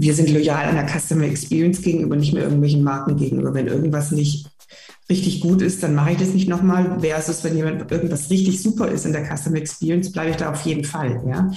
wir 0.00 0.14
sind 0.14 0.30
loyal 0.30 0.64
an 0.64 0.76
der 0.76 0.88
Customer 0.88 1.24
Experience 1.24 1.82
gegenüber, 1.82 2.16
nicht 2.16 2.32
mehr 2.32 2.44
irgendwelchen 2.44 2.82
Marken 2.82 3.18
gegenüber. 3.18 3.52
Wenn 3.52 3.66
irgendwas 3.66 4.12
nicht 4.12 4.46
richtig 5.10 5.42
gut 5.42 5.60
ist, 5.60 5.82
dann 5.82 5.94
mache 5.94 6.12
ich 6.12 6.18
das 6.18 6.32
nicht 6.32 6.48
nochmal. 6.48 7.00
Versus, 7.00 7.44
wenn 7.44 7.54
jemand 7.54 7.90
irgendwas 7.92 8.30
richtig 8.30 8.62
super 8.62 8.88
ist 8.88 9.04
in 9.04 9.12
der 9.12 9.26
Customer 9.26 9.58
Experience, 9.58 10.10
bleibe 10.10 10.30
ich 10.30 10.36
da 10.36 10.50
auf 10.50 10.62
jeden 10.62 10.84
Fall. 10.84 11.22
Ja. 11.28 11.50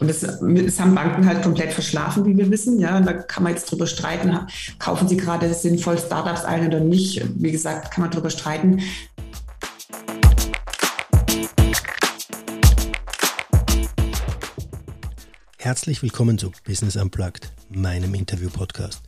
Und 0.00 0.10
das, 0.10 0.22
das 0.22 0.80
haben 0.80 0.94
Banken 0.96 1.24
halt 1.24 1.42
komplett 1.42 1.72
verschlafen, 1.72 2.24
wie 2.24 2.36
wir 2.36 2.50
wissen. 2.50 2.80
Ja. 2.80 2.96
Und 2.96 3.06
da 3.06 3.12
kann 3.12 3.44
man 3.44 3.52
jetzt 3.52 3.70
drüber 3.70 3.86
streiten, 3.86 4.36
kaufen 4.80 5.06
sie 5.06 5.16
gerade 5.16 5.54
sinnvoll 5.54 5.96
Startups 5.98 6.44
ein 6.44 6.66
oder 6.66 6.80
nicht. 6.80 7.24
Wie 7.36 7.52
gesagt, 7.52 7.92
kann 7.92 8.02
man 8.02 8.10
drüber 8.10 8.30
streiten. 8.30 8.80
Herzlich 15.64 16.02
willkommen 16.02 16.36
zu 16.36 16.52
Business 16.66 16.94
Unplugged, 16.94 17.50
meinem 17.70 18.12
Interview-Podcast. 18.12 19.02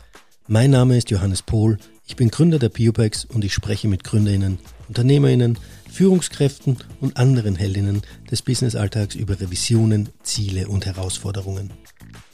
Mein 0.49 0.71
Name 0.71 0.97
ist 0.97 1.11
Johannes 1.11 1.43
Pohl, 1.43 1.77
ich 2.07 2.17
bin 2.17 2.31
Gründer 2.31 2.59
der 2.59 2.71
Biopex 2.71 3.27
und 3.27 3.45
ich 3.45 3.53
spreche 3.53 3.89
mit 3.89 4.05
Gründerinnen, 4.05 4.59
Unternehmerinnen, 4.89 5.59
Führungskräften 5.93 6.79
und 7.03 7.19
anderen 7.19 7.57
Heldinnen 7.57 8.01
des 8.31 8.41
Businessalltags 8.41 9.17
über 9.17 9.39
Revisionen, 9.39 10.09
Ziele 10.23 10.69
und 10.69 10.87
Herausforderungen. 10.87 11.75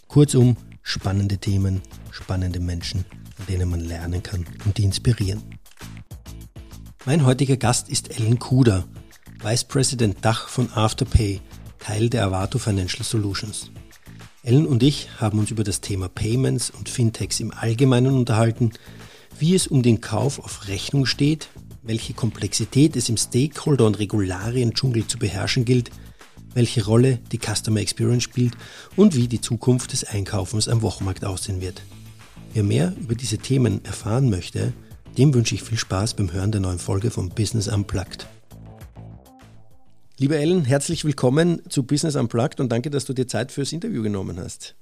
Kurzum, 0.07 0.57
spannende 0.85 1.39
Themen, 1.39 1.83
spannende 2.13 2.61
Menschen, 2.61 3.05
an 3.41 3.47
denen 3.47 3.69
man 3.69 3.81
lernen 3.81 4.23
kann 4.23 4.47
und 4.65 4.79
die 4.79 4.85
inspirieren. 4.85 5.43
Mein 7.07 7.27
heutiger 7.27 7.57
Gast 7.57 7.89
ist 7.89 8.17
Ellen 8.17 8.39
Kuder, 8.39 8.85
Vice 9.43 9.65
President 9.65 10.25
Dach 10.25 10.47
von 10.47 10.73
Afterpay, 10.73 11.41
Teil 11.81 12.09
der 12.09 12.25
Avato 12.25 12.61
Financial 12.61 13.03
Solutions. 13.03 13.73
Ellen 14.45 14.67
und 14.67 14.83
ich 14.83 15.09
haben 15.21 15.39
uns 15.39 15.53
über 15.53 15.63
das 15.63 15.81
Thema 15.81 16.09
Payments 16.09 16.71
und 16.71 16.89
Fintechs 16.89 17.39
im 17.39 17.53
Allgemeinen 17.53 18.13
unterhalten, 18.13 18.73
wie 19.39 19.55
es 19.55 19.69
um 19.69 19.85
den 19.85 20.01
Kauf 20.01 20.41
auf 20.41 20.67
Rechnung 20.67 21.07
steht, 21.07 21.49
welche 21.85 22.13
Komplexität 22.13 22.97
es 22.97 23.09
im 23.09 23.17
Stakeholder- 23.17 23.87
und 23.87 24.01
Regularien-Dschungel 24.01 25.07
zu 25.07 25.19
beherrschen 25.19 25.65
gilt, 25.65 25.91
welche 26.55 26.85
Rolle 26.85 27.21
die 27.31 27.39
Customer 27.39 27.81
Experience 27.81 28.25
spielt 28.25 28.55
und 28.97 29.15
wie 29.15 29.29
die 29.29 29.41
Zukunft 29.41 29.93
des 29.93 30.03
Einkaufens 30.03 30.69
am 30.69 30.83
Wochenmarkt 30.83 31.25
aussehen 31.25 31.61
wird. 31.61 31.83
Wer 32.53 32.65
mehr 32.65 32.95
über 33.01 33.15
diese 33.15 33.39
Themen 33.39 33.85
erfahren 33.85 34.29
möchte, 34.29 34.73
dem 35.17 35.33
wünsche 35.35 35.55
ich 35.55 35.63
viel 35.63 35.79
Spaß 35.79 36.15
beim 36.15 36.33
Hören 36.33 36.51
der 36.51 36.61
neuen 36.61 36.81
Folge 36.81 37.13
von 37.13 37.29
Business 37.29 37.69
Unplugged. 37.69 38.27
Liebe 40.19 40.37
Ellen, 40.37 40.65
herzlich 40.65 41.05
willkommen 41.05 41.63
zu 41.69 41.85
Business 41.85 42.17
Unplugged 42.17 42.61
und 42.61 42.71
danke, 42.71 42.91
dass 42.91 43.07
du 43.07 43.15
dir 43.15 43.27
Zeit 43.27 43.51
fürs 43.51 43.73
Interview 43.73 44.03
genommen 44.03 44.39
hast. 44.39 44.77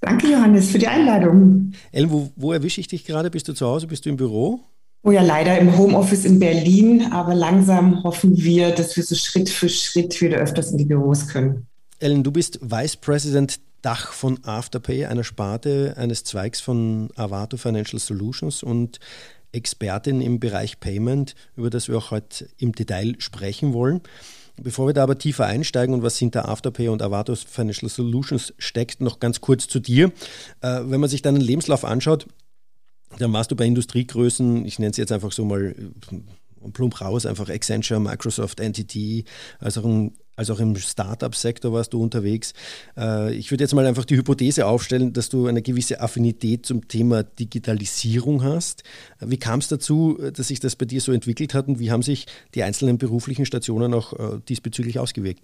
Danke, 0.00 0.26
Johannes, 0.26 0.70
für 0.70 0.78
die 0.78 0.88
Einladung. 0.88 1.72
Ellen, 1.92 2.10
wo, 2.10 2.30
wo 2.36 2.52
erwische 2.52 2.80
ich 2.80 2.88
dich 2.88 3.04
gerade? 3.04 3.30
Bist 3.30 3.46
du 3.48 3.52
zu 3.52 3.66
Hause? 3.66 3.86
Bist 3.86 4.04
du 4.04 4.10
im 4.10 4.16
Büro? 4.16 4.60
Oh 5.02 5.12
ja, 5.12 5.22
leider 5.22 5.56
im 5.58 5.78
Homeoffice 5.78 6.24
in 6.24 6.40
Berlin, 6.40 7.12
aber 7.12 7.34
langsam 7.34 8.02
hoffen 8.02 8.36
wir, 8.36 8.72
dass 8.72 8.96
wir 8.96 9.04
so 9.04 9.14
Schritt 9.14 9.48
für 9.48 9.68
Schritt 9.68 10.20
wieder 10.20 10.38
öfters 10.38 10.72
in 10.72 10.78
die 10.78 10.84
Büros 10.84 11.28
können. 11.28 11.68
Ellen, 12.00 12.24
du 12.24 12.32
bist 12.32 12.58
Vice 12.60 12.96
President 12.96 13.60
Dach 13.82 14.12
von 14.12 14.42
Afterpay, 14.42 15.06
einer 15.06 15.22
Sparte 15.22 15.94
eines 15.96 16.24
Zweigs 16.24 16.60
von 16.60 17.10
Avato 17.14 17.56
Financial 17.56 18.00
Solutions 18.00 18.64
und 18.64 18.98
Expertin 19.52 20.20
im 20.20 20.40
Bereich 20.40 20.80
Payment, 20.80 21.36
über 21.54 21.70
das 21.70 21.88
wir 21.88 21.96
auch 21.96 22.10
heute 22.10 22.48
im 22.58 22.72
Detail 22.72 23.14
sprechen 23.18 23.72
wollen. 23.72 24.00
Bevor 24.62 24.86
wir 24.86 24.94
da 24.94 25.02
aber 25.02 25.18
tiefer 25.18 25.46
einsteigen 25.46 25.94
und 25.94 26.02
was 26.02 26.18
hinter 26.18 26.48
Afterpay 26.48 26.88
und 26.88 27.02
Avatos 27.02 27.42
Financial 27.42 27.90
Solutions 27.90 28.54
steckt, 28.58 29.00
noch 29.00 29.20
ganz 29.20 29.40
kurz 29.40 29.68
zu 29.68 29.80
dir. 29.80 30.12
Äh, 30.62 30.80
wenn 30.84 31.00
man 31.00 31.10
sich 31.10 31.22
deinen 31.22 31.40
Lebenslauf 31.40 31.84
anschaut, 31.84 32.26
dann 33.18 33.32
warst 33.32 33.50
du 33.50 33.56
bei 33.56 33.66
Industriegrößen, 33.66 34.64
ich 34.64 34.78
nenne 34.78 34.90
es 34.90 34.96
jetzt 34.96 35.12
einfach 35.12 35.32
so 35.32 35.44
mal 35.44 35.74
äh, 36.12 36.70
plump 36.72 37.00
raus, 37.00 37.26
einfach 37.26 37.48
Accenture, 37.48 38.00
Microsoft, 38.00 38.60
NTT, 38.60 39.24
also 39.58 39.82
auch 39.82 40.12
als 40.36 40.50
auch 40.50 40.60
im 40.60 40.76
Startup-Sektor 40.76 41.72
warst 41.72 41.92
du 41.92 42.02
unterwegs. 42.02 42.52
Äh, 42.96 43.34
ich 43.34 43.50
würde 43.50 43.64
jetzt 43.64 43.74
mal 43.74 43.86
einfach 43.86 44.04
die 44.04 44.16
Hypothese 44.16 44.66
aufstellen, 44.66 45.12
dass 45.12 45.28
du 45.28 45.46
eine 45.46 45.62
gewisse 45.62 46.00
Affinität 46.00 46.66
zum 46.66 46.86
Thema 46.88 47.24
Digitalisierung 47.24 48.42
hast. 48.42 48.84
Wie 49.20 49.38
kam 49.38 49.60
es 49.60 49.68
dazu, 49.68 50.18
dass 50.32 50.48
sich 50.48 50.60
das 50.60 50.76
bei 50.76 50.84
dir 50.84 51.00
so 51.00 51.12
entwickelt 51.12 51.54
hat 51.54 51.68
und 51.68 51.78
wie 51.78 51.90
haben 51.90 52.02
sich 52.02 52.26
die 52.54 52.62
einzelnen 52.62 52.98
beruflichen 52.98 53.46
Stationen 53.46 53.94
auch 53.94 54.12
äh, 54.12 54.40
diesbezüglich 54.48 54.98
ausgewirkt? 54.98 55.42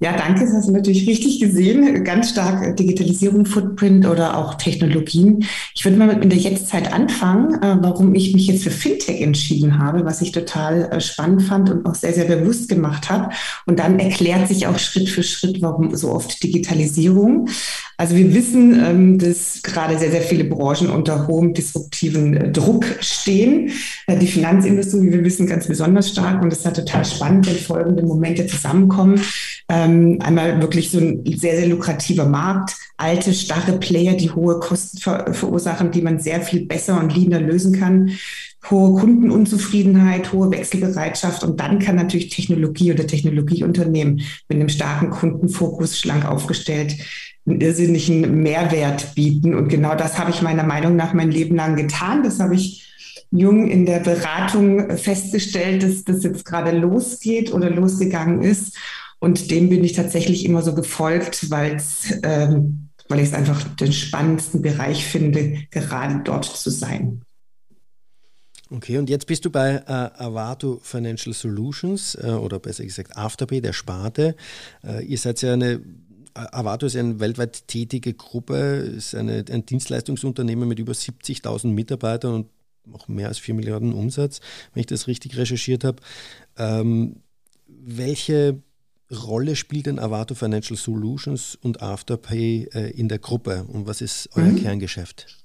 Ja, 0.00 0.16
danke. 0.16 0.40
Das 0.40 0.52
hast 0.52 0.68
du 0.68 0.72
natürlich 0.72 1.08
richtig 1.08 1.40
gesehen. 1.40 2.02
Ganz 2.02 2.30
stark 2.30 2.76
Digitalisierung, 2.76 3.46
Footprint 3.46 4.06
oder 4.06 4.36
auch 4.36 4.54
Technologien. 4.54 5.46
Ich 5.74 5.84
würde 5.84 5.96
mal 5.96 6.08
mit 6.08 6.30
der 6.30 6.38
Jetztzeit 6.38 6.92
anfangen, 6.92 7.62
äh, 7.62 7.76
warum 7.80 8.14
ich 8.14 8.34
mich 8.34 8.48
jetzt 8.48 8.64
für 8.64 8.72
Fintech 8.72 9.20
entschieden 9.20 9.78
habe, 9.78 10.04
was 10.04 10.20
ich 10.20 10.32
total 10.32 10.90
äh, 10.90 11.00
spannend 11.00 11.42
fand 11.42 11.70
und 11.70 11.86
auch 11.86 11.94
sehr, 11.94 12.12
sehr 12.12 12.24
bewusst 12.24 12.68
gemacht 12.68 13.08
habe. 13.08 13.32
Und 13.66 13.78
dann 13.78 14.00
erklärt 14.00 14.48
sich 14.48 14.66
auch 14.66 14.78
Schritt 14.78 15.08
für 15.08 15.22
Schritt, 15.22 15.62
warum 15.62 15.94
so 15.94 16.10
oft 16.10 16.42
Digitalisierung. 16.42 17.48
Also 17.96 18.16
wir 18.16 18.34
wissen, 18.34 18.82
ähm, 18.84 19.18
dass 19.18 19.62
gerade 19.62 19.98
sehr, 19.98 20.10
sehr 20.10 20.22
viele 20.22 20.44
Branchen 20.44 20.90
unter 20.90 21.26
hohem 21.26 21.54
disruptiven 21.54 22.36
äh, 22.36 22.52
Druck 22.52 22.84
stehen. 23.00 23.70
Die 24.08 24.26
Finanzindustrie, 24.26 25.02
wie 25.02 25.12
wir 25.12 25.24
wissen, 25.24 25.46
ganz 25.46 25.66
besonders 25.66 26.10
stark. 26.10 26.42
Und 26.42 26.52
es 26.52 26.64
ist 26.64 26.76
total 26.76 27.04
spannend, 27.04 27.46
wenn 27.46 27.56
folgende 27.56 28.02
Momente 28.02 28.46
zusammenkommen 28.46 29.20
ähm, 29.68 30.18
einmal 30.20 30.60
wirklich 30.60 30.90
so 30.90 30.98
ein 30.98 31.24
sehr, 31.24 31.56
sehr 31.56 31.68
lukrativer 31.68 32.26
Markt, 32.26 32.76
alte, 32.96 33.32
starre 33.32 33.78
Player, 33.78 34.14
die 34.14 34.30
hohe 34.30 34.60
Kosten 34.60 34.98
ver 34.98 35.32
verursachen, 35.32 35.90
die 35.90 36.02
man 36.02 36.18
sehr 36.18 36.42
viel 36.42 36.66
besser 36.66 37.00
und 37.00 37.14
leaner 37.14 37.40
lösen 37.40 37.78
kann, 37.78 38.10
hohe 38.70 38.98
Kundenunzufriedenheit, 39.00 40.32
hohe 40.32 40.50
Wechselbereitschaft 40.50 41.44
und 41.44 41.60
dann 41.60 41.78
kann 41.78 41.96
natürlich 41.96 42.28
Technologie 42.28 42.92
oder 42.92 43.06
Technologieunternehmen 43.06 44.22
mit 44.48 44.58
einem 44.58 44.68
starken 44.68 45.10
Kundenfokus 45.10 45.98
schlank 45.98 46.24
aufgestellt 46.26 46.96
irrsinnigen 47.46 48.42
Mehrwert 48.42 49.14
bieten. 49.14 49.54
Und 49.54 49.68
genau 49.68 49.94
das 49.94 50.18
habe 50.18 50.30
ich 50.30 50.42
meiner 50.42 50.64
Meinung 50.64 50.96
nach 50.96 51.12
mein 51.12 51.30
Leben 51.30 51.56
lang 51.56 51.76
getan. 51.76 52.22
Das 52.22 52.40
habe 52.40 52.54
ich 52.54 52.84
jung 53.30 53.68
in 53.68 53.84
der 53.86 54.00
Beratung 54.00 54.96
festgestellt, 54.96 55.82
dass 55.82 56.04
das 56.04 56.22
jetzt 56.22 56.44
gerade 56.44 56.76
losgeht 56.76 57.52
oder 57.52 57.70
losgegangen 57.70 58.42
ist. 58.42 58.76
Und 59.18 59.50
dem 59.50 59.68
bin 59.68 59.84
ich 59.84 59.94
tatsächlich 59.94 60.44
immer 60.44 60.62
so 60.62 60.74
gefolgt, 60.74 61.46
ähm, 62.22 62.88
weil 63.08 63.20
ich 63.20 63.28
es 63.28 63.34
einfach 63.34 63.62
den 63.76 63.92
spannendsten 63.92 64.62
Bereich 64.62 65.04
finde, 65.04 65.58
gerade 65.70 66.20
dort 66.24 66.44
zu 66.44 66.70
sein. 66.70 67.22
Okay, 68.70 68.98
und 68.98 69.10
jetzt 69.10 69.26
bist 69.26 69.44
du 69.44 69.50
bei 69.50 69.82
äh, 69.86 70.22
Avato 70.22 70.80
Financial 70.82 71.34
Solutions 71.34 72.16
äh, 72.16 72.28
oder 72.28 72.58
besser 72.58 72.84
gesagt 72.84 73.16
Afterpay, 73.16 73.60
der 73.60 73.72
Sparte. 73.72 74.36
Äh, 74.82 75.04
ihr 75.04 75.18
seid 75.18 75.42
ja 75.42 75.52
eine 75.52 75.80
Avato 76.34 76.86
ist 76.86 76.96
eine 76.96 77.20
weltweit 77.20 77.68
tätige 77.68 78.12
Gruppe, 78.12 78.56
ist 78.96 79.14
eine, 79.14 79.44
ein 79.50 79.66
Dienstleistungsunternehmen 79.66 80.68
mit 80.68 80.78
über 80.78 80.92
70.000 80.92 81.68
Mitarbeitern 81.68 82.34
und 82.34 82.48
auch 82.92 83.08
mehr 83.08 83.28
als 83.28 83.38
4 83.38 83.54
Milliarden 83.54 83.92
Umsatz, 83.92 84.40
wenn 84.72 84.80
ich 84.80 84.86
das 84.86 85.06
richtig 85.06 85.36
recherchiert 85.36 85.84
habe. 85.84 86.02
Ähm, 86.58 87.16
welche 87.66 88.62
Rolle 89.10 89.54
spielt 89.56 89.86
denn 89.86 89.98
Avato 89.98 90.34
Financial 90.34 90.76
Solutions 90.76 91.56
und 91.62 91.82
Afterpay 91.82 92.68
äh, 92.72 92.90
in 92.90 93.08
der 93.08 93.18
Gruppe 93.18 93.64
und 93.68 93.86
was 93.86 94.00
ist 94.00 94.30
euer 94.34 94.44
mhm. 94.44 94.62
Kerngeschäft? 94.62 95.43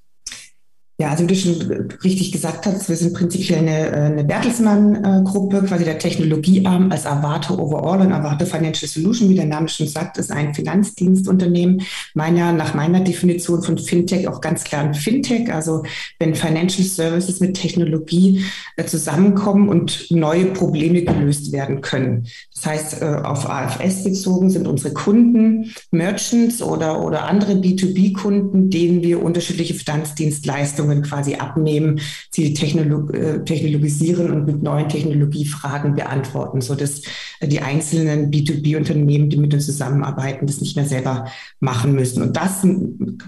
Ja, 1.02 1.12
also 1.12 1.24
wie 1.24 1.28
du 1.28 1.36
schon 1.36 1.56
richtig 2.04 2.34
gesagt 2.34 2.66
hast, 2.66 2.90
wir 2.90 2.96
sind 2.98 3.14
prinzipiell 3.14 3.60
eine, 3.60 3.88
äh, 3.88 3.96
eine 4.02 4.26
Bertelsmann-Gruppe, 4.26 5.64
quasi 5.64 5.86
der 5.86 5.98
Technologiearm 5.98 6.92
als 6.92 7.06
Avato 7.06 7.54
Overall 7.54 8.02
und 8.02 8.12
Avato 8.12 8.46
Financial 8.46 8.90
Solution, 8.90 9.30
wie 9.30 9.36
der 9.36 9.46
Name 9.46 9.70
schon 9.70 9.88
sagt, 9.88 10.18
ist 10.18 10.30
ein 10.30 10.54
Finanzdienstunternehmen. 10.54 11.84
Meiner, 12.16 12.52
nach 12.52 12.74
meiner 12.74 13.00
Definition 13.00 13.64
von 13.64 13.78
Fintech 13.78 14.28
auch 14.28 14.42
ganz 14.42 14.66
klar 14.66 14.84
ein 14.84 14.94
Fintech, 14.94 15.50
also 15.54 15.84
wenn 16.20 16.36
Financial 16.36 16.86
Services 16.86 17.40
mit 17.40 17.54
Technologie 17.54 18.44
äh, 18.76 18.84
zusammenkommen 18.84 19.70
und 19.70 20.12
neue 20.12 20.48
Probleme 20.48 21.04
gelöst 21.04 21.54
werden 21.54 21.80
können. 21.80 22.28
Das 22.54 22.66
heißt, 22.66 23.02
äh, 23.02 23.06
auf 23.24 23.50
AFS 23.50 24.04
bezogen 24.04 24.50
sind 24.50 24.68
unsere 24.68 24.94
Kunden 24.94 25.74
Merchants 25.92 26.62
oder, 26.62 27.02
oder 27.02 27.24
andere 27.24 27.54
B2B-Kunden, 27.54 28.70
denen 28.70 29.02
wir 29.02 29.24
unterschiedliche 29.24 29.76
Finanzdienstleistungen 29.76 30.89
Lösungen 30.90 31.04
quasi 31.04 31.36
abnehmen, 31.36 32.02
sie 32.32 32.54
technolog 32.54 33.14
äh, 33.14 33.44
technologisieren 33.44 34.32
und 34.32 34.46
mit 34.46 34.64
neuen 34.64 34.90
Technologiefragen 34.90 35.96
beantworten, 35.96 36.62
sodass 36.62 37.02
äh, 37.40 37.48
die 37.48 37.62
einzelnen 37.62 38.32
B2B-Unternehmen, 38.32 39.30
die 39.30 39.38
mit 39.38 39.54
uns 39.54 39.66
zusammenarbeiten, 39.66 40.48
das 40.48 40.62
nicht 40.62 40.76
mehr 40.76 40.86
selber 40.86 41.26
machen 41.60 41.94
müssen. 41.94 42.22
Und 42.24 42.36
das, 42.36 42.66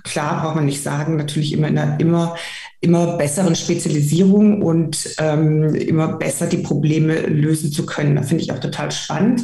klar, 0.04 0.42
braucht 0.42 0.56
man 0.56 0.66
nicht 0.66 0.84
sagen, 0.84 1.18
natürlich 1.18 1.54
immer 1.54 1.68
in 1.68 1.78
einer 1.78 2.00
immer, 2.00 2.36
immer 2.80 3.18
besseren 3.18 3.56
Spezialisierung 3.56 4.62
und 4.62 5.16
ähm, 5.20 5.76
immer 5.76 6.18
besser 6.18 6.48
die 6.48 6.58
Probleme 6.58 7.22
lösen 7.22 7.72
zu 7.72 7.86
können. 7.86 8.16
Das 8.16 8.28
finde 8.30 8.44
ich 8.44 8.52
auch 8.52 8.60
total 8.60 8.92
spannend. 8.92 9.42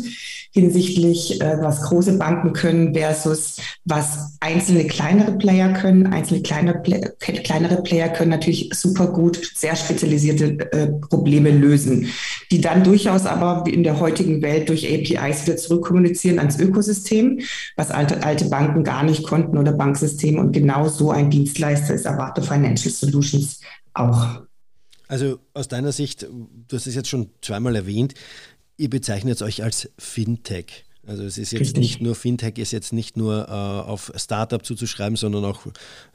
Hinsichtlich, 0.57 1.39
äh, 1.39 1.57
was 1.62 1.83
große 1.83 2.18
Banken 2.18 2.54
können 2.54 2.94
versus 2.94 3.57
was 3.86 4.38
einzelne 4.39 4.86
kleinere 4.88 5.38
Player 5.38 5.71
können. 5.74 6.07
Einzelne 6.07 6.42
kleinere, 6.42 6.81
kleinere 7.19 7.83
Player 7.83 8.09
können 8.09 8.31
natürlich 8.31 8.71
super 8.74 9.07
gut 9.07 9.39
sehr 9.56 9.75
spezialisierte 9.75 10.71
äh, 10.71 10.88
Probleme 10.88 11.51
lösen, 11.51 12.09
die 12.51 12.59
dann 12.59 12.83
durchaus 12.83 13.25
aber 13.25 13.63
in 13.68 13.83
der 13.83 14.00
heutigen 14.00 14.42
Welt 14.42 14.69
durch 14.69 14.86
APIs 14.86 15.45
wieder 15.45 15.57
zurückkommunizieren 15.57 16.39
ans 16.39 16.59
Ökosystem, 16.59 17.42
was 17.75 17.92
alte, 17.92 18.24
alte 18.24 18.45
Banken 18.45 18.83
gar 18.83 19.04
nicht 19.04 19.24
konnten 19.24 19.57
oder 19.57 19.74
Banksysteme. 19.74 20.39
Und 20.39 20.54
genau 20.54 20.88
so 20.88 21.12
ein 21.12 21.30
Dienstleister 21.30 21.94
ist 21.94 22.07
Avato 22.07 22.42
Financial 22.42 22.92
Solutions 22.92 23.62
auch. 23.94 24.42
Also 25.07 25.39
aus 25.54 25.68
deiner 25.68 25.92
Sicht, 25.92 26.24
du 26.24 26.75
hast 26.75 26.88
es 26.88 26.95
jetzt 26.95 27.09
schon 27.09 27.30
zweimal 27.42 27.75
erwähnt, 27.75 28.13
ihr 28.78 28.90
bezeichnet 28.90 29.42
euch 29.42 29.64
als 29.64 29.90
Fintech. 29.98 30.86
Also 31.06 31.24
es 31.24 31.38
ist 31.38 31.52
jetzt 31.52 31.62
Richtig. 31.62 31.82
nicht 31.82 32.02
nur 32.02 32.16
Fintech, 32.16 32.58
ist 32.58 32.72
jetzt 32.74 32.92
nicht 32.92 33.16
nur 33.16 33.48
äh, 33.48 33.52
auf 33.52 34.12
Startup 34.16 34.64
zuzuschreiben, 34.64 35.16
sondern 35.16 35.46
auch 35.46 35.62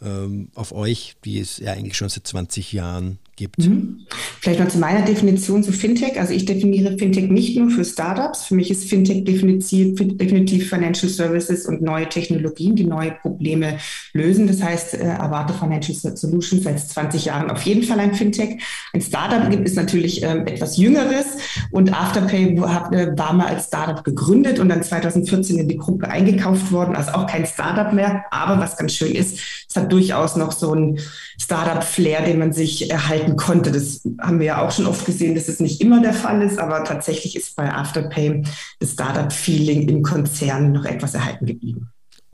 ähm, 0.02 0.50
auf 0.54 0.72
euch, 0.72 1.16
die 1.24 1.40
es 1.40 1.58
ja 1.58 1.72
eigentlich 1.72 1.96
schon 1.96 2.10
seit 2.10 2.26
20 2.26 2.72
Jahren 2.72 3.18
gibt. 3.42 3.58
Mhm. 3.58 4.06
Vielleicht 4.40 4.60
noch 4.60 4.68
zu 4.68 4.78
meiner 4.78 5.02
Definition 5.04 5.64
zu 5.64 5.72
Fintech. 5.72 6.18
Also 6.20 6.32
ich 6.32 6.44
definiere 6.44 6.96
Fintech 6.96 7.28
nicht 7.28 7.56
nur 7.56 7.70
für 7.70 7.84
Startups. 7.84 8.44
Für 8.44 8.54
mich 8.54 8.70
ist 8.70 8.88
Fintech 8.88 9.24
definitiv, 9.24 10.68
Financial 10.68 11.10
Services 11.10 11.66
und 11.66 11.82
neue 11.82 12.08
Technologien, 12.08 12.76
die 12.76 12.84
neue 12.84 13.10
Probleme 13.10 13.78
lösen. 14.12 14.46
Das 14.46 14.62
heißt, 14.62 14.94
äh, 14.94 14.98
erwarte 14.98 15.54
Financial 15.54 16.16
Solutions 16.16 16.62
seit 16.62 16.78
20 16.78 17.24
Jahren 17.24 17.50
auf 17.50 17.62
jeden 17.62 17.82
Fall 17.82 17.98
ein 17.98 18.14
Fintech. 18.14 18.62
Ein 18.92 19.00
Startup 19.00 19.50
gibt 19.50 19.66
es 19.66 19.74
natürlich 19.74 20.22
ähm, 20.22 20.46
etwas 20.46 20.76
Jüngeres 20.76 21.26
und 21.72 21.92
Afterpay 21.92 22.56
äh, 22.56 23.18
war 23.18 23.32
mal 23.32 23.48
als 23.48 23.66
Startup 23.66 24.04
gegründet 24.04 24.60
und 24.60 24.68
dann 24.68 24.82
2014 24.82 25.58
in 25.58 25.68
die 25.68 25.78
Gruppe 25.78 26.08
eingekauft 26.08 26.70
worden. 26.70 26.94
Also 26.94 27.12
auch 27.12 27.26
kein 27.26 27.44
Startup 27.44 27.92
mehr. 27.92 28.24
Aber 28.30 28.60
was 28.60 28.76
ganz 28.76 28.94
schön 28.94 29.12
ist, 29.12 29.38
es 29.68 29.74
hat 29.74 29.90
durchaus 29.90 30.36
noch 30.36 30.52
so 30.52 30.74
ein 30.74 31.00
Startup-Flair, 31.38 32.22
den 32.22 32.38
man 32.38 32.52
sich 32.52 32.90
erhalten 32.90 33.31
konnte. 33.36 33.72
Das 33.72 34.02
haben 34.20 34.38
wir 34.38 34.46
ja 34.46 34.62
auch 34.62 34.70
schon 34.70 34.86
oft 34.86 35.04
gesehen, 35.04 35.34
dass 35.34 35.48
es 35.48 35.60
nicht 35.60 35.80
immer 35.80 36.00
der 36.00 36.14
Fall 36.14 36.42
ist, 36.42 36.58
aber 36.58 36.84
tatsächlich 36.84 37.36
ist 37.36 37.56
bei 37.56 37.72
Afterpay 37.72 38.42
das 38.78 38.92
Startup-Feeling 38.92 39.88
im 39.88 40.02
Konzern 40.02 40.72
noch 40.72 40.84
etwas 40.84 41.14
erhalten 41.14 41.46
geblieben. 41.46 41.88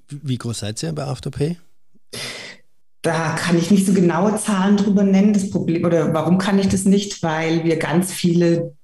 Wie 0.09 0.39
groß 0.39 0.61
seid 0.61 0.83
ihr 0.83 0.93
bei 0.93 1.05
Afterpay? 1.05 1.56
Da 3.03 3.37
kann 3.37 3.56
ich 3.56 3.71
nicht 3.71 3.87
so 3.87 3.93
genaue 3.93 4.37
Zahlen 4.37 4.77
drüber 4.77 5.05
nennen. 5.05 5.33
Das 5.33 5.50
Problem 5.50 5.85
oder 5.85 6.12
warum 6.15 6.39
kann 6.39 6.59
ich 6.59 6.69
das 6.69 6.85
nicht? 6.85 7.23
Weil 7.23 7.65
wir 7.65 7.77
ganz 7.77 8.12
viele 8.12 8.75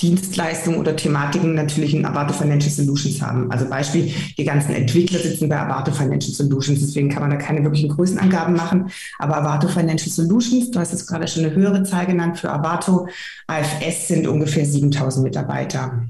Dienstleistungen 0.00 0.78
oder 0.78 0.94
Thematiken 0.94 1.54
natürlich 1.54 1.94
in 1.94 2.04
Avato 2.04 2.32
Financial 2.32 2.70
Solutions 2.70 3.20
haben. 3.20 3.50
Also 3.50 3.68
Beispiel, 3.68 4.12
die 4.36 4.44
ganzen 4.44 4.74
Entwickler 4.74 5.18
sitzen 5.18 5.48
bei 5.48 5.58
Avato 5.58 5.92
Financial 5.92 6.32
Solutions, 6.32 6.80
deswegen 6.80 7.08
kann 7.08 7.22
man 7.22 7.30
da 7.30 7.36
keine 7.36 7.62
wirklichen 7.64 7.88
Größenangaben 7.88 8.54
machen. 8.54 8.90
Aber 9.18 9.38
Avato 9.38 9.68
Financial 9.68 10.10
Solutions, 10.10 10.70
du 10.70 10.78
hast 10.78 10.92
jetzt 10.92 11.06
gerade 11.06 11.26
schon 11.26 11.44
eine 11.44 11.54
höhere 11.54 11.82
Zahl 11.82 12.06
genannt 12.06 12.38
für 12.38 12.50
Avato, 12.50 13.08
AFS 13.46 14.08
sind 14.08 14.26
ungefähr 14.26 14.64
7000 14.64 15.24
Mitarbeiter 15.24 16.04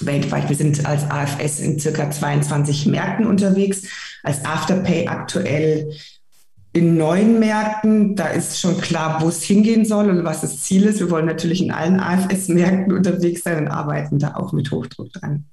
weltweit. 0.00 0.48
Wir 0.48 0.56
sind 0.56 0.84
als 0.86 1.10
AFS 1.10 1.60
in 1.60 1.78
circa 1.78 2.10
22 2.10 2.86
Märkten 2.86 3.26
unterwegs, 3.26 3.82
als 4.22 4.44
Afterpay 4.44 5.08
aktuell 5.08 5.92
in 6.78 6.96
neuen 6.96 7.38
Märkten, 7.40 8.14
da 8.14 8.28
ist 8.28 8.60
schon 8.60 8.80
klar, 8.80 9.20
wo 9.20 9.28
es 9.28 9.42
hingehen 9.42 9.84
soll 9.84 10.08
und 10.08 10.24
was 10.24 10.42
das 10.42 10.62
Ziel 10.62 10.84
ist. 10.84 11.00
Wir 11.00 11.10
wollen 11.10 11.26
natürlich 11.26 11.60
in 11.60 11.72
allen 11.72 11.98
AFS-Märkten 11.98 12.92
unterwegs 12.92 13.42
sein 13.42 13.58
und 13.58 13.68
arbeiten 13.68 14.18
da 14.18 14.36
auch 14.36 14.52
mit 14.52 14.70
Hochdruck 14.70 15.12
dran. 15.12 15.44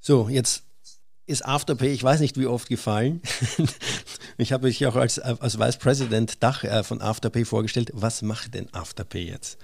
So, 0.00 0.28
jetzt 0.28 0.64
ist 1.26 1.44
Afterpay, 1.46 1.92
ich 1.92 2.02
weiß 2.02 2.20
nicht 2.20 2.38
wie 2.38 2.46
oft 2.46 2.68
gefallen. 2.68 3.20
ich 4.38 4.52
habe 4.52 4.66
mich 4.66 4.84
auch 4.86 4.96
als, 4.96 5.18
als 5.18 5.58
Vice 5.58 5.76
President 5.76 6.42
Dach 6.42 6.64
äh, 6.64 6.82
von 6.82 7.00
Afterpay 7.00 7.44
vorgestellt. 7.44 7.90
Was 7.94 8.22
macht 8.22 8.54
denn 8.54 8.72
Afterpay 8.72 9.24
jetzt? 9.24 9.58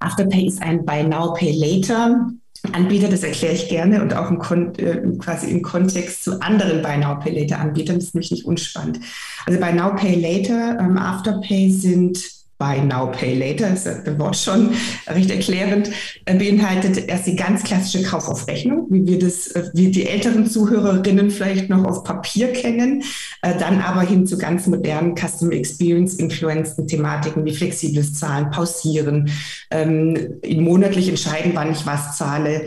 Afterpay 0.00 0.46
ist 0.46 0.62
ein 0.62 0.84
Buy 0.84 1.04
Now, 1.04 1.34
Pay 1.34 1.52
Later 1.52 2.30
Anbieter, 2.72 3.08
das 3.08 3.22
erkläre 3.22 3.54
ich 3.54 3.68
gerne 3.68 4.02
und 4.02 4.14
auch 4.14 4.30
im 4.30 4.38
Kon 4.38 4.74
äh, 4.76 5.00
quasi 5.18 5.50
im 5.50 5.62
Kontext 5.62 6.24
zu 6.24 6.40
anderen 6.40 6.82
Buy 6.82 6.98
Now 6.98 7.18
Pay 7.18 7.40
Later 7.40 7.60
Anbietern, 7.60 7.96
das 7.96 8.06
ist 8.06 8.14
nämlich 8.14 8.30
nicht 8.30 8.44
unspannend. 8.44 9.00
Also 9.46 9.60
Buy 9.60 9.72
Now 9.72 9.94
Pay 9.94 10.16
Later, 10.20 10.78
ähm, 10.80 10.98
Afterpay 10.98 11.70
sind 11.70 12.37
Buy 12.58 12.80
Now 12.80 13.06
Pay 13.12 13.38
Later, 13.38 13.72
ist 13.72 13.86
das 13.86 14.18
Wort 14.18 14.36
schon 14.36 14.74
recht 15.06 15.30
erklärend, 15.30 15.90
äh, 16.24 16.34
beinhaltet 16.34 17.08
erst 17.08 17.26
die 17.28 17.36
ganz 17.36 17.62
klassische 17.62 18.02
Kauf 18.02 18.28
auf 18.28 18.48
Rechnung, 18.48 18.86
wie 18.90 19.06
wir 19.06 19.18
das, 19.20 19.46
äh, 19.48 19.70
wie 19.74 19.90
die 19.92 20.08
älteren 20.08 20.46
Zuhörerinnen 20.46 21.30
vielleicht 21.30 21.70
noch 21.70 21.84
auf 21.84 22.02
Papier 22.02 22.52
kennen, 22.52 23.04
äh, 23.42 23.56
dann 23.56 23.80
aber 23.80 24.02
hin 24.02 24.26
zu 24.26 24.38
ganz 24.38 24.66
modernen 24.66 25.14
Customer 25.16 25.52
Experience 25.52 26.14
influencen 26.14 26.88
Thematiken 26.88 27.44
wie 27.44 27.54
flexibles 27.54 28.14
Zahlen, 28.14 28.50
Pausieren, 28.50 29.30
ähm, 29.70 30.40
monatlich 30.56 31.08
entscheiden, 31.08 31.52
wann 31.54 31.70
ich 31.70 31.86
was 31.86 32.16
zahle, 32.16 32.62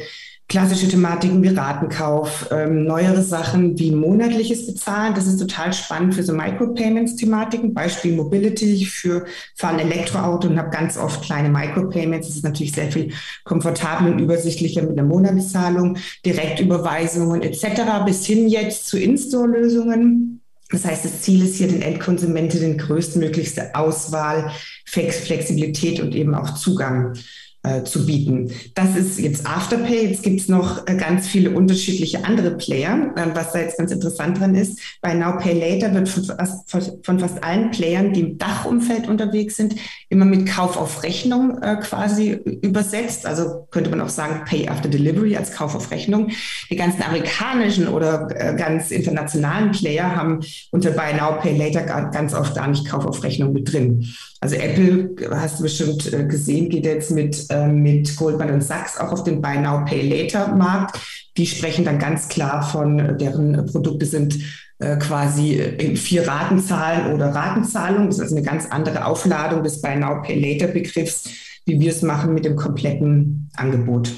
klassische 0.51 0.89
Thematiken 0.89 1.41
wie 1.41 1.47
Ratenkauf, 1.47 2.49
ähm, 2.51 2.83
neuere 2.83 3.23
Sachen 3.23 3.79
wie 3.79 3.91
monatliches 3.91 4.67
Bezahlen. 4.67 5.13
Das 5.15 5.25
ist 5.25 5.39
total 5.39 5.71
spannend 5.71 6.13
für 6.13 6.23
so 6.23 6.33
Micropayments-Thematiken. 6.33 7.73
Beispiel 7.73 8.13
Mobility. 8.17 8.85
Für, 8.85 9.23
fahre 9.55 9.75
ein 9.75 9.89
Elektroauto 9.89 10.49
und 10.49 10.59
habe 10.59 10.69
ganz 10.69 10.97
oft 10.97 11.23
kleine 11.23 11.47
Micropayments. 11.47 12.27
Das 12.27 12.35
ist 12.35 12.43
natürlich 12.43 12.73
sehr 12.73 12.91
viel 12.91 13.13
komfortabler 13.45 14.11
und 14.11 14.19
übersichtlicher 14.19 14.81
mit 14.81 14.91
einer 14.91 15.07
Monatbezahlung, 15.07 15.97
Direktüberweisungen 16.25 17.43
etc. 17.43 18.03
bis 18.05 18.25
hin 18.25 18.49
jetzt 18.49 18.87
zu 18.87 18.99
In-Store-Lösungen. 18.99 20.41
Das 20.69 20.83
heißt, 20.83 21.05
das 21.05 21.21
Ziel 21.21 21.45
ist 21.45 21.55
hier, 21.55 21.69
den 21.69 21.81
Endkonsumenten 21.81 22.59
den 22.59 22.77
größtmöglichste 22.77 23.73
Auswahl, 23.73 24.51
Flexibilität 24.85 26.01
und 26.01 26.13
eben 26.13 26.35
auch 26.35 26.55
Zugang 26.55 27.13
äh, 27.63 27.83
zu 27.83 28.07
bieten. 28.07 28.51
Das 28.73 28.95
ist 28.95 29.19
jetzt 29.19 29.45
Afterpay. 29.45 30.07
Jetzt 30.07 30.23
gibt 30.23 30.39
es 30.41 30.47
noch 30.47 30.87
äh, 30.87 30.95
ganz 30.95 31.27
viele 31.27 31.51
unterschiedliche 31.51 32.25
andere 32.25 32.57
Player. 32.57 33.13
Äh, 33.15 33.35
was 33.35 33.51
da 33.51 33.59
jetzt 33.59 33.77
ganz 33.77 33.91
interessant 33.91 34.39
dran 34.39 34.55
ist, 34.55 34.79
bei 35.01 35.13
Now 35.13 35.37
Pay 35.37 35.59
Later 35.59 35.93
wird 35.93 36.09
von, 36.09 36.81
von, 37.03 37.19
fast 37.19 37.43
allen 37.43 37.69
Playern, 37.69 38.13
die 38.13 38.21
im 38.21 38.37
Dachumfeld 38.39 39.07
unterwegs 39.07 39.57
sind, 39.57 39.75
immer 40.09 40.25
mit 40.25 40.47
Kauf 40.47 40.75
auf 40.75 41.03
Rechnung 41.03 41.61
äh, 41.61 41.75
quasi 41.75 42.31
übersetzt. 42.31 43.27
Also 43.27 43.67
könnte 43.69 43.91
man 43.91 44.01
auch 44.01 44.09
sagen 44.09 44.43
Pay 44.45 44.67
After 44.67 44.89
Delivery 44.89 45.37
als 45.37 45.51
Kauf 45.51 45.75
auf 45.75 45.91
Rechnung. 45.91 46.31
Die 46.71 46.75
ganzen 46.75 47.03
amerikanischen 47.03 47.87
oder 47.87 48.25
ganz 48.57 48.91
internationalen 48.91 49.71
Player 49.71 50.15
haben 50.15 50.39
unter 50.71 50.91
Buy 50.91 51.13
Now 51.13 51.39
Pay 51.39 51.57
Later 51.57 51.83
ganz 52.11 52.33
oft 52.33 52.55
gar 52.55 52.67
nicht 52.67 52.87
Kauf 52.87 53.05
auf 53.05 53.23
Rechnung 53.23 53.53
mit 53.53 53.71
drin. 53.71 54.07
Also 54.43 54.55
Apple, 54.55 55.15
hast 55.29 55.59
du 55.59 55.63
bestimmt 55.63 56.11
äh, 56.11 56.25
gesehen, 56.25 56.67
geht 56.69 56.85
jetzt 56.85 57.11
mit, 57.11 57.45
äh, 57.51 57.67
mit 57.67 58.15
Goldman 58.15 58.59
Sachs 58.59 58.97
auch 58.97 59.11
auf 59.11 59.23
den 59.23 59.39
Buy 59.39 59.59
Now, 59.59 59.85
Pay 59.85 60.01
Later 60.01 60.55
Markt. 60.55 60.99
Die 61.37 61.45
sprechen 61.45 61.85
dann 61.85 61.99
ganz 61.99 62.27
klar 62.27 62.63
von, 62.63 63.19
deren 63.19 63.67
Produkte 63.67 64.07
sind 64.07 64.39
äh, 64.79 64.97
quasi 64.97 65.95
vier 65.95 66.27
Ratenzahlen 66.27 67.13
oder 67.13 67.27
Ratenzahlung. 67.27 68.07
Das 68.07 68.15
ist 68.15 68.21
also 68.21 68.35
eine 68.35 68.45
ganz 68.45 68.65
andere 68.65 69.05
Aufladung 69.05 69.61
des 69.61 69.79
Buy 69.79 69.97
Now, 69.97 70.23
Pay 70.23 70.39
Later 70.39 70.73
Begriffs, 70.73 71.29
wie 71.67 71.79
wir 71.79 71.91
es 71.91 72.01
machen 72.01 72.33
mit 72.33 72.43
dem 72.43 72.55
kompletten 72.55 73.51
Angebot. 73.55 74.11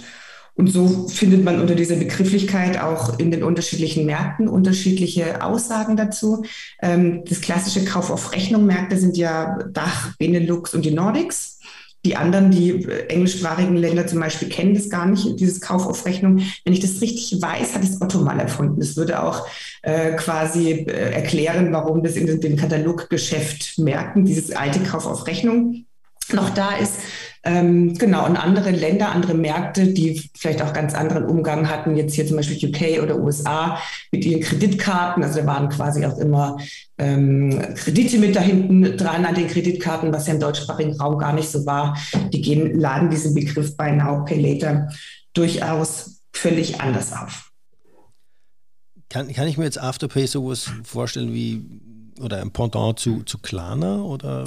Und 0.56 0.68
so 0.68 1.08
findet 1.08 1.44
man 1.44 1.60
unter 1.60 1.76
dieser 1.76 1.96
Begrifflichkeit 1.96 2.80
auch 2.80 3.18
in 3.18 3.32
den 3.32 3.44
unterschiedlichen 3.44 4.06
Märkten 4.06 4.48
unterschiedliche 4.48 5.44
Aussagen 5.44 5.98
dazu. 5.98 6.46
Ähm, 6.82 7.24
das 7.26 7.42
klassische 7.42 7.86
Kauf 7.86 8.12
auf 8.12 8.34
Rechnung 8.34 8.66
Märkte 8.66 8.98
sind 8.98 9.18
ja 9.18 9.58
Dach, 9.72 10.16
Benelux 10.18 10.76
und 10.76 10.86
die 10.86 10.92
Nordics. 10.92 11.60
Die 12.06 12.18
anderen, 12.18 12.52
die 12.52 12.86
englischsprachigen 13.08 13.78
Länder 13.78 14.06
zum 14.06 14.20
Beispiel, 14.20 14.50
kennen 14.50 14.74
das 14.74 14.90
gar 14.90 15.06
nicht, 15.06 15.40
dieses 15.40 15.62
Kauf 15.62 15.88
auf 15.88 16.06
Rechnung. 16.06 16.42
Wenn 16.66 16.74
ich 16.74 16.82
das 16.82 17.00
richtig 17.00 17.42
weiß, 17.42 17.76
hat 17.76 17.84
es 17.84 18.02
Otto 18.02 18.20
mal 18.20 18.40
erfunden. 18.42 18.80
Das 18.80 18.98
würde 18.98 19.24
auch 19.24 19.48
äh, 19.84 20.12
quasi 20.18 20.72
äh, 20.72 21.14
erklären, 21.14 21.72
warum 21.72 22.04
das 22.04 22.18
in 22.18 22.42
den 22.42 22.58
Kataloggeschäft 22.58 23.80
Märkten, 23.80 24.26
dieses 24.26 24.52
alte 24.52 24.82
Kauf 24.82 25.06
auf 25.06 25.28
Rechnung, 25.28 25.86
noch 26.32 26.52
da 26.52 26.76
ist. 26.76 27.00
Ähm, 27.46 27.98
genau, 27.98 28.26
und 28.26 28.38
andere 28.38 28.72
Länder, 28.72 29.12
andere 29.12 29.34
Märkte, 29.34 29.88
die 29.88 30.30
vielleicht 30.38 30.62
auch 30.62 30.72
ganz 30.72 30.94
anderen 30.94 31.26
Umgang 31.26 31.68
hatten, 31.68 31.98
jetzt 31.98 32.14
hier 32.14 32.26
zum 32.26 32.38
Beispiel 32.38 32.70
UK 32.70 33.04
oder 33.04 33.18
USA 33.18 33.78
mit 34.12 34.24
ihren 34.24 34.42
Kreditkarten. 34.42 35.24
Also 35.24 35.42
da 35.42 35.46
waren 35.46 35.68
quasi 35.68 36.06
auch 36.06 36.18
immer 36.20 36.58
ähm, 36.98 37.60
Kredite 37.76 38.20
mit 38.20 38.38
da 38.38 38.40
hinten 38.40 38.96
dran 38.96 39.26
an 39.26 39.36
den 39.36 39.48
Kreditkarten, 39.48 40.14
was 40.14 40.28
ja 40.28 40.36
im 40.36 40.40
deutschsprachigen 40.40 40.98
Raum 40.98 41.18
gar 41.18 41.34
nicht 41.34 41.50
so 41.50 41.66
war. 41.66 41.98
Die 42.32 42.42
gehen, 42.42 42.80
laden 42.80 43.10
diesen 43.10 43.34
Begriff 43.34 43.76
bei 43.76 43.92
Now 43.92 44.24
Pay 44.24 44.40
Later 44.40 44.90
durchaus 45.34 46.22
völlig 46.32 46.80
anders 46.80 47.12
auf. 47.12 47.52
Kann, 49.10 49.32
kann 49.34 49.48
ich 49.48 49.58
mir 49.58 49.66
jetzt 49.66 49.82
Afterpay 49.82 50.28
sowas 50.28 50.72
vorstellen 50.84 51.34
wie 51.34 51.62
oder 52.22 52.42
ein 52.42 52.52
Pendant 52.52 53.00
zu, 53.00 53.24
zu 53.24 53.38
Klarna 53.38 54.02
oder 54.02 54.46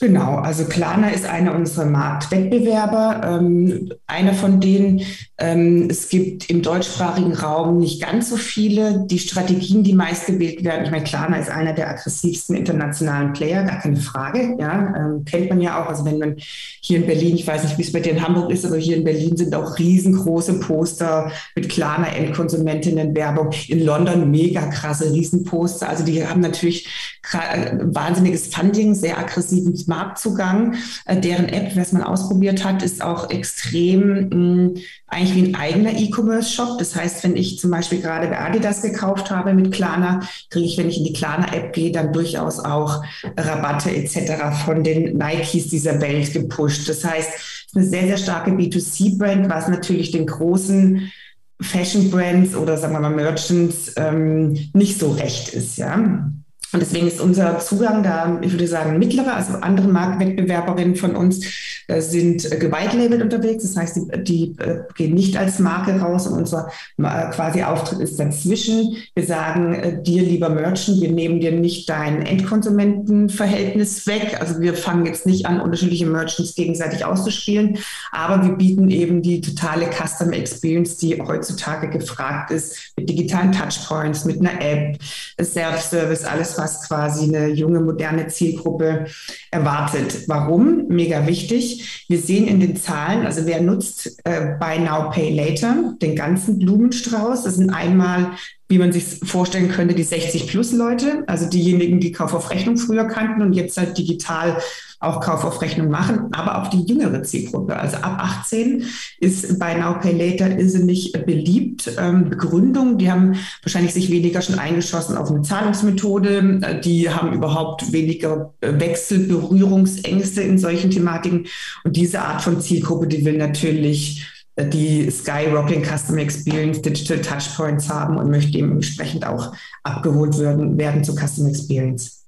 Genau, 0.00 0.36
also 0.36 0.64
Klarna 0.64 1.08
ist 1.08 1.26
einer 1.26 1.54
unserer 1.54 1.86
Marktwettbewerber, 1.86 3.20
ähm, 3.24 3.92
einer 4.06 4.34
von 4.34 4.60
denen. 4.60 5.02
Ähm, 5.38 5.88
es 5.90 6.08
gibt 6.08 6.50
im 6.50 6.62
deutschsprachigen 6.62 7.32
Raum 7.32 7.78
nicht 7.78 8.02
ganz 8.02 8.30
so 8.30 8.36
viele. 8.36 9.06
Die 9.06 9.18
Strategien, 9.18 9.82
die 9.82 9.94
meist 9.94 10.26
gewählt 10.26 10.64
werden, 10.64 10.84
ich 10.84 10.90
meine, 10.90 11.04
Klarna 11.04 11.38
ist 11.38 11.50
einer 11.50 11.72
der 11.72 11.88
aggressivsten 11.88 12.56
internationalen 12.56 13.32
Player, 13.32 13.64
gar 13.64 13.80
keine 13.80 13.96
Frage. 13.96 14.56
Ja, 14.58 14.94
ähm, 14.96 15.24
kennt 15.24 15.48
man 15.48 15.60
ja 15.60 15.82
auch. 15.82 15.88
Also 15.88 16.04
wenn 16.04 16.18
man 16.18 16.36
hier 16.36 16.98
in 16.98 17.06
Berlin, 17.06 17.36
ich 17.36 17.46
weiß 17.46 17.64
nicht, 17.64 17.78
wie 17.78 17.82
es 17.82 17.92
bei 17.92 18.00
dir 18.00 18.12
in 18.12 18.22
Hamburg 18.26 18.50
ist, 18.50 18.66
aber 18.66 18.76
hier 18.76 18.96
in 18.96 19.04
Berlin 19.04 19.36
sind 19.36 19.54
auch 19.54 19.78
riesengroße 19.78 20.60
Poster 20.60 21.32
mit 21.54 21.68
Klarna 21.68 22.08
Endkonsumentinnen-Werbung. 22.08 23.50
In 23.68 23.84
London 23.84 24.30
mega 24.30 24.66
krasse 24.66 25.12
Riesenposter. 25.12 25.88
Also 25.88 26.04
die 26.04 26.26
haben 26.26 26.40
natürlich 26.40 27.13
wahnsinniges 27.32 28.48
Funding, 28.48 28.94
sehr 28.94 29.18
aggressiven 29.18 29.78
Marktzugang. 29.86 30.76
Äh, 31.06 31.20
deren 31.20 31.48
App, 31.48 31.74
wer 31.74 31.82
es 31.82 31.92
mal 31.92 32.02
ausprobiert 32.02 32.64
hat, 32.64 32.82
ist 32.82 33.02
auch 33.02 33.30
extrem 33.30 34.28
mh, 34.28 34.34
mm, 34.34 34.74
eigentlich 35.06 35.34
wie 35.34 35.48
ein 35.48 35.54
eigener 35.54 35.92
E-Commerce-Shop. 35.96 36.78
Das 36.78 36.96
heißt, 36.96 37.24
wenn 37.24 37.36
ich 37.36 37.58
zum 37.58 37.70
Beispiel 37.70 38.00
gerade 38.00 38.28
bei 38.28 38.40
Adidas 38.40 38.82
gekauft 38.82 39.30
habe 39.30 39.54
mit 39.54 39.72
Klarna, 39.72 40.20
kriege 40.50 40.66
ich, 40.66 40.76
wenn 40.76 40.88
ich 40.88 40.98
in 40.98 41.04
die 41.04 41.12
Klarna-App 41.12 41.72
gehe, 41.72 41.92
dann 41.92 42.12
durchaus 42.12 42.58
auch 42.58 43.02
Rabatte 43.36 43.94
etc. 43.94 44.64
von 44.64 44.82
den 44.82 45.16
Nikes 45.16 45.68
dieser 45.68 46.00
Welt 46.00 46.32
gepusht. 46.32 46.88
Das 46.88 47.04
heißt, 47.04 47.30
es 47.32 47.66
ist 47.66 47.76
eine 47.76 47.86
sehr, 47.86 48.06
sehr 48.06 48.18
starke 48.18 48.50
B2C-Brand, 48.50 49.48
was 49.48 49.68
natürlich 49.68 50.10
den 50.10 50.26
großen 50.26 51.12
Fashion 51.60 52.10
Brands 52.10 52.54
oder 52.56 52.76
sagen 52.76 52.94
wir 52.94 53.00
mal 53.00 53.10
Merchants 53.10 53.92
ähm, 53.96 54.70
nicht 54.72 54.98
so 54.98 55.12
recht 55.12 55.50
ist, 55.50 55.78
ja. 55.78 56.30
Und 56.74 56.80
deswegen 56.80 57.06
ist 57.06 57.20
unser 57.20 57.60
Zugang 57.60 58.02
da, 58.02 58.38
ich 58.42 58.50
würde 58.50 58.66
sagen, 58.66 58.98
mittlerer. 58.98 59.36
Also 59.36 59.54
andere 59.60 59.86
Marktwettbewerberinnen 59.86 60.96
von 60.96 61.14
uns 61.14 61.46
äh, 61.86 62.00
sind 62.00 62.50
äh, 62.50 63.22
unterwegs. 63.22 63.62
Das 63.62 63.76
heißt, 63.76 63.96
die, 63.96 64.24
die 64.24 64.56
äh, 64.58 64.80
gehen 64.96 65.14
nicht 65.14 65.36
als 65.36 65.60
Marke 65.60 65.92
raus 66.00 66.26
und 66.26 66.38
unser 66.38 66.68
äh, 66.98 67.30
quasi 67.30 67.62
Auftritt 67.62 68.00
ist 68.00 68.18
dazwischen. 68.18 68.96
Wir 69.14 69.24
sagen 69.24 70.02
dir, 70.02 70.22
lieber 70.22 70.48
Merchant, 70.48 71.00
wir 71.00 71.12
nehmen 71.12 71.38
dir 71.38 71.52
nicht 71.52 71.88
dein 71.88 72.22
Endkonsumentenverhältnis 72.22 74.06
weg. 74.08 74.38
Also 74.40 74.60
wir 74.60 74.74
fangen 74.74 75.06
jetzt 75.06 75.26
nicht 75.26 75.46
an, 75.46 75.60
unterschiedliche 75.60 76.06
Merchants 76.06 76.56
gegenseitig 76.56 77.04
auszuspielen, 77.04 77.78
aber 78.10 78.44
wir 78.44 78.54
bieten 78.54 78.90
eben 78.90 79.22
die 79.22 79.40
totale 79.40 79.88
Customer 79.92 80.32
Experience, 80.32 80.96
die 80.96 81.22
heutzutage 81.22 81.88
gefragt 81.88 82.50
ist, 82.50 82.92
mit 82.96 83.08
digitalen 83.08 83.52
Touchpoints, 83.52 84.24
mit 84.24 84.40
einer 84.40 84.60
App, 84.60 84.98
Self-Service, 85.40 86.24
alles, 86.24 86.58
was 86.58 86.63
was 86.64 86.88
quasi 86.88 87.24
eine 87.24 87.48
junge, 87.48 87.80
moderne 87.80 88.26
Zielgruppe 88.28 89.06
erwartet. 89.50 90.26
Warum? 90.26 90.86
Mega 90.88 91.26
wichtig. 91.26 92.04
Wir 92.08 92.18
sehen 92.18 92.48
in 92.48 92.60
den 92.60 92.76
Zahlen, 92.76 93.26
also 93.26 93.46
wer 93.46 93.60
nutzt 93.60 94.18
äh, 94.24 94.56
Buy 94.58 94.80
Now, 94.80 95.10
Pay 95.10 95.34
Later, 95.34 95.94
den 96.00 96.16
ganzen 96.16 96.58
Blumenstrauß. 96.58 97.44
Das 97.44 97.56
sind 97.56 97.70
einmal 97.70 98.32
wie 98.66 98.78
man 98.78 98.92
sich 98.92 99.04
vorstellen 99.22 99.68
könnte, 99.68 99.94
die 99.94 100.06
60-Plus-Leute, 100.06 101.24
also 101.26 101.48
diejenigen, 101.48 102.00
die 102.00 102.12
Kauf 102.12 102.32
auf 102.32 102.50
Rechnung 102.50 102.78
früher 102.78 103.04
kannten 103.04 103.42
und 103.42 103.52
jetzt 103.52 103.76
halt 103.76 103.98
digital 103.98 104.56
auch 105.04 105.20
Kauf 105.20 105.44
auf 105.44 105.62
Rechnung 105.62 105.88
machen, 105.88 106.28
aber 106.32 106.60
auch 106.62 106.68
die 106.68 106.82
jüngere 106.82 107.22
Zielgruppe. 107.22 107.76
Also 107.76 107.96
ab 107.98 108.18
18 108.18 108.84
ist 109.20 109.58
bei 109.58 109.74
Now 109.74 109.98
Pay 110.00 110.12
Later 110.12 110.58
irrsinnig 110.58 111.12
beliebt. 111.12 111.90
Ähm, 111.98 112.30
Begründung, 112.30 112.98
die 112.98 113.10
haben 113.10 113.36
wahrscheinlich 113.62 113.94
sich 113.94 114.10
weniger 114.10 114.42
schon 114.42 114.58
eingeschossen 114.58 115.16
auf 115.16 115.30
eine 115.30 115.42
Zahlungsmethode, 115.42 116.80
die 116.84 117.10
haben 117.10 117.32
überhaupt 117.32 117.92
weniger 117.92 118.54
Wechselberührungsängste 118.60 120.42
in 120.42 120.58
solchen 120.58 120.90
Thematiken. 120.90 121.46
Und 121.84 121.96
diese 121.96 122.22
Art 122.22 122.42
von 122.42 122.60
Zielgruppe, 122.60 123.06
die 123.06 123.24
will 123.24 123.38
natürlich 123.38 124.26
die 124.58 125.10
Skyrocking 125.10 125.84
Customer 125.84 126.20
Experience 126.20 126.80
Digital 126.80 127.20
Touchpoints 127.20 127.88
haben 127.88 128.16
und 128.16 128.30
möchte 128.30 128.52
dementsprechend 128.52 129.26
auch 129.26 129.52
abgeholt 129.82 130.38
werden, 130.38 130.78
werden 130.78 131.02
zur 131.02 131.16
Customer 131.16 131.48
Experience. 131.48 132.23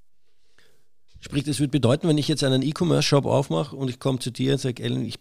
Sprich, 1.27 1.43
das 1.43 1.59
würde 1.59 1.71
bedeuten, 1.71 2.07
wenn 2.07 2.17
ich 2.17 2.29
jetzt 2.29 2.45
einen 2.45 2.61
E-Commerce-Shop 2.61 3.25
aufmache 3.25 3.75
und 3.75 3.89
ich 3.89 3.99
komme 3.99 4.19
zu 4.19 4.31
dir 4.31 4.53
und 4.53 4.59
sage, 4.59 4.81
Ellen, 4.81 5.03
ich 5.03 5.19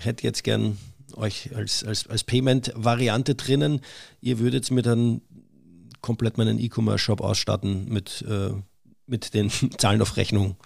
hätte 0.00 0.24
jetzt 0.24 0.42
gern 0.42 0.76
euch 1.14 1.54
als, 1.54 1.84
als, 1.84 2.08
als 2.08 2.24
Payment-Variante 2.24 3.36
drinnen, 3.36 3.80
ihr 4.20 4.40
würdet 4.40 4.68
mir 4.72 4.82
dann 4.82 5.20
komplett 6.00 6.36
meinen 6.36 6.58
E-Commerce-Shop 6.58 7.20
ausstatten 7.20 7.88
mit, 7.88 8.24
äh, 8.28 8.54
mit 9.06 9.34
den 9.34 9.48
Zahlen 9.78 10.02
auf 10.02 10.16
Rechnung. 10.16 10.56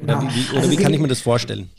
Oder, 0.00 0.18
genau. 0.18 0.34
wie, 0.34 0.50
oder 0.50 0.58
also 0.58 0.70
wie 0.72 0.76
kann 0.76 0.92
ich 0.92 0.98
mir 0.98 1.06
das 1.06 1.20
vorstellen? 1.20 1.70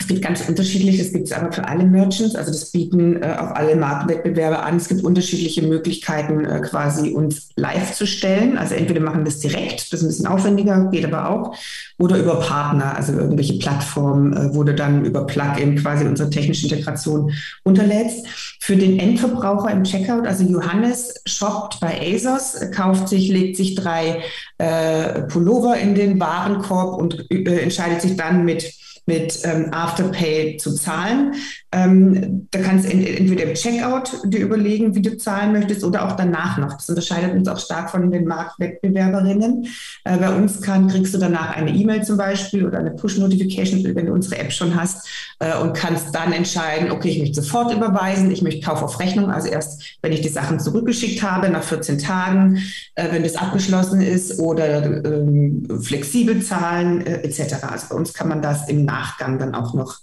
Es 0.00 0.06
gibt 0.06 0.22
ganz 0.22 0.48
unterschiedliche, 0.48 1.02
es 1.02 1.12
gibt 1.12 1.26
es 1.26 1.32
aber 1.32 1.52
für 1.52 1.66
alle 1.66 1.84
Merchants, 1.84 2.36
also 2.36 2.52
das 2.52 2.70
bieten 2.70 3.20
äh, 3.22 3.36
auch 3.38 3.50
alle 3.50 3.74
Marktwettbewerber 3.74 4.64
an. 4.64 4.76
Es 4.76 4.88
gibt 4.88 5.02
unterschiedliche 5.02 5.62
Möglichkeiten, 5.62 6.44
äh, 6.44 6.60
quasi 6.60 7.10
uns 7.10 7.50
live 7.56 7.94
zu 7.94 8.06
stellen. 8.06 8.58
Also 8.58 8.74
entweder 8.74 9.00
machen 9.00 9.20
wir 9.20 9.24
das 9.24 9.40
direkt, 9.40 9.92
das 9.92 10.00
ist 10.00 10.02
ein 10.02 10.08
bisschen 10.08 10.26
aufwendiger, 10.26 10.88
geht 10.90 11.04
aber 11.04 11.30
auch, 11.30 11.56
oder 11.98 12.18
über 12.18 12.36
Partner, 12.40 12.96
also 12.96 13.12
irgendwelche 13.12 13.58
Plattformen, 13.58 14.32
äh, 14.32 14.54
wo 14.54 14.62
du 14.62 14.74
dann 14.74 15.04
über 15.04 15.26
Plugin 15.26 15.76
quasi 15.76 16.06
unsere 16.06 16.30
technische 16.30 16.68
Integration 16.68 17.32
unterlädst. 17.64 18.26
Für 18.60 18.76
den 18.76 18.98
Endverbraucher 18.98 19.70
im 19.72 19.82
Checkout, 19.82 20.26
also 20.26 20.44
Johannes 20.44 21.14
shoppt 21.26 21.80
bei 21.80 22.14
ASOS, 22.14 22.70
kauft 22.70 23.08
sich, 23.08 23.28
legt 23.28 23.56
sich 23.56 23.74
drei 23.74 24.22
äh, 24.58 25.22
Pullover 25.22 25.76
in 25.76 25.94
den 25.94 26.20
Warenkorb 26.20 27.00
und 27.00 27.30
äh, 27.30 27.60
entscheidet 27.60 28.02
sich 28.02 28.16
dann 28.16 28.44
mit 28.44 28.72
mit 29.08 29.40
ähm, 29.44 29.72
Afterpay 29.72 30.58
zu 30.58 30.74
zahlen. 30.74 31.34
Ähm, 31.72 32.46
da 32.50 32.60
kannst 32.60 32.86
du 32.86 32.90
entweder 32.92 33.44
im 33.44 33.54
Checkout 33.54 34.12
dir 34.24 34.40
überlegen, 34.40 34.94
wie 34.94 35.02
du 35.02 35.16
zahlen 35.16 35.52
möchtest, 35.52 35.82
oder 35.82 36.06
auch 36.06 36.12
danach 36.12 36.58
noch. 36.58 36.74
Das 36.74 36.88
unterscheidet 36.90 37.32
uns 37.32 37.48
auch 37.48 37.58
stark 37.58 37.90
von 37.90 38.10
den 38.10 38.26
Marktwettbewerberinnen. 38.26 39.66
Äh, 40.04 40.18
bei 40.18 40.30
uns 40.34 40.60
kann, 40.60 40.88
kriegst 40.88 41.14
du 41.14 41.18
danach 41.18 41.56
eine 41.56 41.74
E-Mail 41.74 42.04
zum 42.04 42.18
Beispiel 42.18 42.66
oder 42.66 42.78
eine 42.78 42.90
Push-Notification, 42.90 43.82
wenn 43.96 44.06
du 44.06 44.12
unsere 44.12 44.38
App 44.38 44.52
schon 44.52 44.78
hast, 44.78 45.08
äh, 45.40 45.56
und 45.58 45.74
kannst 45.74 46.14
dann 46.14 46.32
entscheiden, 46.32 46.90
okay, 46.90 47.10
ich 47.10 47.18
möchte 47.18 47.42
sofort 47.42 47.72
überweisen, 47.72 48.30
ich 48.30 48.42
möchte 48.42 48.60
Kauf 48.60 48.82
auf 48.82 48.98
Rechnung, 48.98 49.30
also 49.30 49.48
erst, 49.48 49.98
wenn 50.02 50.12
ich 50.12 50.20
die 50.20 50.28
Sachen 50.28 50.60
zurückgeschickt 50.60 51.22
habe, 51.22 51.48
nach 51.48 51.62
14 51.62 51.98
Tagen, 51.98 52.62
äh, 52.94 53.12
wenn 53.12 53.22
das 53.22 53.36
abgeschlossen 53.36 54.00
ist, 54.00 54.38
oder 54.38 55.04
ähm, 55.04 55.66
flexibel 55.80 56.42
zahlen, 56.42 57.06
äh, 57.06 57.22
etc. 57.22 57.62
Also 57.62 57.86
bei 57.90 57.94
uns 57.96 58.12
kann 58.12 58.28
man 58.28 58.42
das 58.42 58.68
im 58.68 58.84
Nachgang 58.84 59.38
dann 59.38 59.54
auch 59.54 59.74
noch 59.74 59.98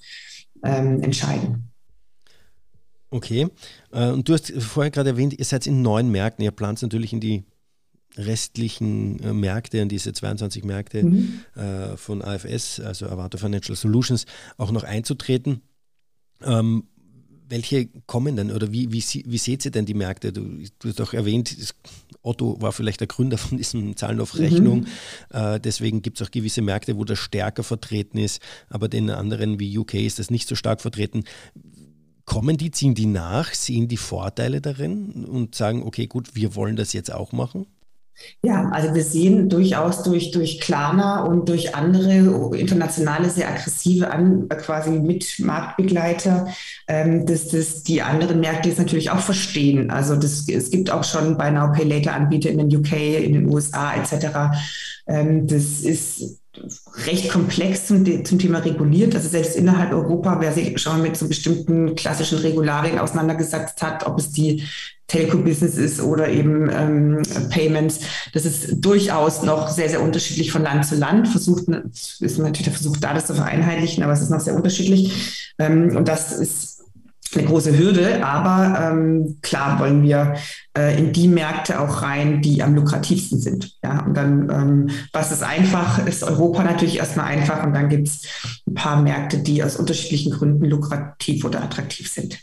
ähm, 0.64 1.02
entscheiden. 1.02 1.72
Okay. 3.12 3.48
Äh, 3.92 4.10
und 4.10 4.28
du 4.28 4.34
hast 4.34 4.52
vorher 4.62 4.92
gerade 4.92 5.12
erwähnt, 5.12 5.38
ihr 5.38 5.46
seid 5.46 5.68
in 5.68 5.82
neun 5.82 6.10
Märkten. 6.10 6.44
Ihr 6.44 6.52
plant 6.52 6.82
natürlich 6.82 7.14
in 7.14 7.20
die 7.20 7.46
restlichen 8.18 9.20
äh, 9.22 9.34
Märkte, 9.34 9.80
in 9.80 9.90
diese 9.90 10.14
22 10.14 10.64
Märkte 10.64 11.04
mhm. 11.04 11.42
äh, 11.56 11.98
von 11.98 12.22
AFS, 12.22 12.80
also 12.80 13.08
Avato 13.08 13.38
Financial 13.38 13.76
Solutions, 13.76 14.26
auch 14.58 14.72
noch 14.72 14.84
einzutreten. 14.84 15.62
Ähm, 16.44 16.84
welche 17.48 17.88
kommen 18.08 18.36
denn 18.36 18.52
oder 18.52 18.72
wie, 18.72 18.92
wie, 18.92 19.04
wie 19.26 19.38
seht 19.38 19.66
ihr 19.66 19.72
denn 19.72 19.86
die 19.86 19.94
Märkte? 19.94 20.34
Du, 20.34 20.42
du 20.80 20.90
hast 20.90 21.02
auch 21.02 21.14
erwähnt, 21.14 21.56
Otto 22.22 22.60
war 22.60 22.72
vielleicht 22.72 23.02
der 23.02 23.08
Gründer 23.08 23.38
von 23.38 23.58
diesem 23.58 23.96
Zahlen 23.96 24.20
auf 24.20 24.38
Rechnung. 24.38 24.80
Mhm. 24.80 24.88
Äh, 25.38 25.60
deswegen 25.60 26.02
gibt 26.02 26.20
es 26.20 26.28
auch 26.28 26.32
gewisse 26.32 26.62
Märkte, 26.62 26.98
wo 26.98 27.04
das 27.04 27.20
stärker 27.20 27.64
vertreten 27.64 28.18
ist, 28.18 28.42
aber 28.70 28.88
den 28.90 29.10
anderen 29.10 29.60
wie 29.60 29.78
UK 29.78 29.96
ist 29.96 30.20
das 30.20 30.32
nicht 30.32 30.48
so 30.48 30.56
stark 30.56 30.82
vertreten. 30.82 31.24
Kommen 32.26 32.58
die, 32.58 32.72
ziehen 32.72 32.96
die 32.96 33.06
nach, 33.06 33.54
sehen 33.54 33.88
die 33.88 33.98
Vorteile 33.98 34.60
darin 34.60 35.26
und 35.26 35.54
sagen, 35.54 35.84
okay, 35.84 36.08
gut, 36.08 36.36
wir 36.36 36.56
wollen 36.56 36.76
das 36.76 36.94
jetzt 36.94 37.14
auch 37.14 37.32
machen? 37.32 37.68
Ja, 38.42 38.70
also 38.70 38.94
wir 38.94 39.04
sehen 39.04 39.50
durchaus 39.50 40.04
durch, 40.04 40.32
durch 40.32 40.62
Klarna 40.62 41.24
und 41.24 41.50
durch 41.50 41.76
andere 41.76 42.56
internationale, 42.58 43.30
sehr 43.30 43.50
aggressive 43.50 44.12
an, 44.12 44.48
quasi 44.50 44.92
Mitmarktbegleiter, 44.92 46.48
ähm, 46.88 47.26
dass, 47.26 47.50
dass 47.50 47.84
die 47.84 48.02
anderen 48.02 48.40
Märkte 48.40 48.70
es 48.70 48.78
natürlich 48.78 49.12
auch 49.12 49.20
verstehen. 49.20 49.90
Also 49.90 50.16
das, 50.16 50.48
es 50.48 50.70
gibt 50.72 50.92
auch 50.92 51.04
schon 51.04 51.38
bei 51.38 51.52
Now 51.52 51.72
Pay 51.72 51.86
Later 51.86 52.14
Anbieter 52.14 52.50
in 52.50 52.58
den 52.58 52.76
UK, 52.76 52.94
in 53.24 53.34
den 53.34 53.54
USA 53.54 53.96
etc. 53.96 54.58
Ähm, 55.08 55.48
das 55.48 55.82
ist 55.82 56.40
recht 57.06 57.30
komplex 57.30 57.88
zum, 57.88 58.26
zum 58.26 58.40
Thema 58.40 58.60
reguliert. 58.60 59.16
Also 59.16 59.28
selbst 59.30 59.56
innerhalb 59.56 59.92
Europa, 59.92 60.38
wer 60.40 60.54
sich 60.54 60.80
schon 60.80 61.02
mit 61.02 61.18
so 61.18 61.28
bestimmten 61.28 61.96
klassischen 61.96 62.40
Regularien 62.40 63.00
auseinandergesetzt 63.00 63.82
hat, 63.82 64.06
ob 64.06 64.20
es 64.20 64.32
die 64.32 64.64
Telco-Business 65.08 65.78
ist 65.78 66.02
oder 66.02 66.30
eben 66.30 66.70
ähm, 66.72 67.22
Payments. 67.50 68.00
Das 68.34 68.46
ist 68.46 68.84
durchaus 68.84 69.44
noch 69.44 69.70
sehr, 69.70 69.90
sehr 69.90 70.02
unterschiedlich 70.02 70.52
von 70.52 70.64
Land 70.64 70.86
zu 70.86 70.96
Land. 70.96 71.28
Versucht, 71.28 71.68
ist 71.68 72.40
natürlich 72.40 72.64
der 72.64 72.74
Versuch 72.74 72.98
da, 72.98 73.14
das 73.14 73.28
zu 73.28 73.36
vereinheitlichen, 73.36 74.04
aber 74.04 74.14
es 74.14 74.22
ist 74.22 74.32
noch 74.32 74.40
sehr 74.40 74.56
unterschiedlich. 74.56 75.54
Ähm, 75.60 75.96
und 75.96 76.08
das 76.08 76.32
ist 76.32 76.76
eine 77.34 77.48
große 77.48 77.78
Hürde, 77.78 78.26
aber 78.26 78.80
ähm, 78.80 79.38
klar 79.42 79.80
wollen 79.80 80.04
wir 80.04 80.36
äh, 80.78 80.98
in 80.98 81.12
die 81.12 81.28
Märkte 81.28 81.80
auch 81.80 82.02
rein, 82.02 82.42
die 82.42 82.64
am 82.64 82.76
lukrativsten 82.76 83.40
sind. 83.40 83.78
Ja, 83.84 84.06
und 84.06 84.16
dann, 84.16 84.50
ähm, 84.50 84.90
was 85.12 85.32
ist 85.32 85.44
einfach, 85.44 86.06
ist 86.06 86.24
Europa 86.24 86.64
natürlich 86.64 86.98
erstmal 86.98 87.26
einfach 87.26 87.66
und 87.66 87.74
dann 87.74 87.90
gibt 87.90 88.08
es 88.08 88.22
ein 88.68 88.74
paar 88.74 89.02
Märkte, 89.02 89.40
die 89.40 89.64
aus 89.64 89.76
unterschiedlichen 89.76 90.32
Gründen 90.32 90.66
lukrativ 90.66 91.44
oder 91.46 91.62
attraktiv 91.62 92.10
sind. 92.10 92.40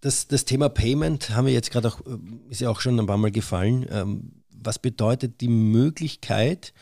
Das, 0.00 0.28
das 0.28 0.44
Thema 0.44 0.68
Payment 0.68 1.30
haben 1.30 1.46
wir 1.46 1.52
jetzt 1.52 1.70
gerade 1.70 1.88
auch, 1.88 2.00
äh, 2.06 2.18
ist 2.50 2.60
ja 2.60 2.70
auch 2.70 2.80
schon 2.80 2.98
ein 2.98 3.06
paar 3.06 3.18
Mal 3.18 3.32
gefallen. 3.32 3.86
Ähm, 3.90 4.32
was 4.50 4.78
bedeutet 4.78 5.40
die 5.40 5.48
Möglichkeit, 5.48 6.72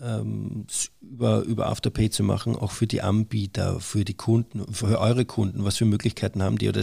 ähm, 0.00 0.66
über, 1.00 1.42
über 1.42 1.66
Afterpay 1.66 2.10
zu 2.10 2.22
machen, 2.22 2.56
auch 2.56 2.72
für 2.72 2.86
die 2.86 3.02
Anbieter, 3.02 3.80
für 3.80 4.04
die 4.04 4.14
Kunden, 4.14 4.72
für 4.72 4.98
eure 4.98 5.24
Kunden? 5.24 5.64
Was 5.64 5.76
für 5.76 5.84
Möglichkeiten 5.84 6.42
haben 6.42 6.58
die? 6.58 6.68
Oder, 6.68 6.82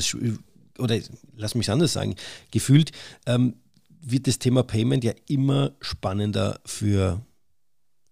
oder 0.78 1.00
lass 1.36 1.56
mich 1.56 1.68
es 1.68 1.70
anders 1.70 1.94
sagen, 1.94 2.16
gefühlt 2.52 2.92
ähm, 3.26 3.56
wird 4.02 4.28
das 4.28 4.40
Thema 4.40 4.64
Payment 4.64 5.04
ja 5.04 5.14
immer 5.28 5.74
spannender 5.80 6.60
für 6.66 7.22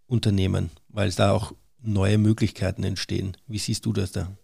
Unternehmen, 0.07 0.69
weil 0.89 1.11
da 1.11 1.31
auch 1.31 1.53
neue 1.81 2.17
Möglichkeiten 2.17 2.83
entstehen. 2.83 3.37
Wie 3.47 3.59
siehst 3.59 3.85
du 3.85 3.93
das 3.93 4.11
da? 4.11 4.35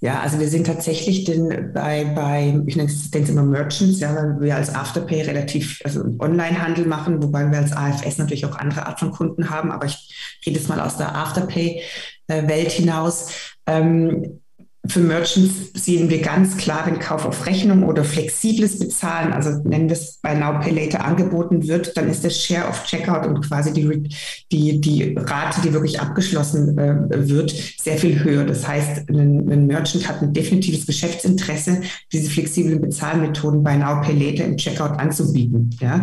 Ja, 0.00 0.20
also 0.20 0.40
wir 0.40 0.48
sind 0.48 0.66
tatsächlich 0.66 1.24
den, 1.24 1.72
bei, 1.72 2.04
bei, 2.04 2.60
ich 2.66 2.76
nenne 2.76 2.90
es 2.90 3.28
immer 3.28 3.44
Merchants, 3.44 4.00
ja, 4.00 4.14
weil 4.14 4.40
wir 4.40 4.56
als 4.56 4.74
Afterpay 4.74 5.22
relativ, 5.22 5.80
also 5.84 6.02
Online-Handel 6.18 6.86
machen, 6.86 7.22
wobei 7.22 7.50
wir 7.50 7.58
als 7.58 7.72
AFS 7.72 8.18
natürlich 8.18 8.44
auch 8.46 8.56
andere 8.56 8.86
Art 8.86 8.98
von 8.98 9.12
Kunden 9.12 9.50
haben, 9.50 9.70
aber 9.70 9.86
ich 9.86 10.40
rede 10.44 10.58
jetzt 10.58 10.68
mal 10.68 10.80
aus 10.80 10.96
der 10.96 11.14
Afterpay-Welt 11.14 12.72
hinaus. 12.72 13.30
Ähm, 13.66 14.41
für 14.86 14.98
Merchants 14.98 15.70
sehen 15.74 16.10
wir 16.10 16.20
ganz 16.20 16.56
klar, 16.56 16.86
wenn 16.86 16.98
Kauf 16.98 17.24
auf 17.24 17.46
Rechnung 17.46 17.84
oder 17.84 18.02
flexibles 18.02 18.80
Bezahlen, 18.80 19.32
also 19.32 19.50
nennen 19.62 19.88
wir 19.88 19.96
es 19.96 20.18
bei 20.20 20.34
Now 20.34 20.58
Pay 20.58 20.72
Later 20.72 21.04
angeboten 21.04 21.68
wird, 21.68 21.96
dann 21.96 22.10
ist 22.10 22.24
der 22.24 22.30
Share 22.30 22.68
of 22.68 22.84
Checkout 22.84 23.26
und 23.26 23.46
quasi 23.46 23.72
die, 23.72 24.08
die, 24.50 24.80
die 24.80 25.14
Rate, 25.16 25.60
die 25.62 25.72
wirklich 25.72 26.00
abgeschlossen 26.00 26.76
äh, 26.78 27.28
wird, 27.28 27.54
sehr 27.80 27.96
viel 27.96 28.24
höher. 28.24 28.44
Das 28.44 28.66
heißt, 28.66 29.08
ein, 29.08 29.48
ein, 29.48 29.66
Merchant 29.68 30.08
hat 30.08 30.20
ein 30.20 30.32
definitives 30.32 30.84
Geschäftsinteresse, 30.84 31.82
diese 32.10 32.28
flexiblen 32.28 32.80
Bezahlmethoden 32.80 33.62
bei 33.62 33.76
Now 33.76 34.00
Pay 34.00 34.18
Later 34.18 34.44
im 34.44 34.56
Checkout 34.56 34.98
anzubieten. 34.98 35.70
Ja. 35.80 36.02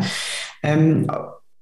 Ähm, 0.63 1.05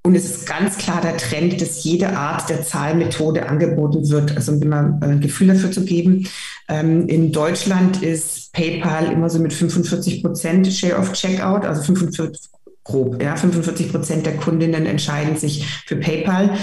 und 0.08 0.16
es 0.16 0.24
ist 0.24 0.46
ganz 0.48 0.78
klar 0.78 1.02
der 1.02 1.18
Trend, 1.18 1.60
dass 1.60 1.84
jede 1.84 2.16
Art 2.16 2.50
der 2.50 2.64
Zahlmethode 2.64 3.50
angeboten 3.50 4.10
wird, 4.10 4.38
also 4.38 4.54
um 4.54 4.62
immer 4.62 4.98
ein 5.02 5.20
Gefühl 5.20 5.48
dafür 5.48 5.70
zu 5.70 5.84
geben. 5.84 6.30
Ähm, 6.70 7.10
in 7.10 7.34
Deutschland 7.34 8.02
ist 8.02 8.54
PayPal 8.54 9.12
immer 9.12 9.30
so 9.30 9.40
mit 9.40 9.52
45 9.52 10.24
Prozent 10.24 10.72
Share 10.72 10.98
of 10.98 11.12
Checkout, 11.12 11.66
also 11.66 11.82
45 11.82 12.40
grob, 12.86 13.22
ja, 13.22 13.36
45 13.36 13.92
Prozent 13.92 14.26
der 14.26 14.38
Kundinnen 14.38 14.86
entscheiden 14.86 15.36
sich 15.36 15.68
für 15.86 15.98
PayPal. 15.98 16.58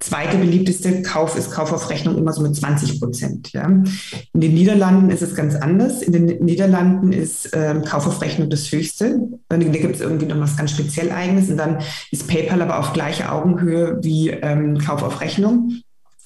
Zweite 0.00 0.36
beliebteste 0.36 1.02
Kauf 1.02 1.36
ist 1.36 1.50
Kauf 1.50 1.72
auf 1.72 1.88
Rechnung 1.88 2.18
immer 2.18 2.32
so 2.32 2.42
mit 2.42 2.54
20 2.54 3.00
Prozent. 3.00 3.52
Ja. 3.52 3.66
In 3.66 4.40
den 4.40 4.52
Niederlanden 4.52 5.08
ist 5.10 5.22
es 5.22 5.34
ganz 5.34 5.54
anders. 5.54 6.02
In 6.02 6.12
den 6.12 6.44
Niederlanden 6.44 7.12
ist 7.12 7.50
ähm, 7.54 7.84
Kauf 7.84 8.06
auf 8.06 8.20
Rechnung 8.20 8.50
das 8.50 8.70
höchste. 8.70 9.20
Da 9.48 9.56
gibt 9.56 9.94
es 9.94 10.00
irgendwie 10.00 10.26
noch 10.26 10.40
was 10.40 10.56
ganz 10.56 10.72
speziell 10.72 11.10
eigenes. 11.10 11.48
Und 11.48 11.56
dann 11.56 11.78
ist 12.10 12.28
PayPal 12.28 12.60
aber 12.60 12.80
auf 12.80 12.92
gleicher 12.92 13.32
Augenhöhe 13.32 13.98
wie 14.02 14.30
ähm, 14.30 14.78
Kauf 14.78 15.02
auf 15.02 15.20
Rechnung. 15.20 15.83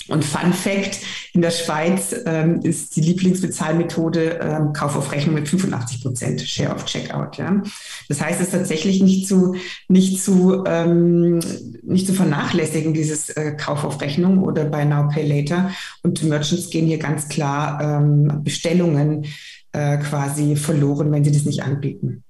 Und 0.08 0.24
Fun 0.24 0.52
Fact, 0.52 1.00
in 1.32 1.42
der 1.42 1.50
Schweiz 1.50 2.14
ähm, 2.26 2.60
ist 2.62 2.96
die 2.96 3.02
Lieblingsbezahlmethode 3.02 4.40
ähm, 4.42 4.72
Kauf 4.72 4.96
auf 4.96 5.12
Rechnung 5.12 5.34
mit 5.34 5.48
85 5.48 6.02
Prozent 6.02 6.40
Share 6.40 6.74
of 6.74 6.84
Checkout. 6.84 7.36
Ja? 7.36 7.62
Das 8.08 8.20
heißt, 8.20 8.40
es 8.40 8.48
ist 8.48 8.52
tatsächlich 8.52 9.02
nicht 9.02 9.28
zu, 9.28 9.54
nicht 9.88 10.22
zu, 10.22 10.64
ähm, 10.66 11.40
nicht 11.82 12.06
zu 12.06 12.14
vernachlässigen, 12.14 12.94
dieses 12.94 13.30
äh, 13.30 13.52
Kauf 13.52 13.84
auf 13.84 14.00
Rechnung 14.00 14.42
oder 14.42 14.64
bei 14.64 14.84
Now 14.84 15.08
Pay 15.08 15.26
Later. 15.26 15.70
Und 16.02 16.22
Merchants 16.24 16.70
gehen 16.70 16.86
hier 16.86 16.98
ganz 16.98 17.28
klar 17.28 17.80
ähm, 17.80 18.42
Bestellungen 18.42 19.26
äh, 19.72 19.98
quasi 19.98 20.56
verloren, 20.56 21.12
wenn 21.12 21.24
sie 21.24 21.32
das 21.32 21.44
nicht 21.44 21.62
anbieten. 21.62 22.24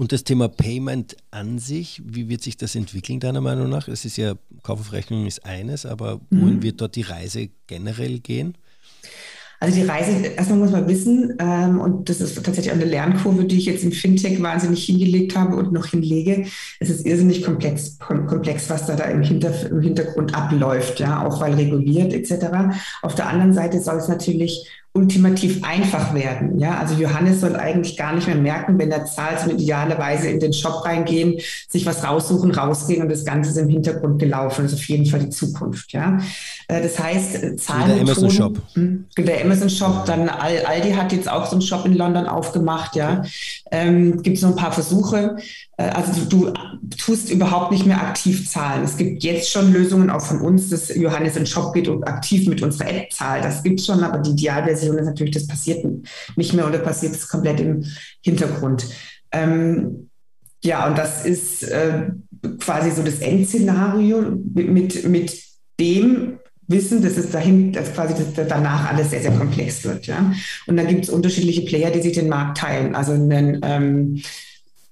Und 0.00 0.12
das 0.12 0.24
Thema 0.24 0.48
Payment 0.48 1.14
an 1.30 1.58
sich, 1.58 2.00
wie 2.02 2.30
wird 2.30 2.40
sich 2.40 2.56
das 2.56 2.74
entwickeln, 2.74 3.20
deiner 3.20 3.42
Meinung 3.42 3.68
nach? 3.68 3.86
Es 3.86 4.06
ist 4.06 4.16
ja, 4.16 4.32
Kauf 4.62 4.80
auf 4.80 4.92
Rechnung 4.94 5.26
ist 5.26 5.44
eines, 5.44 5.84
aber 5.84 6.22
wohin 6.30 6.56
mhm. 6.56 6.62
wird 6.62 6.80
dort 6.80 6.96
die 6.96 7.02
Reise 7.02 7.50
generell 7.66 8.18
gehen? 8.20 8.56
Also 9.62 9.78
die 9.78 9.86
Reise, 9.86 10.28
erstmal 10.28 10.58
muss 10.58 10.70
man 10.70 10.88
wissen, 10.88 11.34
ähm, 11.38 11.78
und 11.78 12.08
das 12.08 12.22
ist 12.22 12.34
tatsächlich 12.42 12.72
eine 12.72 12.86
Lernkurve, 12.86 13.44
die 13.44 13.58
ich 13.58 13.66
jetzt 13.66 13.84
im 13.84 13.92
Fintech 13.92 14.40
wahnsinnig 14.40 14.82
hingelegt 14.86 15.36
habe 15.36 15.54
und 15.56 15.70
noch 15.70 15.84
hinlege. 15.84 16.46
Es 16.78 16.88
ist 16.88 17.04
irrsinnig 17.04 17.44
komplex, 17.44 17.98
komplex 17.98 18.70
was 18.70 18.86
da, 18.86 18.96
da 18.96 19.04
im 19.04 19.20
Hintergrund 19.20 20.34
abläuft, 20.34 20.98
ja, 20.98 21.26
auch 21.26 21.42
weil 21.42 21.52
reguliert 21.52 22.14
etc. 22.14 22.46
Auf 23.02 23.16
der 23.16 23.28
anderen 23.28 23.52
Seite 23.52 23.82
soll 23.82 23.98
es 23.98 24.08
natürlich 24.08 24.66
ultimativ 24.92 25.62
einfach 25.62 26.14
werden. 26.14 26.58
Ja, 26.58 26.78
also 26.78 26.94
Johannes 26.94 27.40
soll 27.40 27.54
eigentlich 27.54 27.96
gar 27.96 28.12
nicht 28.12 28.26
mehr 28.26 28.36
merken, 28.36 28.76
wenn 28.76 28.90
er 28.90 29.04
zahlt, 29.04 29.38
sondern 29.38 29.60
idealerweise 29.60 30.28
in 30.28 30.40
den 30.40 30.52
Shop 30.52 30.84
reingehen, 30.84 31.40
sich 31.68 31.86
was 31.86 32.02
raussuchen, 32.02 32.50
rausgehen 32.50 33.00
und 33.00 33.08
das 33.08 33.24
Ganze 33.24 33.50
ist 33.50 33.56
im 33.56 33.68
Hintergrund 33.68 34.18
gelaufen. 34.18 34.64
Das 34.64 34.72
ist 34.72 34.80
auf 34.80 34.88
jeden 34.88 35.06
Fall 35.06 35.20
die 35.20 35.30
Zukunft. 35.30 35.92
Ja, 35.92 36.18
äh, 36.66 36.82
das 36.82 36.98
heißt, 36.98 37.60
Zahlen. 37.60 37.88
Der 37.94 38.00
Amazon 38.00 38.30
Shop. 38.30 38.58
Hm, 38.74 39.04
der 39.16 39.44
Amazon 39.44 39.70
Shop. 39.70 40.06
Dann 40.06 40.28
Aldi 40.28 40.90
hat 40.92 41.12
jetzt 41.12 41.30
auch 41.30 41.46
so 41.46 41.52
einen 41.52 41.62
Shop 41.62 41.86
in 41.86 41.94
London 41.94 42.26
aufgemacht. 42.26 42.96
Ja, 42.96 43.22
ähm, 43.70 44.22
gibt 44.22 44.36
es 44.36 44.42
noch 44.42 44.50
ein 44.50 44.56
paar 44.56 44.72
Versuche. 44.72 45.36
Äh, 45.76 45.90
also 45.90 46.24
du, 46.24 46.52
du, 46.82 46.96
tust 46.96 47.30
überhaupt 47.30 47.70
nicht 47.72 47.86
mehr 47.86 48.00
aktiv 48.00 48.48
zahlen. 48.48 48.84
Es 48.84 48.96
gibt 48.96 49.22
jetzt 49.22 49.50
schon 49.50 49.72
Lösungen 49.72 50.10
auch 50.10 50.20
von 50.20 50.40
uns, 50.40 50.70
dass 50.70 50.94
Johannes 50.94 51.36
in 51.36 51.42
den 51.42 51.46
Shop 51.46 51.72
geht 51.72 51.88
und 51.88 52.04
aktiv 52.04 52.48
mit 52.48 52.62
unserer 52.62 52.88
App 52.88 53.12
zahlt. 53.12 53.44
Das 53.44 53.62
gibt 53.62 53.80
es 53.80 53.86
schon, 53.86 54.02
aber 54.02 54.18
die 54.18 54.30
Idealversion 54.30 54.98
ist 54.98 55.06
natürlich, 55.06 55.34
das 55.34 55.46
passiert 55.46 55.84
nicht 56.36 56.52
mehr 56.52 56.66
oder 56.66 56.78
passiert 56.78 57.14
es 57.14 57.28
komplett 57.28 57.60
im 57.60 57.84
Hintergrund. 58.22 58.86
Ähm, 59.32 60.10
ja, 60.62 60.86
und 60.86 60.98
das 60.98 61.24
ist 61.24 61.62
äh, 61.62 62.10
quasi 62.58 62.90
so 62.90 63.02
das 63.02 63.20
Endszenario 63.20 64.36
mit, 64.54 65.08
mit 65.08 65.42
dem 65.78 66.38
Wissen, 66.70 67.02
dass 67.02 67.16
es 67.16 67.30
dahin, 67.30 67.72
dass 67.72 67.92
quasi 67.92 68.14
dass 68.14 68.48
danach 68.48 68.92
alles 68.92 69.10
sehr, 69.10 69.22
sehr 69.22 69.32
komplex 69.32 69.84
wird. 69.84 70.06
Ja? 70.06 70.32
Und 70.66 70.76
dann 70.76 70.86
gibt 70.86 71.04
es 71.04 71.10
unterschiedliche 71.10 71.62
Player, 71.62 71.90
die 71.90 72.00
sich 72.00 72.12
den 72.12 72.28
Markt 72.28 72.58
teilen. 72.58 72.94
Also 72.94 73.12
einen 73.12 73.60
ähm, 73.62 74.22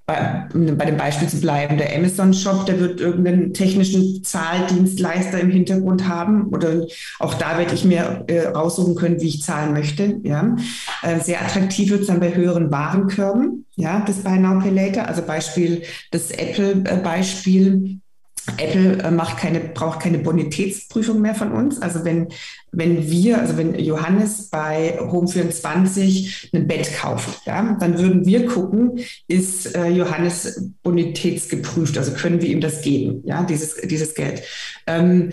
bei, 0.09 0.49
bei 0.55 0.87
dem 0.87 0.97
Beispiel 0.97 1.29
zu 1.29 1.39
bleiben, 1.39 1.77
der 1.77 1.95
Amazon-Shop, 1.95 2.65
der 2.65 2.81
wird 2.81 2.99
irgendeinen 2.99 3.53
technischen 3.53 4.25
Zahldienstleister 4.25 5.39
im 5.39 5.51
Hintergrund 5.51 6.09
haben 6.09 6.49
oder 6.49 6.87
auch 7.19 7.35
da 7.35 7.59
werde 7.59 7.75
ich 7.75 7.85
mir 7.85 8.25
äh, 8.27 8.47
raussuchen 8.47 8.95
können, 8.95 9.21
wie 9.21 9.29
ich 9.29 9.43
zahlen 9.43 9.75
möchte. 9.75 10.19
Ja. 10.23 10.57
Äh, 11.03 11.21
sehr 11.21 11.43
attraktiv 11.43 11.91
wird 11.91 12.01
es 12.01 12.07
dann 12.07 12.21
bei 12.21 12.35
höheren 12.35 12.71
Warenkörben, 12.71 13.67
ja, 13.77 14.03
das 14.07 14.17
Buy 14.23 14.39
Now 14.39 14.61
Pay 14.61 14.71
Later, 14.71 15.07
also 15.07 15.21
Beispiel, 15.21 15.83
das 16.11 16.31
Apple-Beispiel, 16.31 18.01
Apple 18.57 19.03
äh, 19.03 19.11
macht 19.11 19.39
keine, 19.39 19.61
braucht 19.61 20.01
keine 20.01 20.19
Bonitätsprüfung 20.19 21.21
mehr 21.21 21.35
von 21.35 21.53
uns. 21.53 21.81
Also 21.81 22.05
wenn, 22.05 22.29
wenn 22.73 23.11
wir, 23.11 23.39
also 23.39 23.57
wenn 23.57 23.79
Johannes 23.79 24.49
bei 24.51 24.99
Home24 25.01 26.55
ein 26.55 26.67
Bett 26.67 26.95
kauft, 26.95 27.47
ja, 27.47 27.77
dann 27.79 27.99
würden 27.99 28.27
wir 28.27 28.47
gucken, 28.47 29.01
ist 29.27 29.75
äh, 29.75 29.89
Johannes 29.89 30.71
bonitätsgeprüft, 30.83 31.99
also 31.99 32.13
können 32.13 32.41
wir 32.41 32.49
ihm 32.49 32.61
das 32.61 32.83
geben, 32.83 33.23
ja, 33.25 33.43
dieses, 33.43 33.77
dieses 33.77 34.15
Geld. 34.15 34.43
Ähm, 34.87 35.33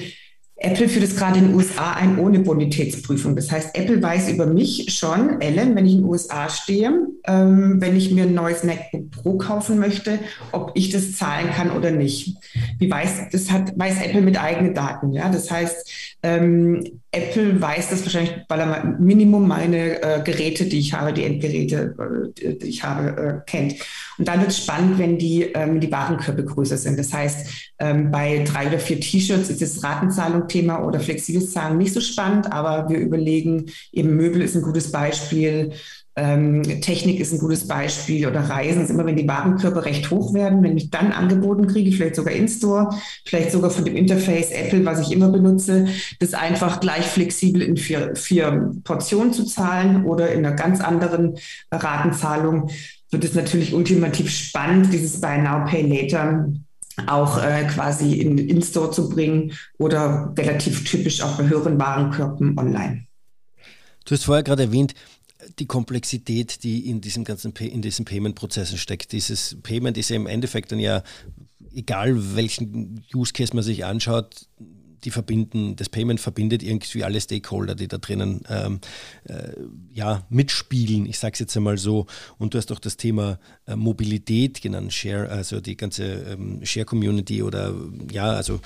Apple 0.58 0.88
führt 0.88 1.04
es 1.04 1.18
gerade 1.18 1.40
in 1.40 1.48
den 1.48 1.56
USA 1.56 1.92
ein 1.92 2.18
ohne 2.18 2.40
Bonitätsprüfung. 2.40 3.36
Das 3.36 3.52
heißt, 3.52 3.76
Apple 3.76 4.02
weiß 4.02 4.30
über 4.30 4.46
mich 4.46 4.96
schon, 4.98 5.42
Ellen, 5.42 5.76
wenn 5.76 5.86
ich 5.86 5.94
in 5.94 6.00
den 6.00 6.10
USA 6.10 6.48
stehe, 6.48 7.08
ähm, 7.28 7.82
wenn 7.82 7.98
ich 7.98 8.12
mir 8.12 8.24
ein 8.24 8.34
neues 8.34 8.64
MacBook 8.64 9.12
Pro 9.12 9.38
kaufen 9.38 9.80
möchte, 9.80 10.20
ob 10.54 10.72
ich 10.76 10.92
das 10.92 11.18
zahlen 11.18 11.50
kann 11.52 11.72
oder 11.72 11.92
nicht. 11.92 12.38
Wie 12.80 12.90
weiß, 12.90 13.30
das 13.32 13.52
hat, 13.52 13.78
weiß 13.78 14.02
Apple 14.02 14.22
mit 14.22 14.42
eigenen 14.42 14.74
Daten. 14.74 15.12
Ja? 15.12 15.28
Das 15.30 15.52
heißt, 15.52 16.15
ähm, 16.26 17.02
Apple 17.12 17.62
weiß 17.62 17.92
das 17.92 18.04
wahrscheinlich, 18.04 18.34
weil 18.50 18.60
er 18.60 18.84
Minimum 19.00 19.48
meine 19.48 20.02
äh, 20.02 20.24
Geräte, 20.24 20.66
die 20.66 20.80
ich 20.80 20.92
habe, 20.92 21.14
die 21.14 21.24
Endgeräte, 21.24 21.96
äh, 22.42 22.56
die 22.56 22.66
ich 22.66 22.84
habe, 22.84 23.44
äh, 23.46 23.50
kennt. 23.50 23.76
Und 24.18 24.28
dann 24.28 24.40
wird 24.40 24.50
es 24.50 24.58
spannend, 24.58 24.98
wenn 24.98 25.20
die, 25.20 25.44
ähm, 25.44 25.80
die 25.80 25.92
Warenkörbe 25.92 26.44
größer 26.44 26.78
sind. 26.78 26.98
Das 26.98 27.14
heißt, 27.14 27.72
ähm, 27.78 28.10
bei 28.10 28.44
drei 28.44 28.68
oder 28.68 28.80
vier 28.80 29.00
T-Shirts 29.00 29.52
ist 29.52 29.62
das 29.62 29.84
Ratenzahlung-Thema 29.84 30.84
oder 30.84 31.00
flexibles 31.00 31.52
Zahlen 31.52 31.78
nicht 31.78 31.94
so 31.94 32.02
spannend, 32.02 32.52
aber 32.52 32.90
wir 32.90 32.98
überlegen, 32.98 33.68
eben 33.92 34.16
Möbel 34.16 34.42
ist 34.42 34.56
ein 34.56 34.64
gutes 34.64 34.92
Beispiel, 34.92 35.74
Ähm, 36.18 36.64
Technik 36.82 37.20
ist 37.20 37.34
ein 37.34 37.40
gutes 37.40 37.68
Beispiel 37.68 38.26
oder 38.26 38.40
Reisen 38.40 38.82
ist 38.82 38.90
immer, 38.90 39.06
wenn 39.06 39.18
die 39.18 39.28
Warenkörper 39.28 39.84
recht 39.84 40.10
hoch 40.12 40.34
werden, 40.34 40.64
wenn 40.64 40.78
ich 40.78 40.90
dann 40.90 41.12
angeboten 41.12 41.68
kriege, 41.68 41.92
vielleicht 41.92 42.16
sogar 42.16 42.34
in-store, 42.34 42.90
vielleicht 43.26 43.52
sogar 43.52 43.70
von 43.70 43.84
dem 43.84 43.98
Interface 43.98 44.52
Apple, 44.52 44.86
was 44.86 45.02
ich 45.02 45.12
immer 45.12 45.28
benutze, 45.28 45.88
das 46.20 46.34
einfach 46.34 46.80
gleich 46.80 47.06
flexibel 47.06 47.62
in 47.62 47.76
vier, 47.76 48.16
vier 48.16 48.74
Portionen 48.86 49.34
zu 49.34 49.44
zahlen 49.44 50.06
oder 50.06 50.32
in 50.32 50.46
einer 50.46 50.56
ganz 50.56 50.80
anderen 50.80 51.38
Ratenzahlung, 51.70 52.70
wird 53.12 53.26
es 53.26 53.34
natürlich 53.34 53.74
ultimativ 53.74 54.30
spannend, 54.30 54.94
dieses 54.94 55.20
Buy 55.20 55.42
Now, 55.42 55.66
Pay 55.66 55.82
Later 55.82 56.48
auch 57.08 57.44
äh, 57.44 57.66
quasi 57.66 58.22
in 58.22 58.38
In-Store 58.38 58.92
zu 58.92 59.10
bringen 59.10 59.52
oder 59.78 60.34
relativ 60.38 60.86
typisch 60.90 61.22
auch 61.22 61.38
bei 61.38 61.48
höheren 61.48 61.78
Warenkörpern 61.78 62.58
online. 62.58 63.06
Du 64.06 64.16
hast 64.16 64.24
vorher 64.24 64.44
gerade 64.44 64.64
erwähnt, 64.64 64.94
die 65.60 65.66
Komplexität, 65.66 66.64
die 66.64 66.90
in 66.90 67.02
diesem 67.02 67.24
ganzen 67.24 67.52
in 67.54 67.82
diesen 67.82 68.06
Payment-Prozessen 68.06 68.78
steckt. 68.78 69.12
Dieses 69.12 69.58
Payment 69.64 69.98
ist 69.98 70.10
ja 70.10 70.16
im 70.16 70.28
Endeffekt 70.28 70.72
dann 70.72 70.80
ja, 70.80 71.04
egal 71.74 72.36
welchen 72.36 73.04
Use 73.14 73.34
Case 73.34 73.54
man 73.54 73.64
sich 73.64 73.86
anschaut, 73.86 74.48
die 75.06 75.12
verbinden, 75.12 75.76
das 75.76 75.90
Payment 75.90 76.20
verbindet 76.20 76.64
irgendwie 76.64 77.04
alle 77.04 77.22
Stakeholder, 77.22 77.76
die 77.76 77.88
da 77.88 77.98
drinnen 77.98 78.42
ähm, 78.50 78.80
äh, 79.26 79.52
ja, 79.94 80.26
mitspielen, 80.30 81.06
ich 81.06 81.20
sage 81.20 81.34
es 81.34 81.40
jetzt 81.40 81.56
einmal 81.56 81.78
so. 81.78 82.08
Und 82.38 82.54
du 82.54 82.58
hast 82.58 82.72
auch 82.72 82.80
das 82.80 82.98
Thema 82.98 83.40
äh, 83.68 83.76
Mobilität 83.76 84.62
genannt, 84.62 84.94
Share, 84.94 85.30
also 85.30 85.62
die 85.62 85.78
ganze 85.78 86.06
ähm, 86.06 86.66
Share-Community 86.66 87.44
oder 87.44 87.76
ja, 88.12 88.32
also 88.32 88.60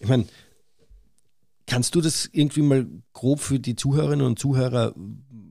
ich 0.00 0.08
meine, 0.08 0.26
kannst 1.66 1.94
du 1.94 2.00
das 2.00 2.28
irgendwie 2.32 2.62
mal 2.62 2.86
grob 3.12 3.40
für 3.40 3.58
die 3.58 3.76
Zuhörerinnen 3.76 4.26
und 4.26 4.38
Zuhörer 4.38 4.94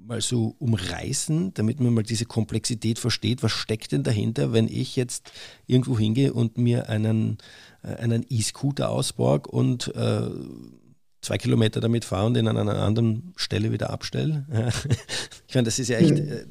mal 0.05 0.21
so 0.21 0.55
umreißen, 0.59 1.53
damit 1.53 1.79
man 1.79 1.93
mal 1.93 2.03
diese 2.03 2.25
Komplexität 2.25 2.99
versteht. 2.99 3.43
Was 3.43 3.51
steckt 3.51 3.91
denn 3.91 4.03
dahinter, 4.03 4.53
wenn 4.53 4.67
ich 4.67 4.95
jetzt 4.95 5.31
irgendwo 5.67 5.97
hingehe 5.97 6.33
und 6.33 6.57
mir 6.57 6.89
einen, 6.89 7.37
äh, 7.83 7.95
einen 7.95 8.25
E-Scooter 8.29 8.89
ausborg 8.89 9.47
und 9.47 9.93
äh, 9.95 10.29
zwei 11.21 11.37
Kilometer 11.37 11.81
damit 11.81 12.05
fahre 12.05 12.27
und 12.27 12.37
ihn 12.37 12.47
an 12.47 12.57
einer 12.57 12.75
anderen 12.75 13.33
Stelle 13.35 13.71
wieder 13.71 13.89
abstelle? 13.89 14.45
ich 15.47 15.55
meine, 15.55 15.65
das 15.65 15.79
ist 15.79 15.89
ja 15.89 15.97
echt. 15.97 16.19
Äh, 16.19 16.45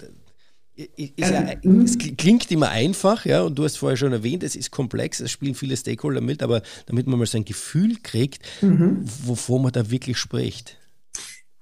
ist 0.76 1.30
ja, 1.30 1.52
es 1.84 1.98
klingt 2.16 2.50
immer 2.50 2.70
einfach, 2.70 3.24
ja, 3.26 3.42
und 3.42 3.56
du 3.56 3.62
hast 3.62 3.76
vorher 3.76 3.96
schon 3.96 4.12
erwähnt, 4.12 4.42
es 4.42 4.56
ist 4.56 4.72
komplex, 4.72 5.20
es 5.20 5.30
spielen 5.30 5.54
viele 5.54 5.76
Stakeholder 5.76 6.20
mit, 6.20 6.42
aber 6.42 6.62
damit 6.86 7.06
man 7.06 7.16
mal 7.16 7.26
so 7.26 7.38
ein 7.38 7.44
Gefühl 7.44 7.98
kriegt, 8.02 8.42
mhm. 8.60 9.04
wovon 9.22 9.62
man 9.62 9.70
da 9.70 9.88
wirklich 9.92 10.18
spricht. 10.18 10.76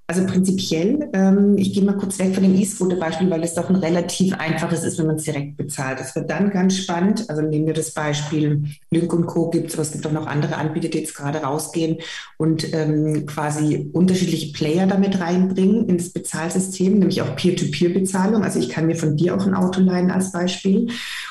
Also 0.05 0.25
prinzipiell, 0.25 1.09
ähm, 1.13 1.57
ich 1.57 1.73
gehe 1.73 1.81
mal 1.81 1.95
kurz 1.95 2.19
weg 2.19 2.33
von 2.33 2.43
dem 2.43 2.55
E-Scooter-Beispiel, 2.55 3.29
weil 3.29 3.41
es 3.41 3.53
doch 3.53 3.69
ein 3.69 3.77
relativ 3.77 4.33
einfaches 4.37 4.83
ist, 4.83 4.99
wenn 4.99 5.07
man 5.07 5.15
es 5.15 5.23
direkt 5.23 5.55
bezahlt. 5.55 5.97
Es 6.01 6.13
wird 6.13 6.29
dann 6.29 6.49
ganz 6.49 6.75
spannend. 6.75 7.29
Also 7.29 7.41
nehmen 7.41 7.67
wir 7.67 7.73
das 7.73 7.91
Beispiel 7.91 8.63
Link 8.91 9.13
und 9.13 9.27
Co. 9.27 9.49
gibt 9.49 9.69
es, 9.69 9.75
aber 9.75 9.83
es 9.83 9.93
gibt 9.93 10.05
auch 10.05 10.11
noch 10.11 10.27
andere 10.27 10.57
Anbieter, 10.57 10.89
die 10.89 10.97
jetzt 10.99 11.15
gerade 11.15 11.39
rausgehen 11.39 11.99
und 12.37 12.73
ähm, 12.73 13.25
quasi 13.25 13.89
unterschiedliche 13.93 14.51
Player 14.51 14.87
damit 14.87 15.21
reinbringen 15.21 15.87
ins 15.87 16.11
Bezahlsystem, 16.11 16.99
nämlich 16.99 17.21
auch 17.21 17.37
Peer-to-Peer-Bezahlung. 17.37 18.43
Also 18.43 18.59
ich 18.59 18.67
kann 18.67 18.87
mir 18.87 18.97
von 18.97 19.15
dir 19.15 19.37
auch 19.37 19.47
ein 19.47 19.55
Auto 19.55 19.79
leihen 19.79 20.11
als 20.11 20.33
Beispiel. 20.33 20.89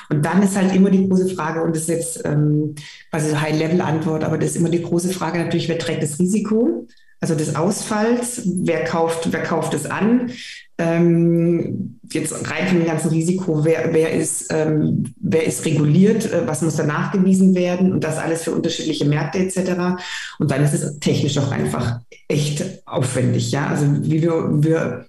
Und 0.09 0.25
dann 0.25 0.41
ist 0.41 0.57
halt 0.57 0.75
immer 0.75 0.89
die 0.89 1.07
große 1.07 1.29
Frage, 1.29 1.61
und 1.61 1.75
das 1.75 1.83
ist 1.83 1.89
jetzt 1.89 2.25
ähm, 2.25 2.73
quasi 3.11 3.35
High-Level-Antwort, 3.35 4.23
aber 4.23 4.39
das 4.39 4.51
ist 4.51 4.55
immer 4.55 4.69
die 4.69 4.81
große 4.81 5.09
Frage 5.09 5.37
natürlich, 5.37 5.69
wer 5.69 5.77
trägt 5.77 6.01
das 6.01 6.17
Risiko? 6.17 6.87
Also 7.23 7.35
des 7.35 7.55
Ausfalls, 7.55 8.41
wer 8.43 8.83
kauft, 8.83 9.31
wer 9.31 9.43
kauft 9.43 9.73
es 9.73 9.85
an, 9.85 10.31
ähm, 10.77 11.97
jetzt 12.11 12.33
rein 12.51 12.67
von 12.67 12.79
dem 12.79 12.85
ganzen 12.85 13.11
Risiko, 13.11 13.63
wer, 13.63 13.93
wer, 13.93 14.11
ist, 14.11 14.51
ähm, 14.51 15.05
wer 15.21 15.45
ist 15.45 15.63
reguliert, 15.63 16.29
äh, 16.29 16.45
was 16.45 16.61
muss 16.63 16.75
da 16.75 16.83
nachgewiesen 16.83 17.55
werden 17.55 17.93
und 17.93 18.03
das 18.03 18.17
alles 18.17 18.43
für 18.43 18.51
unterschiedliche 18.51 19.05
Märkte 19.05 19.39
etc. 19.39 20.01
Und 20.37 20.51
dann 20.51 20.65
ist 20.65 20.73
es 20.73 20.99
technisch 20.99 21.37
auch 21.37 21.53
einfach 21.53 22.01
echt 22.27 22.85
aufwendig. 22.85 23.53
Ja? 23.53 23.67
Also 23.67 23.85
wie 24.01 24.21
wir, 24.21 24.61
wir 24.61 25.05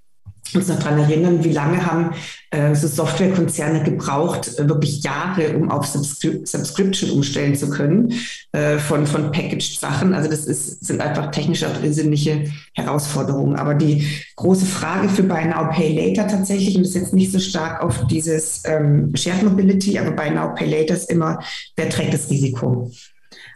uns 0.54 0.68
noch 0.68 0.78
daran 0.78 1.00
erinnern, 1.00 1.42
wie 1.42 1.52
lange 1.52 1.85
haben 1.85 2.11
äh, 2.50 2.74
so 2.74 2.87
Softwarekonzerne 2.87 3.83
gebraucht, 3.83 4.59
äh, 4.59 4.68
wirklich 4.68 5.02
Jahre, 5.02 5.57
um 5.57 5.70
auf 5.70 5.87
Subscri 5.87 6.40
Subscription 6.44 7.11
umstellen 7.11 7.57
zu 7.57 7.70
können 7.70 8.12
äh, 8.52 8.78
von, 8.78 9.07
von 9.07 9.33
Packaged-Sachen. 9.33 10.14
Also 10.14 10.30
das 10.30 10.46
ist, 10.46 10.85
sind 10.85 11.00
einfach 11.00 11.30
technische 11.30 11.68
und 11.68 11.85
irrsinnige 11.85 12.52
Herausforderungen. 12.74 13.57
Aber 13.57 13.74
die 13.74 14.07
große 14.37 14.66
Frage 14.66 15.09
für 15.09 15.22
Buy 15.22 15.46
Now, 15.46 15.70
Pay 15.70 15.94
Later 15.94 16.28
tatsächlich, 16.28 16.76
und 16.76 16.83
das 16.83 16.90
ist 16.90 17.02
jetzt 17.02 17.14
nicht 17.14 17.33
so 17.33 17.38
stark 17.40 17.83
auf 17.83 18.07
dieses 18.07 18.62
ähm, 18.66 19.14
Shared 19.16 19.42
Mobility, 19.42 19.98
aber 19.98 20.12
Buy 20.12 20.30
Now, 20.30 20.54
Pay 20.54 20.68
Later 20.68 20.94
ist 20.94 21.11
immer, 21.11 21.40
wer 21.76 21.88
trägt 21.88 22.14
das 22.14 22.30
Risiko? 22.30 22.90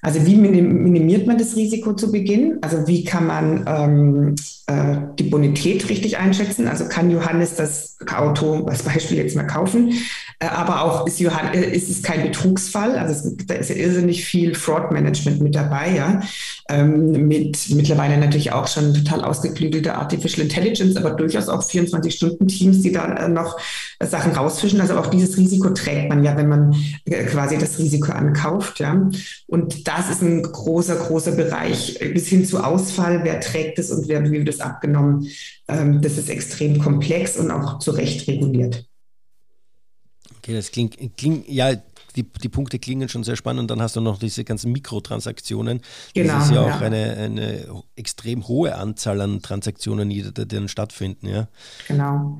Also 0.02 0.24
wie 0.26 0.36
minimiert 0.36 1.26
man 1.26 1.38
das 1.38 1.56
Risiko 1.56 1.92
zu 1.92 2.12
Beginn? 2.12 2.58
Also 2.62 2.86
wie 2.86 3.04
kann 3.04 3.26
man 3.26 3.64
ähm, 3.66 4.34
äh, 4.68 4.98
die 5.18 5.24
Bonität 5.24 5.88
richtig 5.88 6.18
einschätzen? 6.18 6.68
Also 6.68 6.84
kann 6.84 7.10
Johannes 7.10 7.56
das 7.56 7.96
Auto 8.14 8.66
als 8.66 8.82
Beispiel 8.82 9.16
jetzt 9.16 9.34
mal 9.34 9.46
kaufen? 9.46 9.94
Äh, 10.40 10.46
aber 10.46 10.82
auch 10.82 11.06
ist, 11.06 11.18
Johann, 11.18 11.54
äh, 11.54 11.70
ist 11.70 11.88
es 11.88 12.02
kein 12.02 12.22
Betrugsfall? 12.22 12.98
Also 12.98 13.12
es, 13.12 13.46
da 13.46 13.54
ist 13.54 13.70
ja 13.70 13.76
irrsinnig 13.76 14.24
viel 14.26 14.54
Fraud-Management 14.54 15.40
mit 15.40 15.54
dabei, 15.54 15.96
ja. 15.96 16.20
Ähm, 16.68 17.26
mit 17.26 17.70
mittlerweile 17.70 18.18
natürlich 18.18 18.52
auch 18.52 18.68
schon 18.68 18.92
total 18.92 19.24
ausgeklügelte 19.24 19.94
Artificial 19.94 20.42
Intelligence, 20.42 20.96
aber 20.96 21.10
durchaus 21.10 21.48
auch 21.48 21.62
24-Stunden-Teams, 21.62 22.82
die 22.82 22.92
da 22.92 23.26
noch 23.26 23.56
Sachen 24.00 24.32
rausfischen. 24.32 24.82
Also 24.82 24.98
auch 24.98 25.06
dieses 25.06 25.38
Risiko 25.38 25.70
trägt 25.70 26.10
man 26.10 26.22
ja, 26.22 26.36
wenn 26.36 26.48
man 26.48 26.76
quasi 27.30 27.56
das 27.56 27.78
Risiko 27.78 28.12
ankauft, 28.12 28.80
ja. 28.80 29.08
Und 29.46 29.88
das 29.88 30.10
ist 30.10 30.22
ein 30.22 30.42
großer, 30.42 30.96
großer 30.96 31.32
Bereich 31.32 31.98
bis 32.12 32.28
hin 32.28 32.44
zu 32.44 32.62
Ausfall. 32.62 33.20
Wer 33.24 33.40
trägt 33.40 33.78
es 33.78 33.90
und 33.90 34.08
wer, 34.08 34.22
wie 34.30 34.44
wird 34.44 34.57
es 34.58 34.64
abgenommen? 34.64 35.28
Ähm, 35.68 36.02
das 36.02 36.18
ist 36.18 36.28
extrem 36.28 36.78
komplex 36.78 37.36
und 37.36 37.50
auch 37.50 37.78
zu 37.78 37.92
Recht 37.92 38.26
reguliert. 38.28 38.86
Okay, 40.38 40.54
das 40.54 40.70
klingt, 40.70 40.96
klingt 41.16 41.48
ja, 41.48 41.74
die, 42.16 42.24
die 42.24 42.48
Punkte 42.48 42.78
klingen 42.78 43.08
schon 43.08 43.22
sehr 43.22 43.36
spannend 43.36 43.62
und 43.62 43.70
dann 43.70 43.82
hast 43.82 43.96
du 43.96 44.00
noch 44.00 44.18
diese 44.18 44.44
ganzen 44.44 44.72
Mikrotransaktionen. 44.72 45.80
Genau, 46.14 46.34
das 46.34 46.46
ist 46.46 46.52
ja 46.52 46.62
auch 46.62 46.66
ja. 46.66 46.78
Eine, 46.80 47.16
eine 47.16 47.82
extrem 47.96 48.48
hohe 48.48 48.74
Anzahl 48.74 49.20
an 49.20 49.40
Transaktionen, 49.40 50.08
die, 50.10 50.22
die 50.32 50.48
dann 50.48 50.68
stattfinden, 50.68 51.28
ja. 51.28 51.48
Genau. 51.86 52.38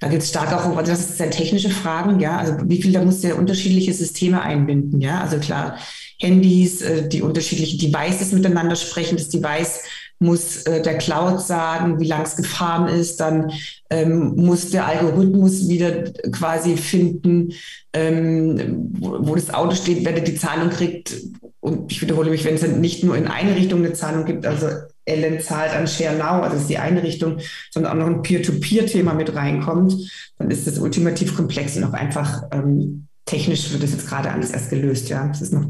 Da 0.00 0.08
geht 0.08 0.22
es 0.22 0.30
stark 0.30 0.52
auch 0.52 0.66
um, 0.66 0.76
also 0.76 0.90
das 0.90 1.06
sind 1.06 1.16
sehr 1.16 1.30
technische 1.30 1.70
Fragen, 1.70 2.20
ja. 2.20 2.38
Also 2.38 2.56
wie 2.64 2.82
viel, 2.82 2.92
da 2.92 3.04
musst 3.04 3.22
du 3.22 3.28
ja 3.28 3.34
unterschiedliche 3.34 3.94
Systeme 3.94 4.42
einbinden, 4.42 5.00
ja. 5.00 5.20
Also 5.20 5.38
klar, 5.38 5.78
Handys, 6.18 6.82
äh, 6.82 7.08
die 7.08 7.22
unterschiedlichen 7.22 7.78
Devices 7.78 8.32
miteinander 8.32 8.76
sprechen, 8.76 9.16
das 9.16 9.28
Device 9.28 9.80
muss 10.22 10.62
äh, 10.62 10.80
der 10.82 10.98
Cloud 10.98 11.40
sagen, 11.40 12.00
wie 12.00 12.06
lang 12.06 12.22
es 12.22 12.36
gefahren 12.36 12.88
ist, 12.88 13.20
dann 13.20 13.52
ähm, 13.90 14.34
muss 14.36 14.70
der 14.70 14.86
Algorithmus 14.86 15.68
wieder 15.68 16.04
quasi 16.30 16.76
finden, 16.76 17.52
ähm, 17.92 18.90
wo, 18.98 19.34
das 19.34 19.52
Auto 19.52 19.74
steht, 19.74 20.04
wer 20.04 20.18
die 20.18 20.34
Zahlung 20.34 20.70
kriegt. 20.70 21.14
Und 21.60 21.92
ich 21.92 22.00
wiederhole 22.00 22.30
mich, 22.30 22.44
wenn 22.44 22.54
es 22.54 22.66
nicht 22.66 23.04
nur 23.04 23.16
in 23.16 23.28
eine 23.28 23.54
Richtung 23.54 23.84
eine 23.84 23.92
Zahlung 23.92 24.24
gibt, 24.24 24.46
also 24.46 24.68
Ellen 25.04 25.40
zahlt 25.40 25.72
an 25.72 25.86
ShareNow, 25.86 26.42
also 26.42 26.54
das 26.54 26.62
ist 26.62 26.70
die 26.70 26.78
eine 26.78 27.02
Richtung, 27.02 27.38
sondern 27.70 27.92
auch 27.92 27.96
noch 27.96 28.06
ein 28.06 28.22
Peer-to-Peer-Thema 28.22 29.14
mit 29.14 29.34
reinkommt, 29.34 29.94
dann 30.38 30.50
ist 30.50 30.66
das 30.66 30.78
ultimativ 30.78 31.36
komplex 31.36 31.76
und 31.76 31.84
auch 31.84 31.92
einfach 31.92 32.44
ähm, 32.52 33.08
technisch 33.24 33.72
wird 33.72 33.82
das 33.82 33.92
jetzt 33.92 34.08
gerade 34.08 34.30
alles 34.30 34.50
erst 34.50 34.70
gelöst. 34.70 35.08
Ja, 35.08 35.28
es 35.30 35.42
ist 35.42 35.52
noch 35.52 35.66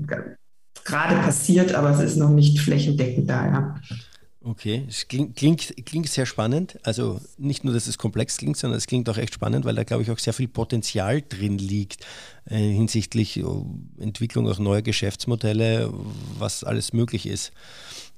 gerade 0.85 1.17
passiert, 1.17 1.75
aber 1.75 1.91
es 1.91 2.01
ist 2.01 2.17
noch 2.17 2.31
nicht 2.31 2.59
flächendeckend 2.61 3.29
da. 3.29 3.47
Ja. 3.47 3.75
Okay, 4.45 4.85
es 4.89 5.07
klingt, 5.07 5.37
klingt, 5.37 5.73
klingt, 5.87 6.09
sehr 6.09 6.27
spannend. 6.27 6.79
Also 6.83 7.21
nicht 7.39 7.63
nur, 7.63 7.73
dass 7.73 7.87
es 7.87 7.97
komplex 7.97 8.39
klingt, 8.39 8.57
sondern 8.57 8.77
es 8.77 8.87
klingt 8.87 9.09
auch 9.09 9.17
echt 9.17 9.35
spannend, 9.35 9.65
weil 9.65 9.77
da, 9.77 9.85
glaube 9.85 10.03
ich, 10.03 10.11
auch 10.11 10.19
sehr 10.19 10.33
viel 10.33 10.49
Potenzial 10.49 11.23
drin 11.23 11.59
liegt 11.59 12.05
äh, 12.47 12.57
hinsichtlich 12.57 13.39
äh, 13.39 13.45
Entwicklung 13.99 14.49
auch 14.49 14.59
neuer 14.59 14.83
Geschäftsmodelle, 14.83 15.93
was 16.39 16.65
alles 16.65 16.93
möglich 16.93 17.27
ist. 17.27 17.53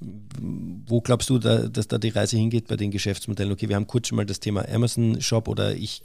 Wo 0.00 1.00
glaubst 1.02 1.28
du, 1.30 1.38
da, 1.38 1.68
dass 1.68 1.88
da 1.88 1.98
die 1.98 2.08
Reise 2.08 2.36
hingeht 2.36 2.68
bei 2.68 2.76
den 2.76 2.90
Geschäftsmodellen? 2.90 3.52
Okay, 3.52 3.68
wir 3.68 3.76
haben 3.76 3.86
kurz 3.86 4.08
schon 4.08 4.16
mal 4.16 4.26
das 4.26 4.40
Thema 4.40 4.66
Amazon 4.68 5.20
Shop 5.20 5.46
oder 5.46 5.74
ich 5.74 6.02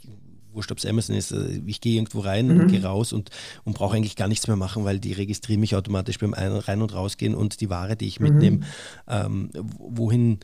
wurscht, 0.52 0.72
ob 0.72 0.78
es 0.78 0.86
Amazon 0.86 1.16
ist, 1.16 1.32
äh, 1.32 1.60
ich 1.66 1.80
gehe 1.80 1.94
irgendwo 1.94 2.20
rein 2.20 2.48
mhm. 2.48 2.60
und 2.60 2.68
gehe 2.68 2.82
raus 2.82 3.12
und, 3.12 3.30
und 3.64 3.74
brauche 3.74 3.96
eigentlich 3.96 4.16
gar 4.16 4.28
nichts 4.28 4.46
mehr 4.46 4.56
machen, 4.56 4.84
weil 4.84 4.98
die 4.98 5.12
registrieren 5.12 5.60
mich 5.60 5.74
automatisch 5.74 6.18
beim 6.18 6.34
Ein- 6.34 6.52
Rein- 6.52 6.82
und 6.82 6.94
Rausgehen 6.94 7.34
und 7.34 7.60
die 7.60 7.70
Ware, 7.70 7.96
die 7.96 8.06
ich 8.06 8.20
mitnehme. 8.20 8.58
Mhm. 8.58 8.64
Ähm, 9.08 9.50
wohin 9.78 10.40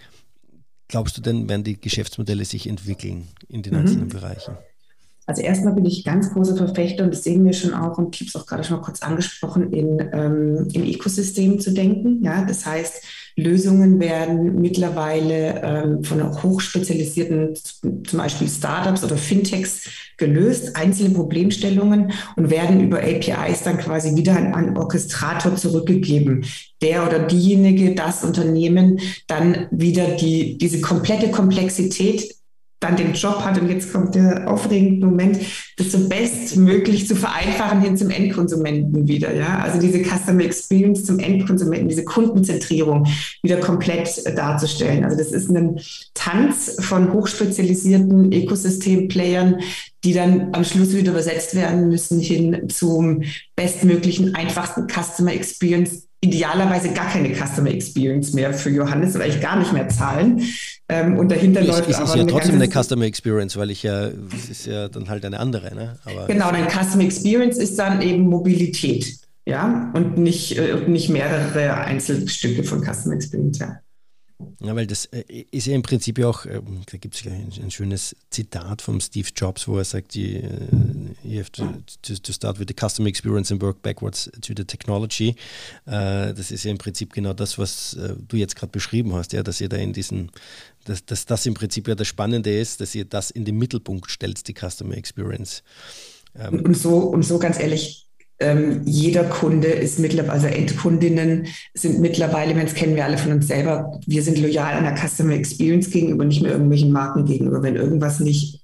glaubst 0.88 1.16
du 1.16 1.20
denn, 1.20 1.48
werden 1.48 1.64
die 1.64 1.80
Geschäftsmodelle 1.80 2.44
sich 2.44 2.68
entwickeln 2.68 3.28
in 3.48 3.62
den 3.62 3.74
mhm. 3.74 3.80
einzelnen 3.80 4.08
Bereichen? 4.08 4.56
Also 5.26 5.42
erstmal 5.42 5.74
bin 5.74 5.84
ich 5.84 6.04
ganz 6.04 6.32
großer 6.32 6.56
Verfechter 6.56 7.02
und 7.04 7.12
das 7.12 7.24
sehen 7.24 7.44
wir 7.44 7.52
schon 7.52 7.74
auch 7.74 7.98
und 7.98 8.14
ich 8.14 8.20
habe 8.20 8.28
es 8.28 8.36
auch 8.36 8.46
gerade 8.46 8.62
schon 8.62 8.76
mal 8.76 8.82
kurz 8.82 9.02
angesprochen, 9.02 9.72
in, 9.72 9.98
ähm, 10.12 10.68
im 10.72 10.84
Ökosystem 10.84 11.58
zu 11.58 11.72
denken. 11.72 12.22
Ja, 12.24 12.44
das 12.44 12.64
heißt, 12.64 13.02
Lösungen 13.34 14.00
werden 14.00 14.60
mittlerweile 14.60 15.60
ähm, 15.62 16.04
von 16.04 16.42
hochspezialisierten, 16.42 17.54
zum 18.04 18.18
Beispiel 18.18 18.48
Startups 18.48 19.04
oder 19.04 19.18
Fintechs 19.18 19.90
gelöst, 20.16 20.74
einzelne 20.74 21.10
Problemstellungen 21.10 22.12
und 22.36 22.48
werden 22.48 22.80
über 22.80 22.98
APIs 22.98 23.62
dann 23.64 23.78
quasi 23.78 24.16
wieder 24.16 24.36
an 24.36 24.54
einen 24.54 24.78
Orchestrator 24.78 25.54
zurückgegeben, 25.56 26.46
der 26.80 27.06
oder 27.06 27.18
diejenige, 27.26 27.94
das 27.94 28.24
Unternehmen 28.24 29.00
dann 29.26 29.66
wieder 29.70 30.16
die, 30.16 30.56
diese 30.56 30.80
komplette 30.80 31.30
Komplexität 31.30 32.36
dann 32.80 32.96
den 32.96 33.14
Job 33.14 33.40
hat, 33.44 33.58
und 33.60 33.70
jetzt 33.70 33.92
kommt 33.92 34.14
der 34.14 34.50
aufregende 34.50 35.06
Moment, 35.06 35.38
das 35.76 35.92
so 35.92 36.08
bestmöglich 36.08 37.08
zu 37.08 37.16
vereinfachen 37.16 37.80
hin 37.80 37.96
zum 37.96 38.10
Endkonsumenten 38.10 39.08
wieder. 39.08 39.34
Ja? 39.34 39.58
Also 39.58 39.80
diese 39.80 40.02
Customer 40.02 40.44
Experience 40.44 41.04
zum 41.04 41.18
Endkonsumenten, 41.18 41.88
diese 41.88 42.04
Kundenzentrierung 42.04 43.06
wieder 43.42 43.56
komplett 43.58 44.24
darzustellen. 44.36 45.04
Also 45.04 45.16
das 45.16 45.32
ist 45.32 45.48
ein 45.48 45.80
Tanz 46.14 46.76
von 46.80 47.12
hochspezialisierten 47.12 48.32
Ökosystemplayern, 48.32 49.60
die 50.04 50.12
dann 50.12 50.48
am 50.52 50.64
Schluss 50.64 50.94
wieder 50.94 51.12
übersetzt 51.12 51.54
werden 51.54 51.88
müssen 51.88 52.20
hin 52.20 52.68
zum 52.68 53.22
bestmöglichen, 53.56 54.34
einfachsten 54.34 54.86
Customer 54.86 55.32
Experience 55.32 56.06
idealerweise 56.20 56.92
gar 56.92 57.08
keine 57.08 57.34
Customer 57.34 57.70
Experience 57.70 58.32
mehr 58.32 58.52
für 58.52 58.70
Johannes, 58.70 59.18
weil 59.18 59.30
ich 59.30 59.40
gar 59.40 59.58
nicht 59.58 59.72
mehr 59.72 59.88
zahlen. 59.88 60.42
Ähm, 60.88 61.18
und 61.18 61.30
dahinter 61.30 61.60
es, 61.60 61.66
läuft 61.66 61.90
es 61.90 61.98
ist 61.98 62.14
ja 62.14 62.20
eine 62.20 62.26
trotzdem 62.26 62.54
eine 62.56 62.68
Customer 62.68 63.04
Experience, 63.04 63.56
weil 63.56 63.70
ich 63.70 63.82
ja, 63.82 64.08
es 64.34 64.48
ist 64.50 64.66
ja 64.66 64.88
dann 64.88 65.08
halt 65.08 65.24
eine 65.24 65.40
andere. 65.40 65.74
Ne? 65.74 65.98
Aber 66.04 66.26
genau, 66.26 66.50
dein 66.50 66.68
Customer 66.68 67.04
Experience 67.04 67.58
ist 67.58 67.78
dann 67.78 68.02
eben 68.02 68.22
Mobilität, 68.28 69.18
ja, 69.46 69.90
und 69.94 70.18
nicht, 70.18 70.58
äh, 70.58 70.76
nicht 70.86 71.08
mehrere 71.08 71.74
Einzelstücke 71.74 72.64
von 72.64 72.82
Customer 72.82 73.14
Experience, 73.14 73.58
ja. 73.58 73.80
Ja, 74.60 74.76
weil 74.76 74.86
das 74.86 75.06
äh, 75.06 75.24
ist 75.50 75.66
ja 75.66 75.74
im 75.74 75.82
Prinzip 75.82 76.18
ja 76.18 76.28
auch, 76.28 76.44
ähm, 76.44 76.82
da 76.90 76.98
gibt 76.98 77.14
es 77.14 77.26
ein, 77.26 77.70
schönes 77.70 78.14
Zitat 78.30 78.82
von 78.82 79.00
Steve 79.00 79.28
Jobs, 79.34 79.66
wo 79.66 79.78
er 79.78 79.84
sagt, 79.84 80.14
you, 80.14 80.40
äh, 80.40 80.50
you 81.24 81.38
have 81.38 81.50
to, 81.52 81.64
to, 82.02 82.14
to, 82.16 82.32
start 82.32 82.58
with 82.58 82.66
the 82.68 82.74
customer 82.74 83.08
experience 83.08 83.50
and 83.50 83.62
work 83.62 83.80
backwards 83.80 84.30
to 84.42 84.52
the 84.54 84.64
technology. 84.64 85.36
Äh, 85.86 86.34
das 86.34 86.50
ist 86.50 86.64
ja 86.64 86.70
im 86.70 86.78
Prinzip 86.78 87.14
genau 87.14 87.32
das, 87.32 87.58
was 87.58 87.96
du 88.28 88.36
jetzt 88.36 88.56
gerade 88.56 88.72
beschrieben 88.72 89.14
hast, 89.14 89.32
ja, 89.32 89.42
dass 89.42 89.60
ihr 89.60 89.68
da 89.68 89.76
in 89.76 89.92
diesen, 89.92 90.30
dass, 90.84 91.04
dass 91.04 91.24
das 91.24 91.46
im 91.46 91.54
Prinzip 91.54 91.88
ja 91.88 91.94
das 91.94 92.06
Spannende 92.06 92.58
ist, 92.58 92.80
dass 92.80 92.94
ihr 92.94 93.04
das 93.04 93.30
in 93.30 93.44
den 93.44 93.56
Mittelpunkt 93.56 94.10
stellt, 94.10 94.46
die 94.48 94.54
Customer 94.54 94.96
Experience. 94.96 95.62
Ähm, 96.34 96.60
und 96.60 96.76
so, 96.76 96.98
und 96.98 97.22
so 97.22 97.38
ganz 97.38 97.58
ehrlich, 97.58 98.05
ähm, 98.38 98.82
jeder 98.84 99.24
Kunde 99.24 99.68
ist 99.68 99.98
mittlerweile, 99.98 100.32
also 100.32 100.46
Endkundinnen 100.46 101.46
sind 101.74 102.00
mittlerweile, 102.00 102.54
das 102.54 102.74
kennen 102.74 102.96
wir 102.96 103.04
alle 103.04 103.18
von 103.18 103.32
uns 103.32 103.48
selber, 103.48 103.98
wir 104.06 104.22
sind 104.22 104.38
loyal 104.38 104.74
an 104.74 104.84
der 104.84 104.96
Customer 104.96 105.32
Experience 105.32 105.90
gegenüber, 105.90 106.24
nicht 106.24 106.42
mehr 106.42 106.52
irgendwelchen 106.52 106.92
Marken 106.92 107.24
gegenüber. 107.24 107.62
Wenn 107.62 107.76
irgendwas 107.76 108.20
nicht 108.20 108.62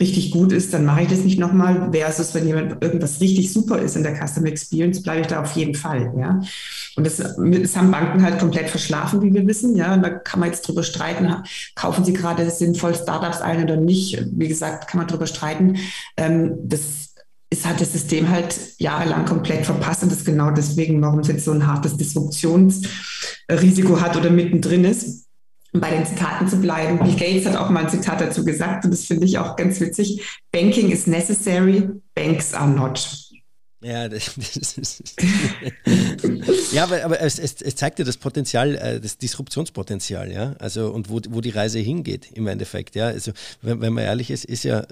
richtig 0.00 0.30
gut 0.30 0.52
ist, 0.52 0.72
dann 0.72 0.84
mache 0.84 1.02
ich 1.02 1.08
das 1.08 1.24
nicht 1.24 1.40
nochmal, 1.40 1.90
versus 1.92 2.32
wenn 2.32 2.46
jemand 2.46 2.82
irgendwas 2.82 3.20
richtig 3.20 3.52
super 3.52 3.80
ist 3.80 3.96
in 3.96 4.04
der 4.04 4.14
Customer 4.14 4.46
Experience, 4.46 5.02
bleibe 5.02 5.22
ich 5.22 5.26
da 5.26 5.42
auf 5.42 5.56
jeden 5.56 5.74
Fall, 5.74 6.12
ja. 6.16 6.40
Und 6.94 7.04
das, 7.04 7.16
das 7.16 7.76
haben 7.76 7.90
Banken 7.90 8.22
halt 8.22 8.38
komplett 8.38 8.70
verschlafen, 8.70 9.22
wie 9.22 9.34
wir 9.34 9.44
wissen, 9.48 9.74
ja. 9.74 9.94
Und 9.94 10.02
da 10.02 10.10
kann 10.10 10.38
man 10.38 10.50
jetzt 10.50 10.68
drüber 10.68 10.84
streiten, 10.84 11.34
kaufen 11.74 12.04
sie 12.04 12.12
gerade 12.12 12.48
sinnvoll 12.48 12.94
Startups 12.94 13.40
ein 13.40 13.64
oder 13.64 13.76
nicht. 13.76 14.24
Wie 14.30 14.46
gesagt, 14.46 14.88
kann 14.88 14.98
man 14.98 15.08
drüber 15.08 15.26
streiten. 15.26 15.78
Ähm, 16.16 16.54
das 16.62 17.07
ist 17.50 17.66
hat 17.66 17.80
das 17.80 17.92
System 17.92 18.28
halt 18.28 18.54
jahrelang 18.78 19.24
komplett 19.24 19.64
verpasst 19.64 20.02
und 20.02 20.12
das 20.12 20.18
ist 20.18 20.26
genau 20.26 20.50
deswegen, 20.50 21.00
warum 21.00 21.20
es 21.20 21.28
jetzt 21.28 21.44
so 21.44 21.52
ein 21.52 21.66
hartes 21.66 21.96
Disruptionsrisiko 21.96 24.00
hat 24.00 24.16
oder 24.16 24.30
mittendrin 24.30 24.84
ist. 24.84 25.26
Um 25.72 25.80
bei 25.80 25.90
den 25.90 26.06
Zitaten 26.06 26.48
zu 26.48 26.56
bleiben. 26.56 26.98
Bill 26.98 27.14
Gates 27.14 27.44
hat 27.44 27.56
auch 27.56 27.68
mal 27.68 27.84
ein 27.84 27.90
Zitat 27.90 28.22
dazu 28.22 28.42
gesagt 28.42 28.86
und 28.86 28.90
das 28.90 29.04
finde 29.04 29.26
ich 29.26 29.38
auch 29.38 29.54
ganz 29.54 29.80
witzig. 29.80 30.22
Banking 30.50 30.90
is 30.90 31.06
necessary, 31.06 31.90
banks 32.14 32.54
are 32.54 32.70
not. 32.70 33.28
Ja, 33.80 34.08
das, 34.08 34.34
das 34.76 35.02
ja, 36.72 36.84
aber, 36.84 37.04
aber 37.04 37.20
es, 37.20 37.38
es, 37.38 37.60
es, 37.60 37.76
zeigt 37.76 37.98
ja 37.98 38.04
das 38.04 38.16
Potenzial, 38.16 38.74
äh, 38.74 39.00
das 39.00 39.18
Disruptionspotenzial, 39.18 40.32
ja, 40.32 40.54
also 40.58 40.90
und 40.90 41.10
wo, 41.10 41.20
wo 41.28 41.40
die 41.40 41.50
Reise 41.50 41.78
hingeht 41.78 42.32
im 42.32 42.46
Endeffekt, 42.46 42.96
ja. 42.96 43.06
Also 43.06 43.32
wenn, 43.62 43.80
wenn 43.80 43.92
man 43.92 44.04
ehrlich 44.04 44.30
ist, 44.30 44.46
ist 44.46 44.64
ja 44.64 44.84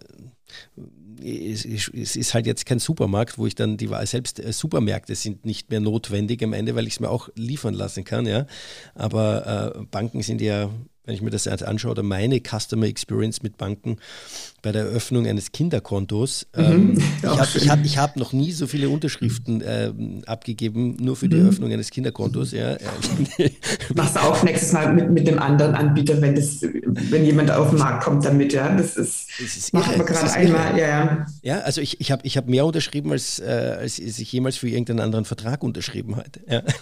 es, 1.23 1.65
ist 1.65 2.35
halt 2.35 2.47
jetzt 2.47 2.67
kein 2.67 2.79
Supermarkt, 2.79 3.39
wo 3.39 3.47
ich 3.47 3.55
dann 3.55 3.77
die 3.77 3.91
Wahl 3.91 4.07
selbst 4.07 4.39
äh, 4.39 4.53
Supermärkte 4.53 5.15
sind 5.15 5.45
nicht 5.45 5.71
mehr 5.71 5.81
notwendig 5.81 6.43
am 6.43 6.53
Ende, 6.53 6.75
weil 6.75 6.87
ich 6.87 6.95
es 6.95 7.01
mir 7.01 7.11
auch 7.11 7.29
liefern 7.35 7.75
lassen 7.75 8.05
kann, 8.05 8.27
ja. 8.27 8.47
Aber 8.95 9.75
äh, 9.77 9.83
Banken 9.91 10.23
sind 10.23 10.41
ja 10.41 10.71
wenn 11.07 11.15
ich 11.15 11.23
mir 11.23 11.31
das 11.31 11.47
anschaue, 11.47 11.93
oder 11.93 12.03
meine 12.03 12.41
Customer 12.41 12.87
Experience 12.87 13.43
mit 13.43 13.57
Banken 13.57 13.99
bei 14.67 14.73
der 14.73 14.83
Eröffnung 14.83 15.29
eines 15.29 15.53
Kinderkontos. 15.53 16.45
Mhm. 16.57 16.65
Ähm, 16.65 16.99
ich 17.55 17.71
habe 17.71 17.89
hab, 17.89 18.17
noch 18.17 18.33
nie 18.33 18.51
so 18.51 18.67
viele 18.67 18.89
Unterschriften 18.89 19.61
äh, 19.61 19.93
abgegeben, 20.27 20.97
nur 21.01 21.15
für 21.15 21.29
die 21.29 21.37
mhm. 21.37 21.43
Eröffnung 21.43 21.73
eines 21.73 21.91
Kinderkontos. 21.91 22.51
Ja. 22.51 22.77
Machst 23.95 24.17
du 24.17 24.21
auch 24.21 24.43
nächstes 24.43 24.73
Mal 24.73 24.93
mit, 24.93 25.09
mit 25.09 25.29
dem 25.29 25.39
anderen 25.39 25.77
Anbieter, 25.77 26.21
wenn, 26.21 26.35
das, 26.35 26.63
wenn 26.63 27.25
jemand 27.25 27.53
auf 27.53 27.71
den 27.71 27.79
Markt 27.79 28.03
kommt 28.03 28.25
damit. 28.25 28.55
Ja. 28.55 28.75
Das 28.77 28.97
ist, 28.97 29.29
das 29.41 29.57
ist 29.57 29.73
machen 29.73 29.99
wir 29.99 30.05
gerade 30.05 30.33
einmal. 30.33 30.77
Ja, 30.77 30.89
ja. 30.89 31.27
ja, 31.43 31.59
also 31.61 31.81
ich, 31.81 32.01
ich 32.01 32.11
habe 32.11 32.23
ich 32.25 32.37
hab 32.37 32.49
mehr 32.49 32.67
unterschrieben, 32.67 33.13
als, 33.13 33.39
äh, 33.39 33.77
als 33.79 34.01
ich 34.01 34.33
jemals 34.33 34.57
für 34.57 34.69
irgendeinen 34.69 34.99
anderen 34.99 35.27
Vertrag 35.27 35.63
unterschrieben 35.63 36.17
hatte. 36.17 36.41
Ja. 36.49 36.63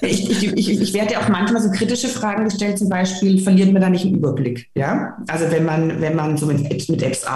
Ich, 0.00 0.30
ich, 0.30 0.52
ich, 0.52 0.80
ich 0.80 0.94
werde 0.94 1.14
ja 1.14 1.20
auch 1.20 1.28
manchmal 1.28 1.62
so 1.62 1.70
kritische 1.70 2.08
Fragen 2.08 2.44
gestellt, 2.44 2.78
zum 2.78 2.88
Beispiel, 2.88 3.40
verliert 3.40 3.72
man 3.72 3.82
da 3.82 3.88
nicht 3.90 4.04
einen 4.04 4.16
Überblick. 4.16 4.68
Ja? 4.74 5.16
Also 5.28 5.50
wenn 5.50 5.64
man, 5.64 6.00
wenn 6.00 6.14
man 6.14 6.36
so 6.36 6.46
mit 6.46 6.70
Apps, 6.70 6.88
mit 6.88 7.02
Apps 7.02 7.24
arbeitet 7.24 7.33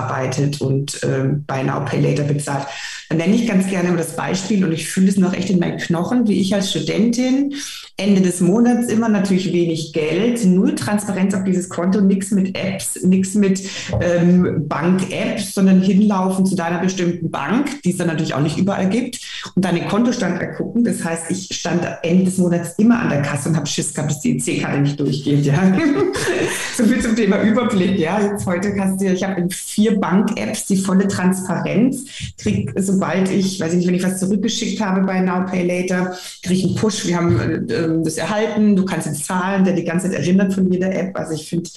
und 0.61 1.03
äh, 1.03 1.25
bei 1.47 1.63
Now 1.63 1.85
Pay 1.85 2.01
Later 2.01 2.25
bezahlt, 2.25 2.67
nenne 3.11 3.35
ich 3.35 3.47
ganz 3.47 3.69
gerne 3.69 3.89
immer 3.89 3.99
das 3.99 4.17
Beispiel 4.17 4.65
und 4.65 4.73
ich 4.73 4.89
fühle 4.89 5.09
es 5.09 5.17
noch 5.17 5.33
echt 5.33 5.51
in 5.51 5.59
meinen 5.59 5.79
Knochen, 5.79 6.29
wie 6.29 6.41
ich 6.41 6.55
als 6.55 6.71
Studentin 6.71 7.55
Ende 8.01 8.21
des 8.21 8.41
Monats 8.41 8.89
immer 8.89 9.09
natürlich 9.09 9.53
wenig 9.53 9.93
Geld, 9.93 10.45
null 10.45 10.77
Transparenz 10.77 11.35
auf 11.35 11.43
dieses 11.43 11.69
Konto, 11.69 12.01
nichts 12.01 12.31
mit 12.31 12.57
Apps, 12.57 13.03
nichts 13.03 13.35
mit 13.35 13.61
ähm, 14.01 14.69
Bank-Apps, 14.69 15.55
sondern 15.55 15.81
hinlaufen 15.83 16.47
zu 16.47 16.55
deiner 16.55 16.79
bestimmten 16.79 17.29
Bank, 17.29 17.83
die 17.83 17.91
es 17.91 17.97
dann 17.97 18.07
natürlich 18.07 18.35
auch 18.35 18.41
nicht 18.41 18.57
überall 18.57 18.89
gibt 18.89 19.19
und 19.57 19.65
dann 19.65 19.75
den 19.75 19.89
Kontostand 19.89 20.41
ergucken. 20.41 20.85
Das 20.85 21.05
heißt, 21.05 21.29
ich 21.31 21.49
stand 21.51 21.85
Ende 22.03 22.27
des 22.27 22.39
Monats 22.39 22.75
immer 22.79 23.01
an 23.01 23.09
der 23.09 23.23
Kasse 23.23 23.49
und 23.49 23.57
habe 23.57 23.67
Schiss 23.67 23.93
gehabt, 23.93 24.13
dass 24.13 24.21
die 24.21 24.39
EC-Karte 24.39 24.81
nicht 24.81 25.01
durchgeht. 25.01 25.45
Ja. 25.45 25.55
so 26.77 26.85
viel 26.85 27.01
zum 27.01 27.17
Thema 27.17 27.43
Überblick. 27.43 27.99
Ja, 27.99 28.21
jetzt 28.21 28.47
heute 28.47 28.73
hast 28.79 29.01
du, 29.01 29.07
ich 29.07 29.25
habe 29.25 29.45
vier 29.51 29.99
Bank-Apps 29.99 30.67
die 30.67 30.77
volle 30.77 31.09
Transparenz. 31.09 32.05
Krieg, 32.37 32.71
sobald 32.99 33.31
ich, 33.31 33.61
weiß 33.61 33.73
ich 33.73 33.79
nicht, 33.79 33.87
wenn 33.87 33.95
ich 33.95 34.03
was 34.03 34.19
zurückgeschickt 34.19 34.81
habe 34.81 35.07
bei 35.07 35.21
Now 35.21 35.45
Pay 35.47 35.67
Later, 35.67 36.17
kriege 36.43 36.55
ich 36.55 36.65
einen 36.65 36.75
Push. 36.75 37.07
Wir 37.07 37.17
haben 37.17 37.39
äh, 37.39 37.75
ähm, 37.75 38.03
das 38.03 38.17
erhalten, 38.17 38.75
du 38.75 38.85
kannst 38.85 39.07
jetzt 39.07 39.25
zahlen, 39.25 39.65
der 39.65 39.75
die 39.75 39.85
ganze 39.85 40.11
Zeit 40.11 40.19
erinnert 40.19 40.53
von 40.53 40.71
jeder 40.71 40.93
App. 40.93 41.17
Also 41.17 41.35
ich 41.35 41.49
finde 41.49 41.71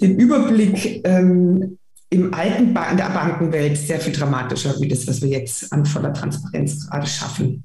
den 0.00 0.16
Überblick 0.18 1.00
ähm, 1.04 1.78
im 2.10 2.32
alten 2.32 2.72
ba 2.72 2.90
in 2.90 2.96
der 2.96 3.10
Bankenwelt 3.10 3.76
sehr 3.76 4.00
viel 4.00 4.12
dramatischer, 4.12 4.80
wie 4.80 4.88
das, 4.88 5.06
was 5.08 5.20
wir 5.22 5.28
jetzt 5.28 5.72
an 5.72 5.84
voller 5.84 6.14
Transparenz 6.14 6.88
gerade 6.88 7.06
schaffen. 7.06 7.64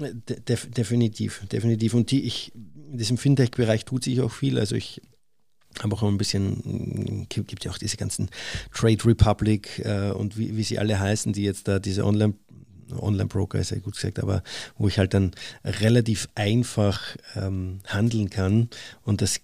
De 0.00 0.56
definitiv, 0.76 1.42
definitiv. 1.52 1.94
Und 1.94 2.10
die, 2.10 2.24
ich, 2.24 2.52
in 2.90 2.98
diesem 2.98 3.16
Fintech-Bereich 3.16 3.84
tut 3.84 4.02
sich 4.04 4.20
auch 4.20 4.32
viel. 4.32 4.58
Also 4.58 4.74
ich 4.74 5.00
habe 5.82 5.94
auch 5.94 6.02
ein 6.02 6.18
bisschen, 6.18 7.26
gibt 7.28 7.64
ja 7.64 7.70
auch 7.70 7.78
diese 7.78 7.96
ganzen 7.96 8.30
Trade 8.72 9.04
Republic 9.04 9.80
äh, 9.84 10.10
und 10.10 10.38
wie, 10.38 10.56
wie 10.56 10.62
sie 10.62 10.78
alle 10.78 10.98
heißen, 10.98 11.32
die 11.32 11.42
jetzt 11.42 11.68
da 11.68 11.78
diese 11.78 12.04
Online 12.04 12.34
Online-Broker 12.92 13.58
ist 13.58 13.70
ja 13.70 13.78
gut 13.78 13.94
gesagt, 13.94 14.20
aber 14.20 14.42
wo 14.76 14.88
ich 14.88 14.98
halt 14.98 15.14
dann 15.14 15.32
relativ 15.64 16.28
einfach 16.34 17.16
ähm, 17.34 17.80
handeln 17.86 18.30
kann. 18.30 18.68
Und 19.04 19.22
das 19.22 19.40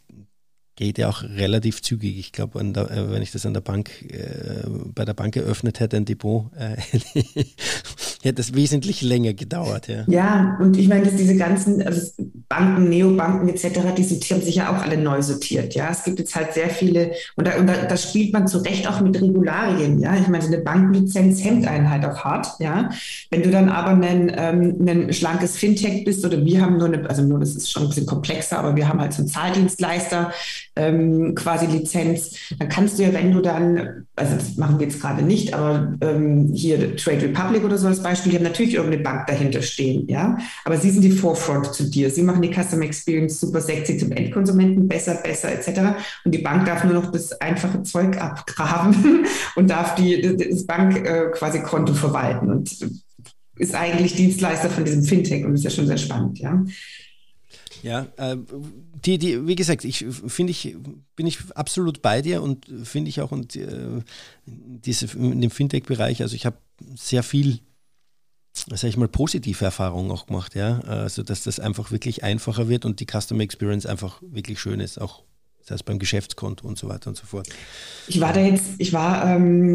geht 0.81 0.97
ja 0.97 1.11
auch 1.11 1.23
relativ 1.23 1.83
zügig. 1.83 2.19
Ich 2.19 2.33
glaube, 2.33 2.59
äh, 2.59 3.11
wenn 3.11 3.21
ich 3.21 3.33
das 3.33 3.45
an 3.45 3.53
der 3.53 3.61
Bank, 3.61 3.91
äh, 4.09 4.67
bei 4.95 5.05
der 5.05 5.13
Bank 5.13 5.37
eröffnet 5.37 5.79
hätte, 5.79 5.99
ein 5.99 6.07
Depot, 6.07 6.47
äh, 6.57 6.77
hätte 8.23 8.41
es 8.41 8.55
wesentlich 8.55 9.03
länger 9.03 9.35
gedauert, 9.35 9.89
ja. 9.89 10.05
Ja, 10.07 10.59
und 10.59 10.79
ich 10.79 10.89
meine, 10.89 11.05
dass 11.05 11.17
diese 11.17 11.37
ganzen 11.37 11.83
also 11.83 12.13
Banken, 12.49 12.89
Neobanken 12.89 13.49
etc., 13.51 13.95
die 13.97 14.05
sortieren 14.05 14.41
sich 14.41 14.57
ja 14.57 14.71
auch 14.71 14.83
alle 14.83 14.97
neu 14.97 15.21
sortiert, 15.21 15.75
ja. 15.75 15.91
Es 15.91 16.05
gibt 16.05 16.19
jetzt 16.19 16.35
halt 16.35 16.55
sehr 16.55 16.71
viele, 16.71 17.13
und 17.37 17.47
da, 17.47 17.59
und 17.59 17.67
da, 17.67 17.85
da 17.85 17.97
spielt 17.99 18.33
man 18.33 18.49
zu 18.49 18.59
Recht 18.59 18.89
auch 18.89 19.03
mit 19.03 19.21
Regularien, 19.21 19.99
ja. 19.99 20.17
Ich 20.17 20.29
meine, 20.29 20.43
so 20.43 20.49
eine 20.49 20.63
Bankenlizenz 20.63 21.45
hemmt 21.45 21.67
einen 21.67 21.91
halt 21.91 22.07
auch 22.07 22.25
hart, 22.25 22.47
ja. 22.59 22.89
Wenn 23.31 23.43
du 23.43 23.51
dann 23.51 23.69
aber 23.69 23.91
ein, 23.91 24.33
ähm, 24.35 24.77
ein 24.89 25.13
schlankes 25.13 25.59
Fintech 25.59 26.05
bist 26.05 26.25
oder 26.25 26.43
wir 26.43 26.63
haben 26.63 26.79
nur 26.79 26.87
eine, 26.87 27.07
also 27.09 27.23
nur 27.23 27.39
das 27.39 27.55
ist 27.55 27.71
schon 27.71 27.83
ein 27.83 27.89
bisschen 27.91 28.07
komplexer, 28.07 28.59
aber 28.59 28.77
wir 28.77 28.89
haben 28.89 28.99
halt 28.99 29.13
so 29.13 29.21
einen 29.21 29.29
Zahldienstleister, 29.29 30.33
ähm, 30.77 31.35
quasi 31.35 31.67
Lizenz, 31.67 32.37
dann 32.59 32.69
kannst 32.69 32.99
du 32.99 33.03
ja, 33.03 33.13
wenn 33.13 33.33
du 33.33 33.41
dann, 33.41 34.07
also 34.17 34.35
das 34.37 34.57
machen 34.57 34.79
wir 34.79 34.87
jetzt 34.87 35.01
gerade 35.01 35.23
nicht, 35.23 35.55
aber 35.55 35.95
ähm, 36.01 36.53
hier 36.55 36.97
Trade 36.97 37.23
Republic 37.23 37.65
oder 37.65 37.79
so 37.79 37.89
als 37.89 38.03
Beispiel, 38.03 38.33
die 38.33 38.39
haben 38.39 38.45
natürlich 38.45 38.75
irgendeine 38.75 39.03
Bank 39.03 39.27
dahinter 39.27 39.63
stehen, 39.63 40.09
ja, 40.09 40.39
aber 40.65 40.77
sie 40.77 40.91
sind 40.91 41.03
die 41.03 41.11
Forefront 41.11 41.75
zu 41.75 41.91
dir. 41.91 42.11
Sie 42.11 42.23
machen 42.23 42.43
die 42.43 42.53
Customer 42.53 42.85
Experience 42.85 43.41
super 43.41 43.61
sexy 43.61 43.99
zum 43.99 44.13
Endkonsumenten, 44.13 44.89
besser, 44.89 45.15
besser 45.23 45.53
etc. 45.53 45.97
Und 46.25 46.35
die 46.35 46.39
Bank 46.39 46.67
darf 46.67 46.85
nur 46.85 46.95
noch 46.95 47.11
das 47.11 47.33
einfache 47.41 47.83
Zeug 47.83 48.21
abgraben 48.21 49.27
und 49.57 49.71
darf 49.71 49.95
die, 49.97 50.37
das 50.37 50.67
Bank 50.67 50.97
äh, 50.97 51.31
quasi 51.33 51.61
Konto 51.61 51.95
verwalten 51.95 52.51
und 52.51 52.71
ist 53.57 53.75
eigentlich 53.75 54.15
Dienstleister 54.15 54.71
von 54.71 54.85
diesem 54.85 55.03
Fintech 55.03 55.45
und 55.45 55.55
ist 55.55 55.65
ja 55.65 55.71
schon 55.71 55.87
sehr 55.87 55.99
spannend, 55.99 56.39
ja. 56.39 56.65
Ja, 57.83 58.07
äh, 58.17 58.37
die, 59.05 59.19
die, 59.19 59.47
wie 59.47 59.57
gesagt, 59.57 59.85
ich 59.85 60.05
finde 60.27 60.51
ich, 60.51 60.77
bin 61.17 61.27
ich 61.27 61.39
absolut 61.55 62.03
bei 62.03 62.23
dir 62.23 62.43
und 62.43 62.67
finde 62.85 63.09
ich 63.09 63.21
auch 63.21 63.33
und 63.33 63.57
äh, 63.57 64.03
diese 64.47 65.07
in 65.17 65.41
dem 65.41 65.51
Fintech-Bereich, 65.51 66.23
also 66.23 66.35
ich 66.35 66.47
habe 66.47 66.57
sehr 66.95 67.23
viel, 67.23 67.61
sag 68.53 68.85
ich 68.85 68.97
mal, 68.97 69.09
positive 69.09 69.65
Erfahrungen 69.65 70.11
auch 70.11 70.27
gemacht, 70.27 70.55
ja. 70.55 70.81
Also 70.81 71.23
dass 71.23 71.45
das 71.45 71.61
einfach 71.61 71.91
wirklich 71.91 72.25
einfacher 72.25 72.69
wird 72.69 72.85
und 72.85 73.01
die 73.01 73.07
Customer 73.07 73.43
Experience 73.43 73.87
einfach 73.87 74.21
wirklich 74.23 74.61
schön 74.61 74.81
ist, 74.81 75.01
auch 75.01 75.23
das 75.61 75.73
heißt 75.73 75.85
beim 75.85 75.99
Geschäftskonto 75.99 76.67
und 76.67 76.79
so 76.79 76.89
weiter 76.89 77.11
und 77.11 77.17
so 77.17 77.27
fort. 77.27 77.49
Ich 78.09 78.21
war 78.21 78.33
da 78.33 78.41
jetzt, 78.41 78.65
ich 78.79 78.93
war 78.93 79.25
ähm, 79.25 79.75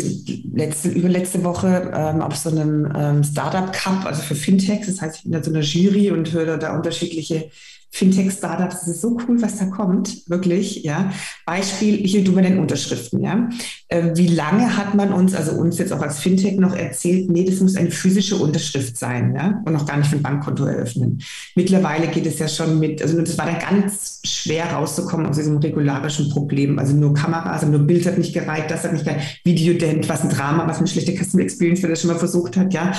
letzte, 0.54 0.90
überletzte 0.90 1.44
Woche 1.44 1.92
ähm, 1.94 2.22
auf 2.22 2.36
so 2.36 2.50
einem 2.50 2.92
ähm, 2.96 3.24
Startup 3.24 3.72
Cup, 3.72 4.06
also 4.06 4.22
für 4.22 4.36
Fintechs, 4.36 4.88
das 4.88 5.02
heißt, 5.02 5.18
ich 5.18 5.24
bin 5.24 5.32
da 5.32 5.44
so 5.44 5.52
einer 5.52 5.62
Jury 5.62 6.12
und 6.12 6.32
höre 6.32 6.58
da 6.58 6.76
unterschiedliche 6.76 7.50
Fintech-Startups, 7.96 8.82
das 8.82 8.88
ist 8.90 9.02
so 9.02 9.18
cool, 9.26 9.42
was 9.42 9.58
da 9.58 9.68
kommt, 9.68 10.30
wirklich, 10.30 10.84
ja. 10.84 11.14
Beispiel, 11.46 11.96
hier 11.96 12.26
du 12.26 12.34
bei 12.36 12.42
den 12.42 12.60
Unterschriften, 12.60 13.24
ja. 13.24 13.48
Äh, 13.88 14.12
wie 14.16 14.28
lange 14.28 14.76
hat 14.76 14.96
man 14.96 15.14
uns, 15.14 15.34
also 15.34 15.54
uns 15.54 15.78
jetzt 15.78 15.94
auch 15.94 16.02
als 16.02 16.20
Fintech 16.20 16.58
noch 16.58 16.76
erzählt, 16.76 17.30
nee, 17.30 17.46
das 17.46 17.62
muss 17.62 17.78
eine 17.78 17.92
physische 17.92 18.36
Unterschrift 18.36 18.98
sein, 18.98 19.34
ja, 19.34 19.62
und 19.64 19.72
noch 19.72 19.86
gar 19.86 19.96
nicht 19.96 20.12
ein 20.12 20.22
Bankkonto 20.22 20.66
eröffnen. 20.66 21.24
Mittlerweile 21.56 22.08
geht 22.08 22.26
es 22.26 22.38
ja 22.38 22.50
schon 22.50 22.80
mit, 22.80 23.02
also 23.02 23.22
das 23.22 23.38
war 23.38 23.46
dann 23.46 23.60
ganz 23.60 24.20
schwer 24.26 24.74
rauszukommen 24.74 25.28
aus 25.28 25.38
diesem 25.38 25.56
regularischen 25.56 26.30
Problem, 26.32 26.78
also 26.78 26.94
nur 26.94 27.14
Kamera, 27.14 27.54
also 27.54 27.68
nur 27.68 27.80
Bild 27.80 28.06
hat 28.06 28.18
nicht 28.18 28.34
gereicht, 28.34 28.70
das 28.70 28.84
hat 28.84 28.92
nicht 28.92 29.06
gereicht, 29.06 29.40
Videodent, 29.46 30.10
was 30.10 30.22
ein 30.22 30.30
Drama, 30.30 30.68
was 30.68 30.80
eine 30.80 30.88
schlechte 30.88 31.14
Customer 31.14 31.44
Experience, 31.44 31.82
wer 31.82 31.92
das 31.92 32.02
schon 32.02 32.12
mal 32.12 32.20
versucht 32.20 32.58
hat, 32.58 32.74
ja. 32.74 32.92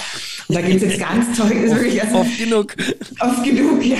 Und 0.48 0.54
da 0.54 0.62
geht 0.62 0.76
es 0.76 0.82
jetzt 0.84 1.00
ganz 1.00 1.36
toll, 1.36 1.50
ist 1.64 1.74
wirklich, 1.74 2.02
also, 2.02 2.16
oft 2.16 2.38
genug. 2.38 2.74
Oft 3.20 3.44
genug, 3.44 3.84
ja. 3.84 3.98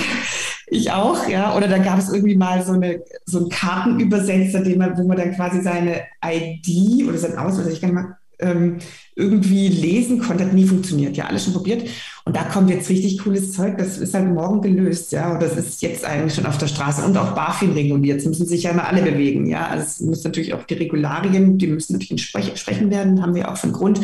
Ich 0.66 0.90
auch, 0.90 1.28
ja. 1.28 1.56
Oder 1.56 1.68
da 1.68 1.78
gab 1.78 1.98
es 1.98 2.12
irgendwie 2.12 2.36
mal 2.36 2.64
so, 2.64 2.72
eine, 2.72 3.02
so 3.24 3.38
einen 3.38 3.48
Kartenübersetzer, 3.48 4.60
den 4.60 4.78
man, 4.78 4.98
wo 4.98 5.04
man 5.04 5.16
dann 5.16 5.34
quasi 5.34 5.60
seine 5.60 6.02
ID 6.24 7.06
oder 7.08 7.18
sein 7.18 7.38
Ausweis, 7.38 7.68
ich 7.68 7.80
kann 7.80 7.94
mal 7.94 8.16
ähm, 8.38 8.78
irgendwie 9.14 9.68
lesen 9.68 10.18
konnte, 10.20 10.44
hat 10.44 10.52
nie 10.52 10.66
funktioniert. 10.66 11.16
Ja, 11.16 11.26
alles 11.26 11.44
schon 11.44 11.54
probiert. 11.54 11.88
Und 12.24 12.36
da 12.36 12.42
kommt 12.42 12.68
jetzt 12.68 12.90
richtig 12.90 13.18
cooles 13.18 13.52
Zeug. 13.52 13.78
Das 13.78 13.96
ist 13.98 14.12
halt 14.12 14.26
morgen 14.26 14.60
gelöst, 14.60 15.12
ja. 15.12 15.32
Und 15.32 15.42
das 15.42 15.56
ist 15.56 15.80
jetzt 15.82 16.04
eigentlich 16.04 16.34
schon 16.34 16.46
auf 16.46 16.58
der 16.58 16.66
Straße 16.66 17.02
und 17.04 17.16
auch 17.16 17.34
BaFin 17.34 17.72
reguliert. 17.72 18.18
Es 18.18 18.26
müssen 18.26 18.46
sich 18.46 18.64
ja 18.64 18.72
immer 18.72 18.86
alle 18.86 19.02
bewegen, 19.02 19.46
ja. 19.46 19.68
Also 19.68 19.84
es 19.84 20.00
müssen 20.00 20.24
natürlich 20.24 20.52
auch 20.52 20.64
die 20.64 20.74
Regularien, 20.74 21.56
die 21.56 21.66
müssen 21.68 21.94
natürlich 21.94 22.26
entsprechen 22.34 22.90
werden, 22.90 23.22
haben 23.22 23.34
wir 23.34 23.50
auch 23.50 23.56
von 23.56 23.72
Grund. 23.72 24.00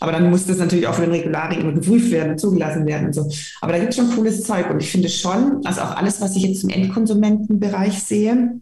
Aber 0.00 0.12
dann 0.12 0.30
muss 0.30 0.46
das 0.46 0.58
natürlich 0.58 0.86
auch 0.86 0.94
von 0.94 1.04
den 1.04 1.12
Regularien 1.12 1.62
immer 1.62 1.72
geprüft 1.72 2.10
werden 2.10 2.32
und 2.32 2.38
zugelassen 2.38 2.86
werden 2.86 3.06
und 3.06 3.14
so. 3.14 3.28
Aber 3.60 3.72
da 3.72 3.78
gibt 3.78 3.90
es 3.90 3.96
schon 3.96 4.10
cooles 4.14 4.42
Zeug. 4.44 4.70
Und 4.70 4.80
ich 4.80 4.90
finde 4.90 5.08
schon, 5.08 5.60
also 5.64 5.80
auch 5.80 5.96
alles, 5.96 6.20
was 6.20 6.36
ich 6.36 6.42
jetzt 6.42 6.64
im 6.64 6.70
Endkonsumentenbereich 6.70 8.02
sehe, 8.02 8.60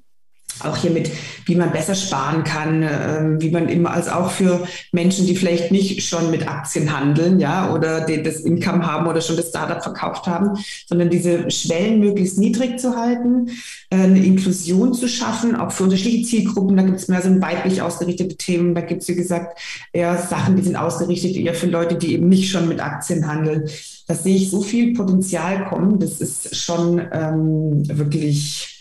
auch 0.61 0.77
hier 0.77 0.91
mit, 0.91 1.11
wie 1.47 1.57
man 1.57 1.73
besser 1.73 1.95
sparen 1.95 2.45
kann, 2.45 2.83
äh, 2.83 3.41
wie 3.41 3.51
man 3.51 3.69
immer, 3.69 3.91
als 3.91 4.09
auch 4.09 4.31
für 4.31 4.67
Menschen, 4.93 5.27
die 5.27 5.37
vielleicht 5.37 5.73
nicht 5.73 6.07
schon 6.07 6.31
mit 6.31 6.49
Aktien 6.49 6.97
handeln, 6.97 7.41
ja, 7.41 7.73
oder 7.73 8.03
die 8.03 8.23
das 8.23 8.41
Income 8.41 8.87
haben 8.87 9.07
oder 9.07 9.21
schon 9.21 9.37
das 9.37 9.49
Startup 9.49 9.83
verkauft 9.83 10.27
haben, 10.27 10.59
sondern 10.87 11.11
diese 11.11 11.51
Schwellen 11.51 12.01
möglichst 12.01 12.39
niedrig 12.39 12.79
zu 12.79 12.97
halten, 12.97 13.49
äh, 13.91 13.97
eine 13.97 14.25
Inklusion 14.25 14.95
zu 14.95 15.09
schaffen, 15.09 15.57
auch 15.57 15.73
für 15.73 15.85
unterschiedliche 15.85 16.27
Zielgruppen. 16.27 16.77
Da 16.77 16.83
gibt 16.83 16.99
es 16.99 17.09
mehr 17.09 17.23
so 17.23 17.31
weiblich 17.41 17.83
ausgerichtete 17.83 18.37
Themen, 18.37 18.75
da 18.75 18.81
gibt 18.81 19.03
es, 19.03 19.09
wie 19.09 19.15
gesagt, 19.15 19.59
eher 19.93 20.17
Sachen, 20.19 20.57
die 20.57 20.63
sind 20.63 20.77
ausgerichtet 20.77 21.37
eher 21.37 21.55
für 21.55 21.67
Leute, 21.67 21.97
die 21.97 22.15
eben 22.15 22.29
nicht 22.29 22.51
schon 22.51 22.69
mit 22.69 22.81
Aktien 22.81 23.27
handeln. 23.27 23.69
Da 24.07 24.15
sehe 24.15 24.37
ich 24.37 24.51
so 24.51 24.61
viel 24.61 24.93
Potenzial 24.93 25.65
kommen. 25.67 25.99
Das 25.99 26.21
ist 26.21 26.55
schon 26.55 27.01
ähm, 27.13 27.83
wirklich 27.89 28.74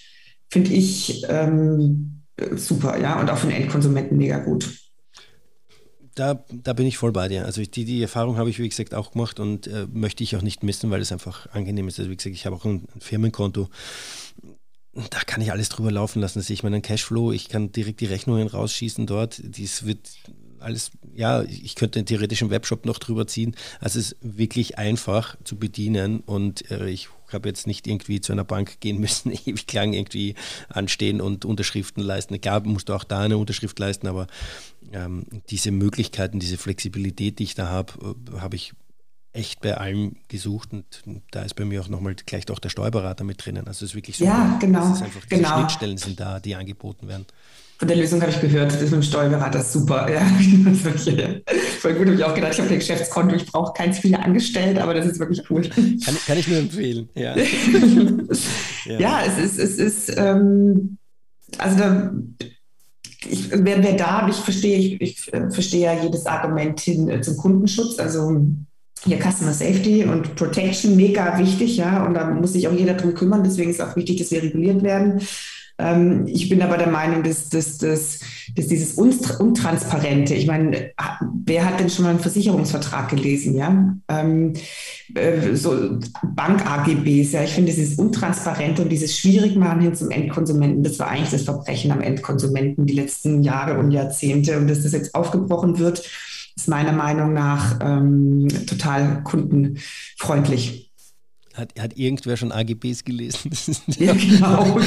finde 0.53 0.71
ich 0.71 1.25
ähm, 1.29 2.21
super, 2.55 2.99
ja, 2.99 3.19
und 3.19 3.29
auch 3.29 3.37
für 3.37 3.47
den 3.47 3.55
Endkonsumenten 3.55 4.17
mega 4.17 4.37
gut. 4.37 4.69
Da, 6.13 6.45
da 6.51 6.73
bin 6.73 6.85
ich 6.85 6.99
voll 6.99 7.11
bei 7.11 7.27
dir. 7.27 7.45
Also 7.45 7.63
die, 7.63 7.85
die 7.85 8.01
Erfahrung 8.03 8.37
habe 8.37 8.51
ich, 8.51 8.59
wie 8.59 8.69
gesagt, 8.69 8.93
auch 8.93 9.13
gemacht 9.13 9.39
und 9.39 9.65
äh, 9.65 9.87
möchte 9.91 10.23
ich 10.23 10.35
auch 10.35 10.43
nicht 10.43 10.61
missen, 10.61 10.91
weil 10.91 11.01
es 11.01 11.11
einfach 11.11 11.47
angenehm 11.53 11.87
ist. 11.87 11.97
Also 11.97 12.11
wie 12.11 12.15
gesagt, 12.15 12.35
ich 12.35 12.45
habe 12.45 12.55
auch 12.55 12.65
ein, 12.65 12.87
Firmenkonto. 12.99 13.67
Da 15.09 15.19
kann 15.25 15.41
ich 15.41 15.51
alles 15.51 15.69
drüber 15.69 15.89
laufen 15.91 16.21
lassen. 16.21 16.39
Sehe 16.41 16.53
ich 16.53 16.61
meinen 16.61 16.83
Cashflow, 16.83 17.31
ich 17.31 17.49
kann 17.49 17.71
direkt 17.71 17.99
die 17.99 18.05
Rechnungen 18.05 18.47
rausschießen 18.47 19.07
dort. 19.07 19.41
Dies 19.43 19.87
wird 19.87 20.07
alles, 20.59 20.91
ja, 21.15 21.41
ich 21.41 21.73
könnte 21.73 21.97
einen 21.97 22.05
theoretischen 22.05 22.51
Webshop 22.51 22.85
noch 22.85 22.99
drüber 22.99 23.25
ziehen. 23.25 23.55
Also 23.79 23.97
es 23.97 24.11
ist 24.11 24.17
wirklich 24.21 24.77
einfach 24.77 25.35
zu 25.43 25.57
bedienen 25.57 26.19
und 26.19 26.69
äh, 26.69 26.89
ich 27.34 27.36
habe 27.36 27.50
jetzt 27.50 27.65
nicht 27.65 27.88
irgendwie 27.88 28.22
zu 28.22 28.32
einer 28.32 28.43
Bank 28.43 28.80
gehen 28.80 29.00
müssen, 29.00 29.32
ewig 29.46 29.72
lang 29.74 29.93
irgendwie 29.93 30.36
anstehen 30.69 31.19
und 31.19 31.46
Unterschriften 31.46 32.04
leisten. 32.04 32.39
Klar, 32.39 32.62
musst 32.62 32.89
du 32.89 32.93
auch 32.93 33.04
da 33.04 33.22
eine 33.22 33.39
Unterschrift 33.39 33.80
leisten, 33.80 34.06
aber 34.06 34.28
ähm, 34.91 35.26
diese 35.50 35.72
Möglichkeiten, 35.72 36.39
diese 36.39 36.58
Flexibilität, 36.58 37.39
die 37.39 37.46
ich 37.46 37.56
da 37.56 37.69
habe, 37.69 38.15
äh, 38.36 38.39
habe 38.39 38.56
ich 38.56 38.74
echt 39.32 39.62
bei 39.62 39.76
allem 39.76 40.17
gesucht 40.28 40.74
und 40.74 40.86
da 41.32 41.41
ist 41.41 41.56
bei 41.56 41.65
mir 41.65 41.82
auch 41.82 41.89
nochmal 41.89 42.13
gleich 42.13 42.50
auch 42.52 42.60
der 42.60 42.69
Steuerberater 42.69 43.24
mit 43.24 43.43
drinnen. 43.43 43.65
Also 43.65 43.84
es 43.84 43.91
ist 43.91 43.96
wirklich 43.96 44.17
so. 44.17 44.26
Ja, 44.26 44.58
genau. 44.62 44.86
Es 44.91 44.98
ist 44.98 45.02
einfach, 45.02 45.26
diese 45.26 45.41
genau. 45.41 45.58
Schnittstellen 45.58 45.98
sind 45.98 46.19
da, 46.19 46.39
die 46.39 46.54
angeboten 46.54 47.08
werden. 47.08 47.26
Von 47.84 47.89
der 47.89 47.98
Lösung 47.98 48.22
habe 48.22 48.32
ich 48.32 48.39
gehört, 48.39 48.72
das 48.72 48.80
mit 48.80 48.93
dem 48.93 49.04
Steuerberater 49.04 49.60
ist 49.60 49.74
super. 49.74 50.10
Ja, 50.10 50.22
das 50.63 50.78
ist 50.78 50.86
wirklich, 50.86 51.43
voll 51.82 51.93
gut, 51.96 52.08
habe 52.08 52.15
ich 52.15 52.24
auch 52.24 52.34
gedacht, 52.34 52.54
ich 52.54 52.60
habe 52.60 52.69
kein 52.69 52.80
Geschäftskonto, 52.80 53.36
ich 53.36 53.46
brauche 53.46 53.74
keins 53.74 54.00
viele 54.00 54.19
angestellt, 54.19 54.80
aber 54.80 54.93
das 54.93 55.06
ist 55.06 55.19
wirklich 55.19 55.41
cool. 55.50 55.63
Kann, 55.63 56.17
kann 56.26 56.38
ich 56.38 56.48
nur 56.48 56.60
empfehlen, 56.60 57.10
ja. 57.13 57.36
ja. 58.86 59.00
ja, 59.00 59.22
es 59.28 59.38
ist, 59.38 59.60
es 59.60 59.80
ist, 59.80 60.17
ähm, 60.17 60.98
also 61.58 61.78
da, 61.78 62.13
ich, 63.30 63.50
wer, 63.52 63.84
wer 63.84 63.98
da, 63.98 64.30
ich 64.30 64.38
verstehe, 64.38 64.78
ich, 64.78 65.02
ich 65.02 65.34
äh, 65.34 65.52
verstehe 65.52 65.82
ja 65.82 66.04
jedes 66.04 66.26
Argument 66.26 66.80
hin 66.80 67.10
äh, 67.10 67.19
zum 67.19 67.36
Kundenschutz, 67.36 68.00
also 68.00 68.46
hier 69.04 69.19
Customer 69.19 69.52
Safety 69.52 70.06
und 70.06 70.36
Protection 70.38 70.96
mega 70.96 71.38
wichtig, 71.38 71.76
ja, 71.76 72.06
und 72.06 72.13
da 72.13 72.30
muss 72.30 72.54
sich 72.54 72.65
auch 72.65 72.74
jeder 72.74 72.93
drum 72.93 73.13
kümmern, 73.13 73.43
deswegen 73.43 73.72
ist 73.72 73.82
auch 73.82 73.98
wichtig, 73.98 74.19
dass 74.19 74.32
wir 74.32 74.41
reguliert 74.41 74.84
werden. 74.84 75.19
Ähm, 75.84 76.26
ich 76.28 76.48
bin 76.48 76.62
aber 76.62 76.78
der 76.78 76.88
Meinung, 76.88 77.24
dass, 77.24 77.50
dass, 77.50 77.78
dass, 77.78 78.19
dass 78.56 78.67
dieses 78.67 78.93
Untransparente, 78.93 80.34
ich 80.34 80.48
meine, 80.48 80.91
wer 81.46 81.65
hat 81.65 81.80
denn 81.80 81.89
schon 81.89 82.06
mal 82.06 82.12
einen 82.12 82.19
Versicherungsvertrag 82.19 83.10
gelesen, 83.10 83.58
ja? 83.58 83.96
Ähm, 84.08 84.54
äh, 85.13 85.56
so 85.56 86.00
Bank-AGBs, 86.24 87.34
ja, 87.34 87.43
ich 87.43 87.52
finde 87.52 87.74
dieses 87.74 87.98
Untransparente 87.98 88.82
und 88.82 88.89
dieses 88.89 89.17
Schwierigmachen 89.17 89.82
hin 89.82 89.96
zum 89.96 90.10
Endkonsumenten, 90.10 90.84
das 90.84 91.00
war 91.00 91.10
eigentlich 91.10 91.32
das 91.32 91.43
Verbrechen 91.43 91.91
am 91.91 92.02
Endkonsumenten 92.02 92.86
die 92.86 92.96
letzten 92.96 93.43
Jahre 93.43 93.78
und 93.78 93.91
Jahrzehnte 93.91 94.58
und 94.58 94.69
dass 94.69 94.84
das 94.84 94.93
jetzt 94.93 95.13
aufgebrochen 95.13 95.80
wird, 95.80 96.10
ist 96.56 96.67
meiner 96.67 96.93
Meinung 96.93 97.34
nach 97.34 97.80
ähm, 97.82 98.48
total 98.67 99.24
kundenfreundlich. 99.24 100.83
Hat, 101.53 101.79
hat 101.79 101.97
irgendwer 101.97 102.35
schon 102.35 102.51
AGBs 102.51 103.03
gelesen? 103.03 103.51
ja, 103.87 104.13
genau. 104.13 104.79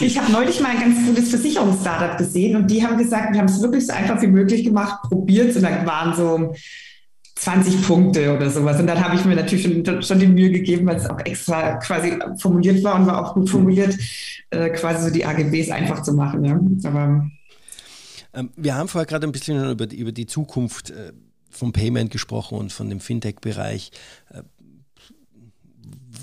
Ich 0.00 0.18
habe 0.18 0.32
neulich 0.32 0.60
mal 0.60 0.70
ein 0.70 0.80
ganz 0.80 1.06
gutes 1.06 1.28
Versicherungsstartup 1.28 2.16
gesehen 2.16 2.56
und 2.56 2.70
die 2.70 2.82
haben 2.82 2.96
gesagt, 2.96 3.32
wir 3.32 3.40
haben 3.40 3.48
es 3.48 3.60
wirklich 3.60 3.86
so 3.86 3.92
einfach 3.92 4.20
wie 4.22 4.28
möglich 4.28 4.64
gemacht, 4.64 5.02
probiert 5.02 5.54
und 5.54 5.62
dann 5.62 5.84
waren 5.86 6.16
so 6.16 6.54
20 7.36 7.86
Punkte 7.86 8.34
oder 8.34 8.48
sowas. 8.48 8.80
Und 8.80 8.86
dann 8.86 9.02
habe 9.04 9.16
ich 9.16 9.24
mir 9.24 9.36
natürlich 9.36 9.64
schon, 9.64 10.02
schon 10.02 10.18
die 10.18 10.26
Mühe 10.26 10.50
gegeben, 10.50 10.86
weil 10.86 10.96
es 10.96 11.06
auch 11.06 11.18
extra 11.20 11.74
quasi 11.76 12.18
formuliert 12.38 12.82
war 12.82 12.94
und 12.94 13.06
war 13.06 13.22
auch 13.22 13.34
gut 13.34 13.50
formuliert, 13.50 13.96
äh, 14.50 14.70
quasi 14.70 15.04
so 15.04 15.12
die 15.12 15.26
AGBs 15.26 15.70
einfach 15.70 16.02
zu 16.02 16.14
machen. 16.14 16.44
Ja. 16.44 16.60
Aber 16.88 17.28
ähm, 18.32 18.50
wir 18.56 18.74
haben 18.74 18.88
vorher 18.88 19.06
gerade 19.06 19.26
ein 19.26 19.32
bisschen 19.32 19.70
über 19.70 19.86
die, 19.86 19.98
über 19.98 20.12
die 20.12 20.26
Zukunft 20.26 20.90
äh, 20.90 21.12
vom 21.50 21.72
Payment 21.72 22.10
gesprochen 22.10 22.58
und 22.58 22.72
von 22.72 22.88
dem 22.88 23.00
Fintech-Bereich. 23.00 23.90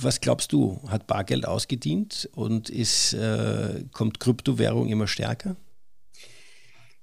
Was 0.01 0.19
glaubst 0.19 0.51
du, 0.51 0.79
hat 0.87 1.05
Bargeld 1.07 1.47
ausgedient 1.47 2.29
und 2.33 2.69
ist, 2.69 3.13
äh, 3.13 3.83
kommt 3.91 4.19
Kryptowährung 4.19 4.87
immer 4.87 5.07
stärker? 5.07 5.55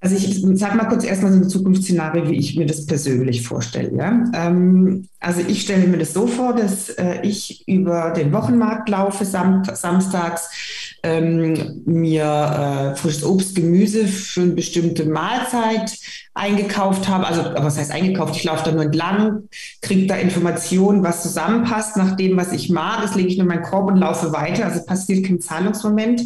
Also 0.00 0.14
ich 0.14 0.40
sage 0.58 0.76
mal 0.76 0.84
kurz 0.84 1.02
erstmal 1.04 1.32
so 1.32 1.38
ein 1.38 1.48
Zukunftsszenario, 1.48 2.28
wie 2.30 2.36
ich 2.36 2.56
mir 2.56 2.66
das 2.66 2.86
persönlich 2.86 3.42
vorstelle. 3.42 3.96
Ja? 3.96 4.24
Ähm, 4.32 5.08
also 5.18 5.40
ich 5.40 5.62
stelle 5.62 5.88
mir 5.88 5.98
das 5.98 6.12
so 6.12 6.28
vor, 6.28 6.54
dass 6.54 6.90
äh, 6.90 7.20
ich 7.22 7.66
über 7.66 8.12
den 8.12 8.32
Wochenmarkt 8.32 8.88
laufe 8.88 9.24
sam 9.24 9.64
samstags, 9.64 10.87
ähm, 11.02 11.82
mir 11.84 12.92
äh, 12.94 12.96
frisches 12.96 13.24
Obst, 13.24 13.54
Gemüse 13.54 14.06
für 14.06 14.42
eine 14.42 14.52
bestimmte 14.52 15.04
Mahlzeit 15.04 15.96
eingekauft 16.34 17.08
habe. 17.08 17.26
Also 17.26 17.42
was 17.56 17.78
heißt 17.78 17.90
eingekauft? 17.90 18.36
Ich 18.36 18.44
laufe 18.44 18.64
da 18.64 18.72
nur 18.72 18.84
entlang, 18.84 19.48
kriege 19.82 20.06
da 20.06 20.16
Informationen, 20.16 21.02
was 21.02 21.22
zusammenpasst 21.22 21.96
nach 21.96 22.16
dem, 22.16 22.36
was 22.36 22.52
ich 22.52 22.70
mag. 22.70 23.02
Das 23.02 23.14
lege 23.14 23.28
ich 23.28 23.36
nur 23.36 23.44
in 23.44 23.48
meinen 23.48 23.62
Korb 23.62 23.88
und 23.90 23.96
laufe 23.96 24.32
weiter. 24.32 24.66
Also 24.66 24.84
passiert 24.84 25.26
kein 25.26 25.40
Zahlungsmoment. 25.40 26.22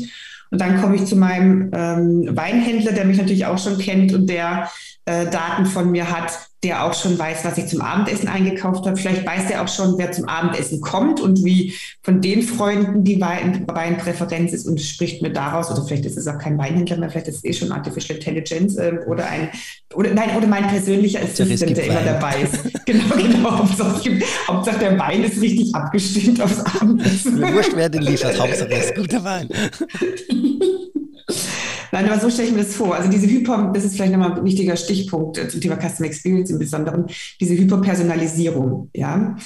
Und 0.51 0.61
dann 0.61 0.83
komme 0.83 0.97
ich 0.97 1.07
zu 1.07 1.17
meinem 1.17 1.71
ähm, 1.73 2.37
Weinhändler, 2.37 2.93
der 2.93 3.07
mich 3.07 3.17
natürlich 3.17 3.47
auch 3.47 3.59
schon 3.59 3.79
kennt 3.79 4.13
und 4.13 4.29
der 4.29 4.71
äh, 5.05 5.27
Daten 5.27 5.67
von 5.67 5.91
mir 5.91 6.11
hat, 6.11 6.33
der 6.63 6.85
auch 6.85 6.95
schon 6.95 7.19
weiß, 7.19 7.45
was 7.45 7.59
ich 7.59 7.67
zum 7.67 7.81
Abendessen 7.81 8.29
eingekauft 8.29 8.87
habe. 8.87 8.97
Vielleicht 8.97 9.27
weiß 9.27 9.49
der 9.49 9.63
auch 9.63 9.69
schon, 9.69 9.99
wer 9.99 10.13
zum 10.13 10.29
Abendessen 10.29 10.81
kommt 10.81 11.21
und 11.21 11.45
wie 11.45 11.75
von 12.05 12.21
den 12.21 12.43
Freunden 12.43 13.03
die 13.03 13.21
Wein 13.21 13.65
Weinpräferenz 13.67 14.53
ist 14.53 14.69
und 14.69 14.81
spricht 14.81 15.23
mir 15.23 15.33
daraus, 15.33 15.73
oder 15.73 15.85
vielleicht 15.85 16.05
ist 16.05 16.17
es 16.17 16.29
auch 16.29 16.39
kein 16.39 16.57
Weinhändler 16.59 16.99
mehr, 16.99 17.11
vielleicht 17.11 17.27
ist 17.27 17.39
es 17.39 17.45
eh 17.45 17.53
schon 17.53 17.73
Artificial 17.73 18.17
Intelligence 18.17 18.77
äh, 18.77 18.93
oder 19.09 19.27
ein, 19.27 19.51
oder 19.93 20.15
nein, 20.15 20.37
oder 20.37 20.47
mein 20.47 20.69
persönlicher 20.69 21.21
Assistent, 21.21 21.77
der 21.77 21.85
immer 21.85 22.03
dabei 22.03 22.43
ist. 22.43 22.63
genau, 22.87 23.17
genau. 23.17 23.59
Hauptsache, 23.59 24.21
Hauptsache, 24.47 24.79
der 24.79 24.99
Wein 25.01 25.25
ist 25.25 25.41
richtig 25.41 25.75
abgestimmt 25.75 26.41
aufs 26.41 26.61
Abendessen. 26.61 27.43
Wurscht, 27.43 27.73
wer 27.75 27.89
den 27.89 28.03
liefert, 28.03 28.39
Hauptsache 28.39 28.71
es 28.71 28.87
ist 28.87 28.95
guter 28.95 29.25
Wein. 29.25 29.49
Nein, 31.93 32.09
aber 32.09 32.19
so 32.19 32.31
stelle 32.31 32.49
ich 32.49 32.55
mir 32.55 32.63
das 32.63 32.75
vor. 32.75 32.95
Also 32.95 33.11
diese 33.11 33.27
Hyper, 33.27 33.71
das 33.75 33.85
ist 33.85 33.97
vielleicht 33.97 34.13
nochmal 34.13 34.33
ein 34.33 34.45
wichtiger 34.45 34.77
Stichpunkt 34.77 35.37
äh, 35.37 35.49
zum 35.49 35.61
Thema 35.61 35.77
Customer 35.77 36.09
Experience 36.09 36.51
im 36.51 36.59
Besonderen, 36.59 37.05
diese 37.41 37.55
Hyperpersonalisierung, 37.55 38.91
ja. 38.95 39.37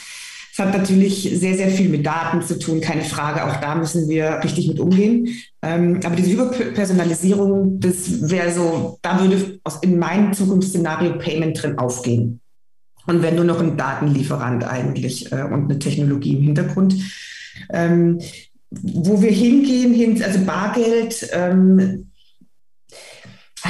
Es 0.52 0.58
hat 0.64 0.72
natürlich 0.72 1.30
sehr, 1.34 1.54
sehr 1.54 1.68
viel 1.68 1.90
mit 1.90 2.06
Daten 2.06 2.40
zu 2.40 2.58
tun, 2.58 2.80
keine 2.80 3.04
Frage. 3.04 3.44
Auch 3.44 3.60
da 3.60 3.74
müssen 3.74 4.08
wir 4.08 4.40
richtig 4.42 4.68
mit 4.68 4.80
umgehen. 4.80 5.28
Ähm, 5.60 6.00
aber 6.02 6.16
diese 6.16 6.30
Hyperpersonalisierung, 6.30 7.78
das 7.78 8.30
wäre 8.30 8.50
so, 8.50 8.98
da 9.02 9.20
würde 9.20 9.60
in 9.82 9.98
meinem 9.98 10.32
Zukunftsszenario 10.32 11.18
Payment 11.18 11.62
drin 11.62 11.76
aufgehen. 11.76 12.40
Und 13.06 13.22
wenn 13.22 13.34
nur 13.34 13.44
noch 13.44 13.60
ein 13.60 13.76
Datenlieferant 13.76 14.64
eigentlich 14.64 15.30
äh, 15.30 15.42
und 15.42 15.64
eine 15.64 15.78
Technologie 15.78 16.38
im 16.38 16.44
Hintergrund. 16.44 16.94
Ähm, 17.70 18.20
wo 18.70 19.20
wir 19.20 19.30
hingehen, 19.30 19.92
hin, 19.92 20.22
also 20.22 20.40
Bargeld, 20.40 21.28
ähm, 21.32 22.06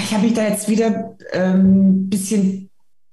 ich 0.02 0.12
habe 0.12 0.24
mich 0.24 0.34
da 0.34 0.46
jetzt 0.48 0.68
wieder 0.68 1.16
ein 1.32 1.54
ähm, 1.54 2.10
bisschen 2.10 2.66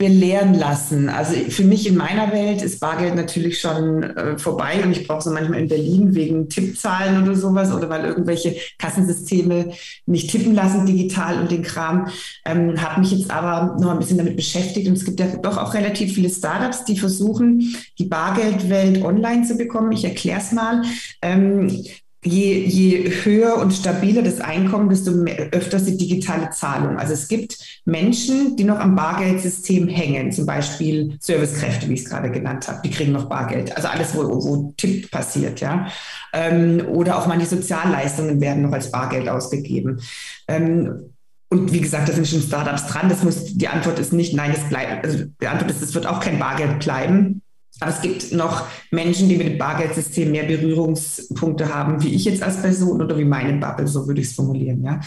belehren 0.03 0.53
lassen. 0.53 1.07
Also 1.07 1.33
für 1.49 1.63
mich 1.63 1.87
in 1.87 1.95
meiner 1.95 2.33
Welt 2.33 2.61
ist 2.61 2.81
Bargeld 2.81 3.15
natürlich 3.15 3.61
schon 3.61 4.03
äh, 4.03 4.37
vorbei 4.37 4.83
und 4.83 4.91
ich 4.91 5.07
brauche 5.07 5.21
so 5.21 5.31
manchmal 5.31 5.59
in 5.59 5.69
Berlin 5.69 6.13
wegen 6.13 6.49
Tippzahlen 6.49 7.23
oder 7.23 7.35
sowas 7.35 7.71
oder 7.71 7.89
weil 7.89 8.03
irgendwelche 8.03 8.55
Kassensysteme 8.79 9.71
nicht 10.05 10.29
tippen 10.29 10.55
lassen 10.55 10.85
digital 10.85 11.39
und 11.39 11.51
den 11.51 11.63
Kram. 11.63 12.09
Ähm, 12.45 12.81
habe 12.81 12.99
mich 12.99 13.11
jetzt 13.11 13.31
aber 13.31 13.77
noch 13.79 13.91
ein 13.91 13.99
bisschen 13.99 14.17
damit 14.17 14.35
beschäftigt 14.35 14.87
und 14.89 14.97
es 14.97 15.05
gibt 15.05 15.21
ja 15.21 15.27
doch 15.37 15.57
auch 15.57 15.73
relativ 15.73 16.13
viele 16.13 16.29
Startups, 16.29 16.83
die 16.83 16.97
versuchen, 16.97 17.73
die 17.97 18.05
Bargeldwelt 18.05 19.01
online 19.03 19.45
zu 19.47 19.55
bekommen. 19.55 19.93
Ich 19.93 20.03
erkläre 20.03 20.39
es 20.39 20.51
mal. 20.51 20.81
Ähm, 21.21 21.85
je, 22.23 22.65
je 22.65 23.11
höher 23.23 23.57
und 23.57 23.73
stabiler 23.73 24.21
das 24.21 24.39
Einkommen, 24.39 24.89
desto 24.89 25.11
mehr, 25.11 25.49
öfter 25.51 25.79
die 25.79 25.97
digitale 25.97 26.49
Zahlung. 26.51 26.97
Also 26.97 27.13
es 27.13 27.27
gibt 27.27 27.57
Menschen, 27.85 28.55
die 28.55 28.63
noch 28.63 28.79
am 28.79 28.95
Bargeldsystem 28.95 29.87
hängen, 29.87 30.31
zum 30.31 30.45
Beispiel 30.45 31.17
Servicekräfte, 31.19 31.89
wie 31.89 31.93
ich 31.93 32.01
es 32.01 32.09
gerade 32.09 32.31
genannt 32.31 32.67
habe, 32.67 32.79
die 32.83 32.91
kriegen 32.91 33.11
noch 33.11 33.29
Bargeld. 33.29 33.75
Also 33.75 33.89
alles, 33.89 34.15
wo, 34.15 34.23
wo 34.23 34.73
Tipp 34.77 35.11
passiert, 35.11 35.59
ja. 35.59 35.87
Ähm, 36.31 36.83
oder 36.87 37.17
auch 37.17 37.27
manche 37.27 37.45
Sozialleistungen 37.45 38.39
werden 38.41 38.63
noch 38.63 38.71
als 38.71 38.91
Bargeld 38.91 39.27
ausgegeben. 39.29 40.01
Ähm, 40.47 41.13
und 41.49 41.71
wie 41.71 41.81
gesagt, 41.81 42.09
da 42.09 42.13
sind 42.13 42.27
schon 42.27 42.41
Startups 42.41 42.87
dran. 42.87 43.09
Das 43.09 43.23
muss, 43.23 43.55
die 43.55 43.67
Antwort 43.67 43.99
ist 43.99 44.11
nicht, 44.11 44.33
nein, 44.33 44.51
es 44.55 44.67
bleibt, 44.69 45.05
also 45.05 45.25
die 45.39 45.47
Antwort 45.47 45.69
ist, 45.69 45.83
es 45.83 45.93
wird 45.93 46.07
auch 46.07 46.19
kein 46.19 46.39
Bargeld 46.39 46.79
bleiben. 46.79 47.43
Aber 47.79 47.91
es 47.91 48.01
gibt 48.01 48.31
noch 48.31 48.67
Menschen, 48.91 49.29
die 49.29 49.37
mit 49.37 49.47
dem 49.47 49.57
Bargeldsystem 49.57 50.31
mehr 50.31 50.43
Berührungspunkte 50.43 51.73
haben, 51.73 52.01
wie 52.03 52.13
ich 52.13 52.25
jetzt 52.25 52.43
als 52.43 52.61
Person 52.61 53.01
oder 53.01 53.17
wie 53.17 53.25
meine 53.25 53.59
Bubble, 53.59 53.87
so 53.87 54.07
würde 54.07 54.21
ich 54.21 54.27
es 54.27 54.33
formulieren. 54.33 54.83
Ja. 54.83 54.99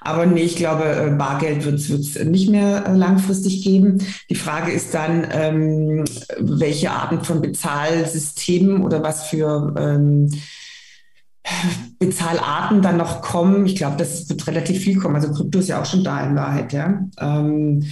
Aber 0.00 0.26
nee, 0.26 0.42
ich 0.42 0.56
glaube, 0.56 0.84
äh, 0.84 1.10
Bargeld 1.10 1.64
wird 1.64 1.80
es 1.80 2.24
nicht 2.24 2.50
mehr 2.50 2.86
äh, 2.86 2.94
langfristig 2.94 3.64
geben. 3.64 3.98
Die 4.30 4.34
Frage 4.36 4.72
ist 4.72 4.94
dann, 4.94 5.26
ähm, 5.32 6.04
welche 6.38 6.90
Arten 6.90 7.24
von 7.24 7.40
Bezahlsystemen 7.40 8.82
oder 8.82 9.02
was 9.02 9.28
für 9.28 9.74
ähm, 9.78 10.30
Bezahlarten 11.98 12.82
dann 12.82 12.96
noch 12.96 13.22
kommen. 13.22 13.66
Ich 13.66 13.76
glaube, 13.76 13.96
das 13.96 14.28
wird 14.28 14.46
relativ 14.46 14.82
viel 14.82 14.98
kommen. 14.98 15.16
Also 15.16 15.32
Krypto 15.32 15.58
ist 15.58 15.68
ja 15.68 15.80
auch 15.80 15.86
schon 15.86 16.04
da 16.04 16.20
in 16.26 16.36
Wahrheit. 16.36 16.72
Ja. 16.72 17.00
Ähm, 17.18 17.84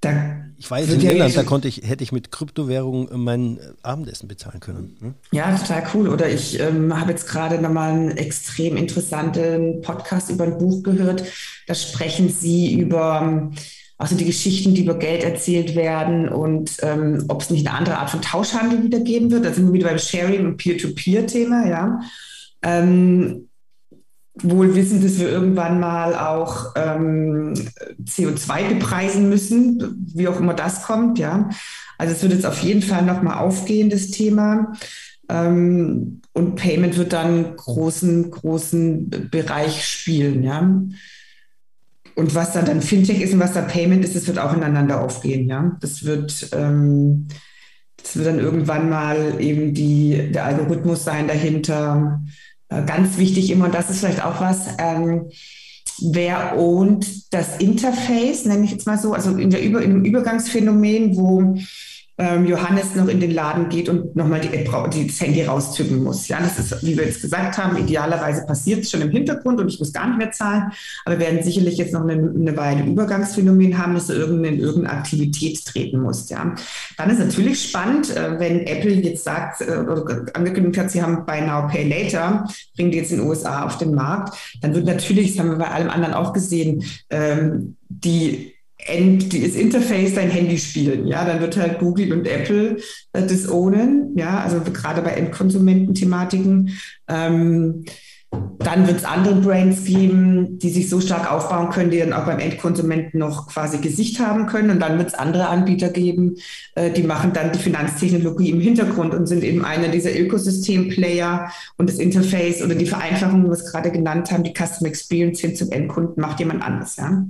da 0.00 0.45
ich 0.58 0.70
weiß, 0.70 0.88
in 0.90 1.00
Irland, 1.00 1.36
da 1.36 1.42
konnte 1.42 1.68
ich, 1.68 1.82
hätte 1.84 2.02
ich 2.02 2.12
mit 2.12 2.30
Kryptowährung 2.32 3.08
mein 3.12 3.58
Abendessen 3.82 4.28
bezahlen 4.28 4.60
können. 4.60 4.96
Ne? 5.00 5.14
Ja, 5.32 5.56
total 5.56 5.84
cool. 5.94 6.08
Oder 6.08 6.28
ich 6.28 6.58
ähm, 6.58 6.98
habe 6.98 7.10
jetzt 7.10 7.26
gerade 7.26 7.60
nochmal 7.60 7.92
einen 7.92 8.10
extrem 8.16 8.76
interessanten 8.76 9.82
Podcast 9.82 10.30
über 10.30 10.44
ein 10.44 10.58
Buch 10.58 10.82
gehört. 10.82 11.24
Da 11.66 11.74
sprechen 11.74 12.30
sie 12.30 12.78
über 12.78 13.50
also 13.98 14.14
die 14.14 14.26
Geschichten, 14.26 14.74
die 14.74 14.82
über 14.82 14.98
Geld 14.98 15.24
erzählt 15.24 15.74
werden 15.74 16.28
und 16.28 16.76
ähm, 16.82 17.24
ob 17.28 17.40
es 17.40 17.50
nicht 17.50 17.66
eine 17.66 17.76
andere 17.76 17.98
Art 17.98 18.10
von 18.10 18.20
Tauschhandel 18.20 18.82
wieder 18.82 19.00
geben 19.00 19.30
wird. 19.30 19.44
Da 19.44 19.52
sind 19.52 19.66
wir 19.66 19.72
wieder 19.72 19.88
beim 19.88 19.98
Sharing 19.98 20.44
und 20.44 20.56
Peer-to-Peer-Thema, 20.58 21.66
ja. 21.66 22.00
Ähm, 22.62 23.48
wohl 24.42 24.74
wissen, 24.74 25.02
dass 25.02 25.18
wir 25.18 25.28
irgendwann 25.28 25.80
mal 25.80 26.14
auch 26.14 26.74
ähm, 26.76 27.54
CO2 28.04 28.68
bepreisen 28.74 29.28
müssen, 29.28 30.06
wie 30.14 30.28
auch 30.28 30.38
immer 30.38 30.54
das 30.54 30.82
kommt, 30.82 31.18
ja. 31.18 31.48
Also 31.98 32.14
es 32.14 32.22
wird 32.22 32.32
jetzt 32.32 32.46
auf 32.46 32.62
jeden 32.62 32.82
Fall 32.82 33.04
nochmal 33.04 33.38
aufgehen, 33.38 33.88
das 33.88 34.10
Thema. 34.10 34.72
Ähm, 35.28 36.20
und 36.32 36.56
Payment 36.56 36.98
wird 36.98 37.12
dann 37.14 37.56
großen, 37.56 38.30
großen 38.30 39.28
Bereich 39.30 39.86
spielen, 39.86 40.42
ja. 40.42 40.82
Und 42.14 42.34
was 42.34 42.52
dann, 42.52 42.66
dann 42.66 42.82
Fintech 42.82 43.20
ist 43.20 43.32
und 43.32 43.40
was 43.40 43.52
da 43.52 43.62
Payment 43.62 44.04
ist, 44.04 44.16
das 44.16 44.26
wird 44.26 44.38
auch 44.38 44.54
ineinander 44.54 45.00
aufgehen, 45.00 45.48
ja. 45.48 45.76
Das 45.80 46.04
wird, 46.04 46.50
ähm, 46.52 47.28
das 47.96 48.16
wird 48.16 48.26
dann 48.26 48.38
irgendwann 48.38 48.90
mal 48.90 49.40
eben 49.40 49.72
die, 49.72 50.30
der 50.30 50.44
Algorithmus 50.44 51.04
sein 51.04 51.26
dahinter, 51.26 52.20
ganz 52.68 53.18
wichtig 53.18 53.50
immer, 53.50 53.66
und 53.66 53.74
das 53.74 53.90
ist 53.90 54.00
vielleicht 54.00 54.24
auch 54.24 54.40
was, 54.40 54.68
ähm, 54.78 55.30
wer 56.00 56.58
ownt 56.58 57.32
das 57.32 57.58
Interface, 57.58 58.44
nenne 58.44 58.64
ich 58.64 58.72
jetzt 58.72 58.86
mal 58.86 58.98
so, 58.98 59.12
also 59.12 59.36
in, 59.36 59.50
der 59.50 59.62
Über, 59.62 59.82
in 59.82 60.04
Übergangsphänomen, 60.04 61.16
wo 61.16 61.56
ähm, 62.18 62.46
Johannes 62.46 62.94
noch 62.94 63.08
in 63.08 63.20
den 63.20 63.32
Laden 63.32 63.68
geht 63.68 63.88
und 63.88 64.16
nochmal 64.16 64.40
die 64.40 64.48
die, 64.48 65.06
das 65.06 65.20
Handy 65.20 65.42
rauszücken 65.42 66.02
muss. 66.02 66.28
Ja, 66.28 66.40
das 66.40 66.58
ist, 66.58 66.84
wie 66.84 66.96
wir 66.96 67.04
jetzt 67.04 67.20
gesagt 67.20 67.58
haben, 67.58 67.76
idealerweise 67.76 68.46
passiert 68.46 68.84
es 68.84 68.90
schon 68.90 69.02
im 69.02 69.10
Hintergrund 69.10 69.60
und 69.60 69.68
ich 69.68 69.78
muss 69.78 69.92
gar 69.92 70.06
nicht 70.08 70.18
mehr 70.18 70.32
zahlen. 70.32 70.72
Aber 71.04 71.18
wir 71.18 71.26
werden 71.26 71.42
sicherlich 71.42 71.76
jetzt 71.76 71.92
noch 71.92 72.02
eine, 72.02 72.14
eine 72.14 72.56
Weile 72.56 72.84
Übergangsphänomen 72.84 73.76
haben, 73.76 73.94
dass 73.94 74.06
du 74.06 74.14
irgendeine, 74.14 74.56
in 74.56 74.60
irgendeine 74.60 74.98
Aktivität 74.98 75.64
treten 75.64 76.00
musst. 76.00 76.30
Ja. 76.30 76.54
Dann 76.96 77.10
ist 77.10 77.18
natürlich 77.18 77.62
spannend, 77.62 78.14
äh, 78.16 78.38
wenn 78.38 78.66
Apple 78.66 78.92
jetzt 78.92 79.24
sagt 79.24 79.60
äh, 79.60 79.76
oder 79.76 80.24
angekündigt 80.34 80.78
hat, 80.78 80.90
sie 80.90 81.02
haben 81.02 81.26
bei 81.26 81.40
Now 81.40 81.68
Pay 81.68 81.88
Later, 81.88 82.48
bringen 82.76 82.92
die 82.92 82.98
jetzt 82.98 83.12
in 83.12 83.18
den 83.18 83.28
USA 83.28 83.66
auf 83.66 83.76
den 83.78 83.94
Markt, 83.94 84.36
dann 84.62 84.74
wird 84.74 84.86
natürlich, 84.86 85.32
das 85.32 85.40
haben 85.40 85.50
wir 85.50 85.58
bei 85.58 85.70
allem 85.70 85.90
anderen 85.90 86.14
auch 86.14 86.32
gesehen, 86.32 86.84
ähm, 87.10 87.76
die 87.88 88.55
End, 88.86 89.32
das 89.32 89.54
Interface 89.54 90.14
dein 90.14 90.30
Handy 90.30 90.58
spielen. 90.58 91.06
Ja, 91.06 91.24
dann 91.24 91.40
wird 91.40 91.56
halt 91.56 91.78
Google 91.78 92.12
und 92.12 92.26
Apple 92.26 92.78
äh, 93.12 93.26
das 93.26 93.48
ownen. 93.48 94.16
Ja, 94.16 94.40
also 94.40 94.60
gerade 94.60 95.02
bei 95.02 95.10
Endkonsumententhematiken. 95.10 96.70
Ähm, 97.08 97.84
dann 98.58 98.86
wird 98.86 98.98
es 98.98 99.04
andere 99.04 99.36
Brands 99.36 99.84
geben, 99.84 100.58
die 100.58 100.70
sich 100.70 100.90
so 100.90 101.00
stark 101.00 101.30
aufbauen 101.30 101.70
können, 101.70 101.90
die 101.90 101.98
dann 101.98 102.12
auch 102.12 102.26
beim 102.26 102.40
Endkonsumenten 102.40 103.20
noch 103.20 103.48
quasi 103.48 103.78
Gesicht 103.78 104.18
haben 104.18 104.46
können. 104.46 104.70
Und 104.70 104.80
dann 104.80 104.98
wird 104.98 105.08
es 105.08 105.14
andere 105.14 105.48
Anbieter 105.48 105.88
geben, 105.88 106.36
äh, 106.74 106.90
die 106.90 107.02
machen 107.02 107.32
dann 107.32 107.52
die 107.52 107.58
Finanztechnologie 107.58 108.50
im 108.50 108.60
Hintergrund 108.60 109.14
und 109.14 109.26
sind 109.26 109.44
eben 109.44 109.64
einer 109.64 109.88
dieser 109.88 110.18
Ökosystem-Player 110.18 111.50
und 111.76 111.88
das 111.88 111.98
Interface 111.98 112.62
oder 112.62 112.74
die 112.74 112.86
Vereinfachung, 112.86 113.44
wie 113.44 113.50
wir 113.50 113.70
gerade 113.70 113.92
genannt 113.92 114.30
haben, 114.32 114.42
die 114.42 114.54
Customer 114.54 114.88
Experience 114.88 115.40
hin 115.40 115.54
zum 115.54 115.70
Endkunden 115.70 116.20
macht 116.20 116.40
jemand 116.40 116.62
anders. 116.62 116.96
Ja. 116.96 117.24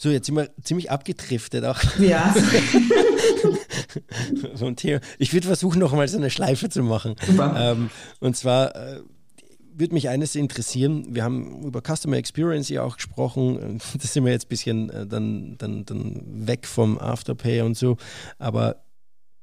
So, 0.00 0.10
jetzt 0.10 0.26
sind 0.26 0.36
wir 0.36 0.48
ziemlich 0.62 0.92
abgedriftet 0.92 1.64
auch. 1.64 1.82
Ja. 1.98 2.32
so 4.54 4.66
ein 4.66 4.76
Thema. 4.76 5.00
Ich 5.18 5.32
würde 5.32 5.48
versuchen, 5.48 5.80
noch 5.80 5.92
mal 5.92 6.06
so 6.06 6.18
eine 6.18 6.30
Schleife 6.30 6.68
zu 6.68 6.84
machen. 6.84 7.16
Ähm, 7.56 7.90
und 8.20 8.36
zwar 8.36 8.76
äh, 8.76 9.00
würde 9.74 9.94
mich 9.94 10.08
eines 10.08 10.36
interessieren. 10.36 11.16
Wir 11.16 11.24
haben 11.24 11.64
über 11.64 11.82
Customer 11.82 12.16
Experience 12.16 12.68
ja 12.68 12.84
auch 12.84 12.96
gesprochen. 12.96 13.80
Das 14.00 14.12
sind 14.12 14.24
wir 14.24 14.30
jetzt 14.30 14.46
ein 14.46 14.50
bisschen 14.50 14.90
äh, 14.90 15.04
dann, 15.04 15.56
dann, 15.58 15.84
dann 15.84 16.46
weg 16.46 16.68
vom 16.68 16.96
Afterpay 16.96 17.62
und 17.62 17.76
so. 17.76 17.96
Aber 18.38 18.84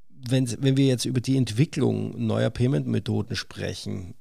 wenn, 0.07 0.49
wenn 0.63 0.77
wir 0.77 0.85
jetzt 0.85 1.03
über 1.03 1.19
die 1.19 1.35
Entwicklung 1.35 2.25
neuer 2.25 2.49
Payment-Methoden 2.49 3.35
sprechen, 3.35 4.15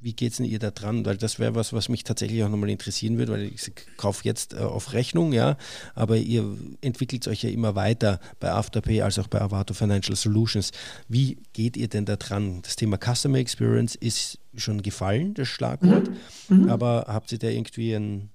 wie 0.00 0.14
geht 0.14 0.32
es 0.32 0.38
denn 0.38 0.46
ihr 0.46 0.58
da 0.58 0.70
dran? 0.70 1.04
Weil 1.04 1.16
das 1.16 1.38
wäre 1.38 1.54
was, 1.54 1.72
was 1.72 1.88
mich 1.88 2.04
tatsächlich 2.04 2.42
auch 2.42 2.48
nochmal 2.48 2.70
interessieren 2.70 3.18
würde, 3.18 3.32
weil 3.32 3.42
ich 3.42 3.72
kaufe 3.96 4.24
jetzt 4.24 4.54
äh, 4.54 4.58
auf 4.58 4.92
Rechnung, 4.92 5.32
ja, 5.32 5.56
aber 5.94 6.16
ihr 6.16 6.44
entwickelt 6.80 7.28
euch 7.28 7.42
ja 7.42 7.50
immer 7.50 7.74
weiter 7.74 8.20
bei 8.38 8.50
Afterpay 8.50 9.02
als 9.02 9.18
auch 9.18 9.28
bei 9.28 9.40
Avato 9.40 9.74
Financial 9.74 10.16
Solutions. 10.16 10.72
Wie 11.08 11.38
geht 11.52 11.76
ihr 11.76 11.88
denn 11.88 12.06
da 12.06 12.16
dran? 12.16 12.62
Das 12.62 12.76
Thema 12.76 12.98
Customer 12.98 13.38
Experience 13.38 13.94
ist 13.94 14.38
schon 14.56 14.82
gefallen, 14.82 15.34
das 15.34 15.48
Schlagwort, 15.48 16.10
mhm. 16.48 16.62
Mhm. 16.62 16.70
aber 16.70 17.04
habt 17.06 17.30
ihr 17.32 17.38
da 17.38 17.48
irgendwie 17.48 17.94
ein, 17.94 18.30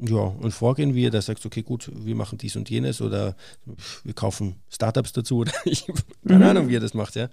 ja, 0.00 0.34
ein 0.42 0.50
Vorgehen, 0.50 0.94
wie 0.94 1.02
ihr 1.02 1.10
da 1.10 1.20
sagt, 1.20 1.44
okay, 1.44 1.62
gut, 1.62 1.90
wir 1.94 2.14
machen 2.14 2.38
dies 2.38 2.56
und 2.56 2.70
jenes 2.70 3.00
oder 3.00 3.36
wir 4.02 4.14
kaufen 4.14 4.56
Startups 4.70 5.12
dazu 5.12 5.38
oder 5.38 5.52
ich, 5.64 5.86
keine 6.26 6.44
mhm. 6.44 6.50
Ahnung, 6.50 6.68
wie 6.68 6.72
ihr 6.72 6.80
das 6.80 6.94
macht, 6.94 7.16
ja? 7.16 7.28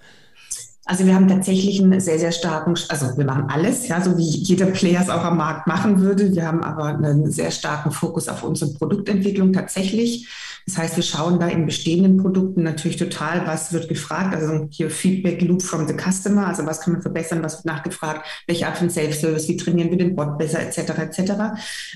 Also 0.89 1.05
wir 1.05 1.13
haben 1.13 1.27
tatsächlich 1.27 1.79
einen 1.79 1.99
sehr, 1.99 2.17
sehr 2.17 2.31
starken, 2.31 2.73
also 2.87 3.15
wir 3.15 3.23
machen 3.23 3.45
alles, 3.47 3.87
ja, 3.87 4.01
so 4.01 4.17
wie 4.17 4.23
jeder 4.23 4.65
Player 4.65 4.99
es 4.99 5.09
auch 5.11 5.23
am 5.23 5.37
Markt 5.37 5.67
machen 5.67 6.01
würde. 6.01 6.33
Wir 6.33 6.47
haben 6.47 6.63
aber 6.63 6.85
einen 6.85 7.29
sehr 7.29 7.51
starken 7.51 7.91
Fokus 7.91 8.27
auf 8.27 8.41
unsere 8.41 8.73
Produktentwicklung 8.73 9.53
tatsächlich. 9.53 10.27
Das 10.65 10.77
heißt, 10.77 10.95
wir 10.95 11.03
schauen 11.03 11.39
da 11.39 11.47
in 11.47 11.65
bestehenden 11.65 12.17
Produkten 12.17 12.63
natürlich 12.63 12.97
total, 12.97 13.45
was 13.45 13.73
wird 13.73 13.89
gefragt. 13.89 14.35
Also 14.35 14.67
hier 14.69 14.89
Feedback 14.89 15.41
Loop 15.41 15.61
from 15.61 15.87
the 15.87 15.93
Customer, 15.93 16.47
also 16.47 16.65
was 16.65 16.81
kann 16.81 16.93
man 16.93 17.01
verbessern, 17.01 17.43
was 17.43 17.57
wird 17.57 17.65
nachgefragt, 17.65 18.25
welche 18.47 18.67
Art 18.67 18.77
von 18.77 18.89
Self-Service, 18.89 19.47
wie 19.47 19.57
trainieren 19.57 19.89
wir 19.91 19.97
den 19.97 20.15
Bot 20.15 20.37
besser, 20.37 20.61
etc. 20.61 20.79
etc. 20.97 21.31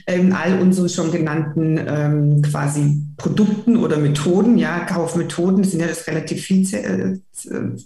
Ähm, 0.07 0.33
all 0.33 0.59
unsere 0.59 0.89
schon 0.89 1.11
genannten 1.11 1.79
ähm, 1.85 2.41
quasi 2.41 3.01
Produkten 3.17 3.77
oder 3.77 3.97
Methoden, 3.97 4.57
ja, 4.57 4.79
Kaufmethoden, 4.81 5.63
sind 5.63 5.79
ja 5.79 5.87
das 5.87 6.07
relativ 6.07 6.41
viel, 6.41 6.73
äh, 6.73 7.19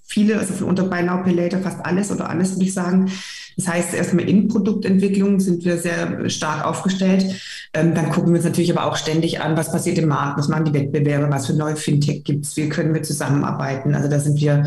viele, 0.06 0.40
also 0.40 0.66
unter 0.66 0.84
Buy 0.84 1.04
Now 1.04 1.24
Pay 1.24 1.34
Later 1.34 1.60
fast 1.60 1.86
alles 1.86 2.12
oder 2.12 2.30
alles, 2.30 2.52
würde 2.52 2.66
ich 2.66 2.74
sagen. 2.74 3.12
Das 3.58 3.68
heißt, 3.68 3.94
erstmal 3.96 4.30
in 4.30 4.48
Produktentwicklung 4.48 5.40
sind 5.40 5.66
wir 5.66 5.78
sehr 5.80 6.30
stark 6.30 6.64
aufgestellt. 6.64 7.26
Ähm, 7.74 7.96
dann 7.96 8.12
gucken 8.12 8.32
wir 8.32 8.38
uns 8.38 8.46
natürlich 8.46 8.76
aber 8.76 8.86
auch 8.86 8.96
ständig 8.96 9.42
an, 9.42 9.58
was 9.58 9.72
passiert 9.72 9.98
im 9.98 10.08
Markt, 10.08 10.38
was 10.38 10.48
machen 10.48 10.66
die 10.66 10.74
Wettbewerber, 10.74 11.30
was 11.32 11.48
für 11.48 11.54
neue 11.54 11.76
Fintech 11.76 12.24
gibt 12.24 12.46
es, 12.46 12.56
wie 12.56 12.70
können 12.70 12.94
wir 12.94 13.02
zusammenarbeiten. 13.02 13.96
Also 13.96 14.10
da 14.10 14.20
sind 14.20 14.40
wir 14.40 14.66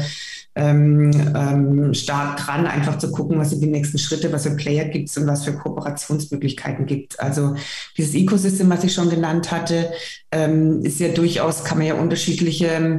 ähm, 0.57 1.13
ähm, 1.37 1.95
stark 1.95 2.39
dran, 2.39 2.67
einfach 2.67 2.99
zu 2.99 3.13
gucken, 3.13 3.39
was 3.39 3.51
sind 3.51 3.63
die 3.63 3.69
nächsten 3.69 3.99
Schritte, 3.99 4.33
was 4.33 4.43
für 4.43 4.57
Player 4.57 4.87
gibt 4.87 5.09
es 5.09 5.17
und 5.17 5.29
was 5.29 5.45
für 5.45 5.53
Kooperationsmöglichkeiten 5.53 6.87
gibt. 6.87 7.21
Also 7.21 7.55
dieses 7.97 8.15
Ecosystem, 8.15 8.69
was 8.69 8.83
ich 8.83 8.93
schon 8.93 9.11
genannt 9.11 9.53
hatte, 9.53 9.93
ähm, 10.33 10.85
ist 10.85 10.99
ja 10.99 11.09
durchaus, 11.09 11.63
kann 11.63 11.79
man 11.79 11.87
ja 11.87 11.95
unterschiedliche 11.95 12.67
äh, 12.67 12.99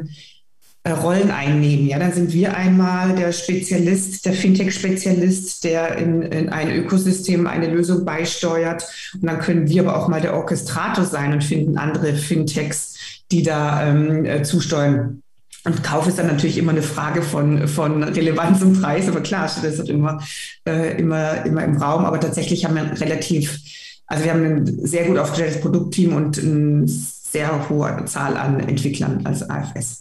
Rollen 0.89 1.29
einnehmen. 1.29 1.87
Ja, 1.87 1.99
dann 1.99 2.11
sind 2.11 2.33
wir 2.33 2.55
einmal 2.57 3.15
der 3.15 3.31
Spezialist, 3.31 4.25
der 4.25 4.33
Fintech-Spezialist, 4.33 5.63
der 5.63 5.97
in, 5.97 6.23
in 6.23 6.49
ein 6.49 6.71
Ökosystem 6.71 7.45
eine 7.45 7.67
Lösung 7.67 8.03
beisteuert. 8.03 8.83
Und 9.13 9.27
dann 9.27 9.39
können 9.39 9.69
wir 9.69 9.83
aber 9.83 9.95
auch 9.95 10.07
mal 10.07 10.21
der 10.21 10.33
Orchestrator 10.33 11.05
sein 11.05 11.33
und 11.33 11.43
finden 11.43 11.77
andere 11.77 12.15
Fintechs, 12.15 12.95
die 13.31 13.43
da 13.43 13.87
ähm, 13.87 14.25
äh, 14.25 14.41
zusteuern. 14.41 15.21
Und 15.63 15.83
Kauf 15.83 16.07
ist 16.07 16.17
dann 16.17 16.25
natürlich 16.25 16.57
immer 16.57 16.71
eine 16.71 16.81
Frage 16.81 17.21
von, 17.21 17.67
von 17.67 18.01
Relevanz 18.01 18.63
und 18.63 18.81
Preis, 18.81 19.07
aber 19.07 19.21
klar, 19.21 19.43
das 19.43 19.63
ist 19.63 19.87
immer, 19.87 20.19
äh, 20.67 20.99
immer, 20.99 21.45
immer 21.45 21.63
im 21.63 21.77
Raum. 21.77 22.05
Aber 22.05 22.19
tatsächlich 22.19 22.65
haben 22.65 22.75
wir 22.75 22.99
relativ, 22.99 23.59
also 24.07 24.23
wir 24.23 24.31
haben 24.31 24.43
ein 24.43 24.87
sehr 24.87 25.05
gut 25.05 25.19
aufgestelltes 25.19 25.61
Produktteam 25.61 26.15
und 26.15 26.39
eine 26.39 26.87
sehr 26.87 27.69
hohe 27.69 28.03
Zahl 28.05 28.35
an 28.35 28.59
Entwicklern 28.59 29.21
als 29.25 29.47
AFS. 29.47 30.00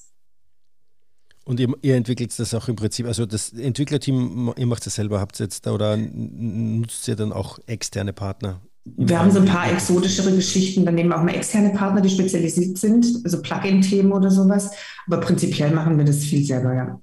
Und 1.50 1.58
ihr, 1.58 1.68
ihr, 1.82 1.96
entwickelt 1.96 2.38
das 2.38 2.54
auch 2.54 2.68
im 2.68 2.76
Prinzip, 2.76 3.06
also 3.06 3.26
das 3.26 3.52
Entwicklerteam, 3.52 4.54
ihr 4.56 4.66
macht 4.68 4.86
das 4.86 4.94
selber, 4.94 5.18
habt 5.18 5.40
ihr 5.40 5.46
jetzt 5.46 5.66
da 5.66 5.72
oder 5.72 5.96
nutzt 5.96 7.08
ihr 7.08 7.16
dann 7.16 7.32
auch 7.32 7.58
externe 7.66 8.12
Partner? 8.12 8.60
Wir 8.84 9.18
haben 9.18 9.32
so 9.32 9.40
ein 9.40 9.46
paar 9.46 9.68
exotischere 9.68 10.32
Geschichten, 10.32 10.84
dann 10.84 10.94
nehmen 10.94 11.10
wir 11.10 11.18
auch 11.18 11.24
mal 11.24 11.34
externe 11.34 11.70
Partner, 11.70 12.02
die 12.02 12.08
spezialisiert 12.08 12.78
sind, 12.78 13.04
also 13.24 13.42
Plugin-Themen 13.42 14.12
oder 14.12 14.30
sowas. 14.30 14.70
Aber 15.08 15.18
prinzipiell 15.18 15.72
machen 15.72 15.98
wir 15.98 16.04
das 16.04 16.18
viel 16.18 16.46
selber, 16.46 16.72
ja. 16.72 17.00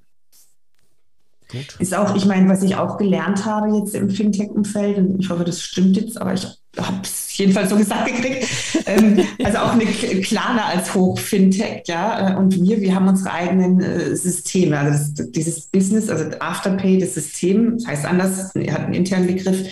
Gut. 1.50 1.76
Ist 1.80 1.94
auch, 1.94 2.16
ich 2.16 2.26
meine, 2.26 2.48
was 2.48 2.64
ich 2.64 2.78
auch 2.78 2.98
gelernt 2.98 3.44
habe 3.44 3.76
jetzt 3.78 3.96
im 3.96 4.10
Fintech-Umfeld, 4.10 4.98
und 4.98 5.20
ich 5.20 5.30
hoffe, 5.30 5.44
das 5.44 5.62
stimmt 5.62 5.98
jetzt, 5.98 6.22
aber 6.22 6.34
ich 6.34 6.48
habe 6.78 7.00
es 7.04 7.38
jedenfalls 7.38 7.70
so 7.70 7.78
gesagt 7.78 8.06
gekriegt. 8.08 8.48
ähm, 8.86 9.20
also 9.44 9.58
auch 9.60 9.74
eine 9.74 9.86
Klarna 9.86 10.66
als 10.68 10.94
Hoch-Fintech, 10.94 11.84
ja. 11.86 12.34
Äh, 12.34 12.36
und 12.38 12.62
wir, 12.62 12.82
wir 12.82 12.96
haben 12.96 13.08
unsere 13.08 13.32
eigenen 13.32 13.82
äh, 13.82 14.16
Systeme. 14.16 14.78
Also 14.78 15.14
das, 15.16 15.32
dieses 15.32 15.62
Business, 15.68 16.10
also 16.10 16.26
Afterpay, 16.40 17.00
das 17.00 17.14
System, 17.14 17.78
das 17.78 17.88
heißt 17.88 18.06
anders, 18.06 18.54
hat 18.56 18.80
einen 18.80 18.94
internen 18.94 19.28
Begriff. 19.28 19.68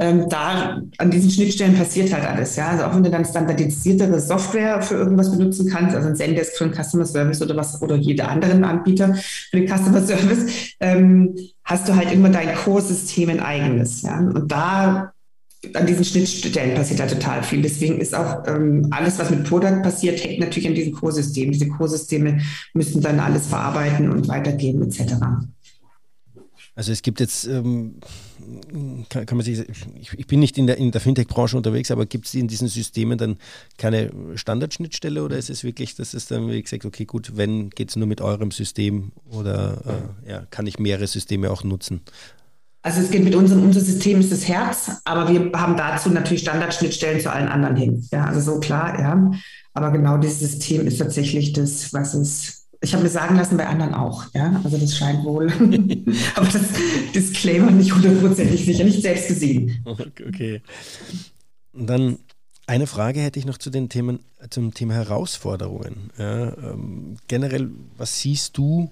Ähm, 0.00 0.26
da 0.30 0.80
an 0.96 1.10
diesen 1.10 1.30
Schnittstellen 1.30 1.76
passiert 1.76 2.12
halt 2.12 2.24
alles, 2.24 2.56
ja. 2.56 2.68
Also 2.68 2.84
auch 2.84 2.94
wenn 2.94 3.02
du 3.02 3.10
dann 3.10 3.24
standardisiertere 3.24 4.20
Software 4.20 4.80
für 4.80 4.94
irgendwas 4.94 5.30
benutzen 5.30 5.68
kannst, 5.70 5.94
also 5.94 6.08
ein 6.08 6.16
Zendesk 6.16 6.56
für 6.56 6.64
einen 6.64 6.72
Customer 6.72 7.04
Service 7.04 7.42
oder 7.42 7.56
was 7.56 7.80
oder 7.82 7.96
jeder 7.96 8.28
anderen 8.28 8.64
Anbieter 8.64 9.14
für 9.14 9.60
den 9.60 9.68
Customer 9.68 10.00
Service, 10.00 10.74
ähm, 10.80 11.36
hast 11.64 11.88
du 11.88 11.94
halt 11.94 12.10
immer 12.10 12.30
dein 12.30 12.54
Core-System 12.54 13.28
ein 13.28 13.40
eigenes, 13.40 14.00
ja. 14.02 14.18
Und 14.18 14.50
da 14.50 15.12
an 15.74 15.86
diesen 15.86 16.04
Schnittstellen 16.04 16.74
passiert 16.74 17.00
da 17.00 17.06
total 17.06 17.42
viel. 17.42 17.62
Deswegen 17.62 18.00
ist 18.00 18.14
auch 18.14 18.46
ähm, 18.46 18.88
alles, 18.90 19.18
was 19.18 19.30
mit 19.30 19.44
Product 19.44 19.82
passiert, 19.82 20.22
hängt 20.22 20.40
natürlich 20.40 20.68
an 20.68 20.74
diesen 20.74 20.92
Core-Systemen. 20.92 21.52
Diese 21.52 21.68
Core-Systeme 21.68 22.40
müssen 22.74 23.00
dann 23.00 23.20
alles 23.20 23.46
verarbeiten 23.46 24.10
und 24.10 24.28
weitergeben 24.28 24.82
etc. 24.82 25.14
Also 26.74 26.90
es 26.90 27.02
gibt 27.02 27.20
jetzt, 27.20 27.46
ähm, 27.46 27.96
kann, 29.10 29.26
kann, 29.26 29.36
man 29.36 29.44
sich, 29.44 29.60
ich, 30.00 30.12
ich, 30.14 30.26
bin 30.26 30.40
nicht 30.40 30.56
in 30.56 30.66
der, 30.66 30.78
in 30.78 30.90
der 30.90 31.02
Fintech-Branche 31.02 31.56
unterwegs, 31.56 31.90
aber 31.90 32.06
gibt 32.06 32.26
es 32.26 32.34
in 32.34 32.48
diesen 32.48 32.66
Systemen 32.66 33.18
dann 33.18 33.36
keine 33.76 34.10
Standardschnittstelle 34.34 35.22
oder 35.22 35.36
ist 35.36 35.50
es 35.50 35.64
wirklich, 35.64 35.96
dass 35.96 36.14
es 36.14 36.26
dann, 36.26 36.48
wie 36.48 36.62
gesagt, 36.62 36.86
okay, 36.86 37.04
gut, 37.04 37.36
wenn 37.36 37.68
geht 37.70 37.90
es 37.90 37.96
nur 37.96 38.08
mit 38.08 38.22
eurem 38.22 38.50
System 38.50 39.12
oder 39.30 40.14
äh, 40.26 40.30
ja, 40.30 40.46
kann 40.50 40.66
ich 40.66 40.78
mehrere 40.78 41.06
Systeme 41.06 41.50
auch 41.50 41.62
nutzen? 41.62 42.00
Also 42.82 43.00
es 43.00 43.10
geht 43.10 43.22
mit 43.22 43.34
uns 43.36 43.52
und 43.52 43.62
unser 43.62 43.80
System 43.80 44.18
ist 44.18 44.32
das 44.32 44.48
Herz, 44.48 44.90
aber 45.04 45.28
wir 45.28 45.52
haben 45.54 45.76
dazu 45.76 46.10
natürlich 46.10 46.42
Standardschnittstellen 46.42 47.20
zu 47.20 47.32
allen 47.32 47.48
anderen 47.48 47.76
hin. 47.76 48.08
Ja, 48.12 48.24
also 48.24 48.40
so 48.40 48.60
klar, 48.60 48.98
ja. 48.98 49.30
Aber 49.72 49.92
genau 49.92 50.18
dieses 50.18 50.40
System 50.40 50.86
ist 50.86 50.98
tatsächlich 50.98 51.52
das, 51.52 51.92
was 51.94 52.14
es, 52.14 52.66
ich 52.80 52.92
habe 52.92 53.04
mir 53.04 53.08
sagen 53.08 53.36
lassen, 53.36 53.56
bei 53.56 53.68
anderen 53.68 53.94
auch, 53.94 54.24
ja. 54.34 54.60
Also 54.64 54.78
das 54.78 54.96
scheint 54.96 55.22
wohl, 55.22 55.52
aber 56.34 56.46
das 56.46 56.62
Disclaimer 57.14 57.70
nicht 57.70 57.94
hundertprozentig 57.94 58.64
sicher, 58.64 58.82
nicht 58.82 59.00
selbst 59.00 59.28
gesehen. 59.28 59.84
Okay. 59.86 60.60
Und 61.72 61.86
dann 61.86 62.18
eine 62.66 62.88
Frage 62.88 63.20
hätte 63.20 63.38
ich 63.38 63.46
noch 63.46 63.58
zu 63.58 63.70
den 63.70 63.90
Themen, 63.90 64.20
zum 64.50 64.74
Thema 64.74 64.94
Herausforderungen. 64.94 66.10
Ja, 66.18 66.56
ähm, 66.56 67.16
generell, 67.28 67.70
was 67.96 68.20
siehst 68.20 68.58
du? 68.58 68.90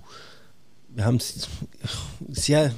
Wir 0.89 1.05
haben 1.05 1.19
sehr 2.29 2.73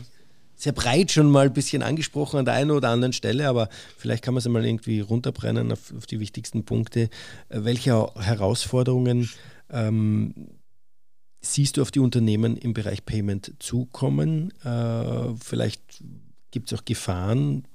sehr 0.63 0.73
breit 0.73 1.11
schon 1.11 1.29
mal 1.29 1.47
ein 1.47 1.53
bisschen 1.53 1.83
angesprochen 1.83 2.39
an 2.39 2.45
der 2.45 2.55
einen 2.55 2.71
oder 2.71 2.91
anderen 2.91 3.13
Stelle, 3.13 3.49
aber 3.49 3.69
vielleicht 3.99 4.23
kann 4.23 4.35
man 4.35 4.39
es 4.39 4.49
mal 4.49 4.65
irgendwie 4.65 5.01
runterbrennen 5.01 5.73
auf, 5.73 5.93
auf 5.97 6.07
die 6.07 6.21
wichtigsten 6.21 6.65
Punkte. 6.65 7.11
Äh, 7.49 7.65
welche 7.65 8.09
Herausforderungen 8.15 9.29
ähm, 9.71 10.35
siehst 11.41 11.77
du 11.77 11.83
auf 11.83 11.91
die 11.91 11.99
Unternehmen 11.99 12.57
im 12.57 12.75
Bereich 12.75 13.05
Payment 13.05 13.55
zukommen? 13.59 14.53
Äh, 14.63 15.35
vielleicht 15.43 15.83
gibt 16.53 16.71
es 16.71 16.79
auch 16.79 16.85
Gefahren, 16.85 17.67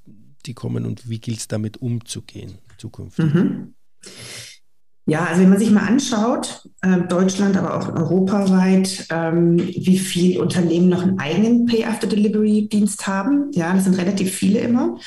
die 0.45 0.53
kommen 0.53 0.85
und 0.85 1.09
wie 1.09 1.19
gilt 1.19 1.39
es 1.39 1.49
damit 1.49 1.77
umzugehen 1.77 2.57
zukünftig? 2.77 3.33
Mhm. 3.33 3.73
Ja, 5.09 5.23
also 5.23 5.41
wenn 5.41 5.49
man 5.49 5.57
sich 5.57 5.71
mal 5.71 5.87
anschaut, 5.87 6.67
äh, 6.81 6.99
Deutschland, 7.07 7.55
aber 7.55 7.77
auch 7.77 7.95
europaweit, 7.95 9.07
ähm, 9.09 9.57
wie 9.57 9.97
viele 9.97 10.41
Unternehmen 10.41 10.89
noch 10.89 11.01
einen 11.01 11.17
eigenen 11.17 11.65
Pay-After-Delivery-Dienst 11.65 13.07
haben, 13.07 13.49
ja, 13.53 13.73
das 13.73 13.85
sind 13.85 13.97
relativ 13.97 14.33
viele 14.33 14.59
immer. 14.59 14.97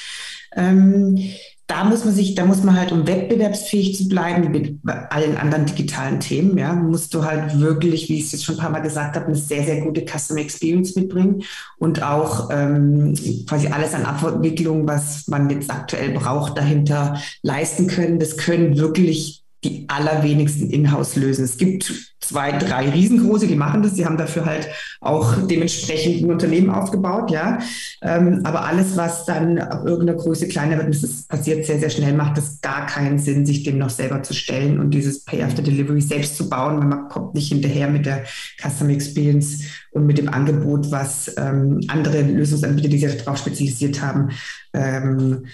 Ähm, 0.57 1.19
da 1.67 1.85
muss 1.85 2.07
man 2.07 2.15
sich, 2.15 2.35
da 2.35 2.47
muss 2.47 2.65
man 2.65 2.81
halt, 2.81 2.93
um 2.93 3.07
wettbewerbsfähig 3.07 3.95
zu 3.95 4.09
bleiben, 4.09 4.43
wie 4.43 4.49
mit 4.49 4.79
allen 5.11 5.37
anderen 5.37 5.67
digitalen 5.67 6.19
Themen, 6.19 6.57
ja, 6.57 6.73
musst 6.73 7.13
du 7.13 7.27
halt 7.27 7.61
wirklich, 7.61 8.09
wie 8.09 8.17
ich 8.17 8.25
es 8.25 8.33
jetzt 8.33 8.45
schon 8.47 8.55
ein 8.55 8.61
paar 8.61 8.71
Mal 8.71 8.81
gesagt 8.81 9.17
habe, 9.17 9.27
eine 9.27 9.37
sehr, 9.37 9.65
sehr 9.65 9.83
gute 9.83 10.07
Customer 10.07 10.41
Experience 10.41 10.97
mitbringen 10.97 11.43
und 11.77 12.03
auch 12.03 12.49
ähm, 12.51 13.15
quasi 13.47 13.69
alles 13.69 13.93
an 13.93 14.07
Abentwicklung, 14.07 14.89
was 14.89 15.29
man 15.29 15.51
jetzt 15.51 15.71
aktuell 15.71 16.13
braucht, 16.13 16.57
dahinter 16.57 17.21
leisten 17.43 17.87
können. 17.87 18.19
Das 18.19 18.39
können 18.39 18.79
wirklich 18.79 19.45
die 19.65 19.85
allerwenigsten 19.89 20.71
in-house 20.71 21.17
lösen. 21.17 21.45
Es 21.45 21.59
gibt 21.59 21.93
zwei, 22.21 22.53
drei 22.53 22.89
riesengroße, 22.91 23.47
die 23.47 23.57
machen 23.57 23.83
das, 23.83 23.95
die 23.95 24.07
haben 24.07 24.17
dafür 24.17 24.47
halt 24.47 24.69
auch 25.01 25.35
dementsprechend 25.47 26.23
ein 26.23 26.31
Unternehmen 26.31 26.71
aufgebaut, 26.71 27.31
ja. 27.31 27.59
Ähm, 28.03 28.41
aber 28.45 28.65
alles, 28.65 28.97
was 28.97 29.25
dann 29.25 29.59
auf 29.59 29.85
irgendeiner 29.85 30.19
Größe 30.19 30.49
kleiner 30.49 30.79
wird, 30.79 30.89
das 30.89 31.03
ist, 31.03 31.29
passiert 31.29 31.67
sehr, 31.67 31.79
sehr 31.79 31.91
schnell, 31.91 32.15
macht 32.15 32.39
es 32.39 32.61
gar 32.61 32.87
keinen 32.87 33.19
Sinn, 33.19 33.45
sich 33.45 33.63
dem 33.65 33.79
noch 33.79 33.91
selber 33.91 34.23
zu 34.23 34.33
stellen 34.33 34.81
und 34.81 34.93
dieses 34.93 35.25
Pay 35.25 35.43
After 35.43 35.63
Delivery 35.63 36.01
selbst 36.01 36.37
zu 36.37 36.49
bauen, 36.49 36.79
weil 36.79 36.87
man 36.87 37.09
kommt 37.09 37.35
nicht 37.35 37.49
hinterher 37.49 37.89
mit 37.89 38.07
der 38.07 38.25
Customer 38.63 38.91
Experience 38.91 39.65
und 39.91 40.07
mit 40.07 40.19
dem 40.19 40.29
Angebot, 40.29 40.91
was 40.91 41.35
ähm, 41.37 41.81
andere 41.89 42.23
Lösungsanbieter, 42.23 42.89
die 42.89 42.99
sich 42.99 43.17
darauf 43.19 43.39
spezialisiert 43.39 44.01
haben, 44.01 44.31
ähm, 44.73 45.45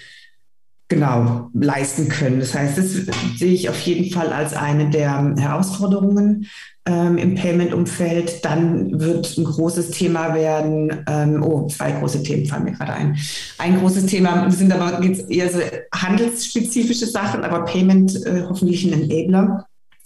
genau 0.87 1.49
leisten 1.53 2.07
können. 2.07 2.39
Das 2.39 2.53
heißt, 2.53 2.77
das 2.77 2.93
sehe 3.37 3.53
ich 3.53 3.69
auf 3.69 3.79
jeden 3.81 4.11
Fall 4.11 4.31
als 4.31 4.53
eine 4.53 4.89
der 4.89 5.35
Herausforderungen 5.37 6.47
ähm, 6.85 7.17
im 7.17 7.35
Payment-Umfeld. 7.35 8.45
Dann 8.45 8.99
wird 8.99 9.37
ein 9.37 9.43
großes 9.43 9.91
Thema 9.91 10.33
werden, 10.33 11.03
ähm, 11.07 11.43
oh, 11.43 11.67
zwei 11.67 11.91
große 11.91 12.23
Themen 12.23 12.45
fallen 12.45 12.63
mir 12.63 12.71
gerade 12.71 12.93
ein. 12.93 13.17
Ein 13.57 13.79
großes 13.79 14.05
Thema 14.05 14.49
sind 14.49 14.71
aber 14.71 15.03
jetzt 15.03 15.29
eher 15.29 15.49
so 15.51 15.59
handelsspezifische 15.93 17.07
Sachen, 17.07 17.43
aber 17.43 17.65
Payment 17.65 18.25
äh, 18.25 18.43
hoffentlich 18.47 18.85
ein 18.85 19.09
Enabler. 19.09 19.65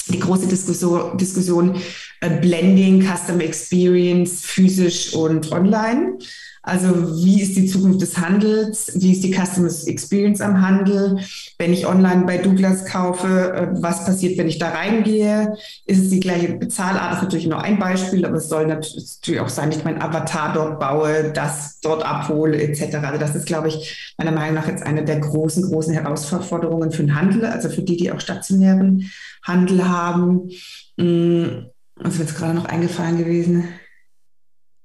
Die 0.09 0.19
große 0.19 0.47
Diskussion, 0.47 1.15
Diskussion 1.17 1.75
äh, 2.21 2.29
Blending, 2.41 3.03
Customer 3.03 3.43
Experience, 3.43 4.41
physisch 4.41 5.13
und 5.13 5.51
online. 5.51 6.17
Also 6.63 7.23
wie 7.23 7.41
ist 7.41 7.55
die 7.55 7.65
Zukunft 7.65 8.01
des 8.01 8.17
Handels? 8.19 8.91
Wie 8.93 9.13
ist 9.13 9.23
die 9.23 9.33
Customer 9.33 9.69
Experience 9.87 10.41
am 10.41 10.61
Handel? 10.61 11.19
Wenn 11.57 11.73
ich 11.73 11.87
online 11.87 12.25
bei 12.25 12.37
Douglas 12.37 12.85
kaufe, 12.85 13.53
äh, 13.53 13.67
was 13.81 14.05
passiert, 14.05 14.37
wenn 14.37 14.47
ich 14.47 14.59
da 14.59 14.69
reingehe? 14.69 15.55
Ist 15.85 16.03
es 16.03 16.09
die 16.09 16.19
gleiche 16.19 16.53
Bezahlart? 16.53 17.11
Das 17.11 17.17
ist 17.17 17.23
natürlich 17.23 17.47
nur 17.47 17.61
ein 17.61 17.79
Beispiel, 17.79 18.25
aber 18.25 18.35
es 18.35 18.47
soll 18.47 18.67
natürlich 18.67 19.39
auch 19.39 19.49
sein, 19.49 19.69
dass 19.69 19.79
ich 19.79 19.85
meinen 19.85 20.01
Avatar 20.01 20.53
dort 20.53 20.79
baue, 20.79 21.31
das 21.33 21.79
dort 21.79 22.05
abhole 22.05 22.61
etc. 22.61 22.95
Also 22.97 23.19
das 23.19 23.35
ist, 23.35 23.47
glaube 23.47 23.69
ich, 23.69 24.13
meiner 24.19 24.31
Meinung 24.31 24.55
nach 24.55 24.67
jetzt 24.67 24.83
eine 24.83 25.03
der 25.03 25.19
großen, 25.19 25.63
großen 25.63 25.93
Herausforderungen 25.93 26.91
für 26.91 27.03
den 27.03 27.15
Handel, 27.15 27.45
also 27.45 27.69
für 27.69 27.81
die, 27.81 27.97
die 27.97 28.11
auch 28.11 28.19
stationären 28.19 29.09
Handel 29.41 29.89
haben. 29.89 30.51
Hm, 30.99 31.65
was 31.95 32.13
ist 32.13 32.19
jetzt 32.19 32.37
gerade 32.37 32.53
noch 32.53 32.65
eingefallen 32.65 33.17
gewesen? 33.17 33.67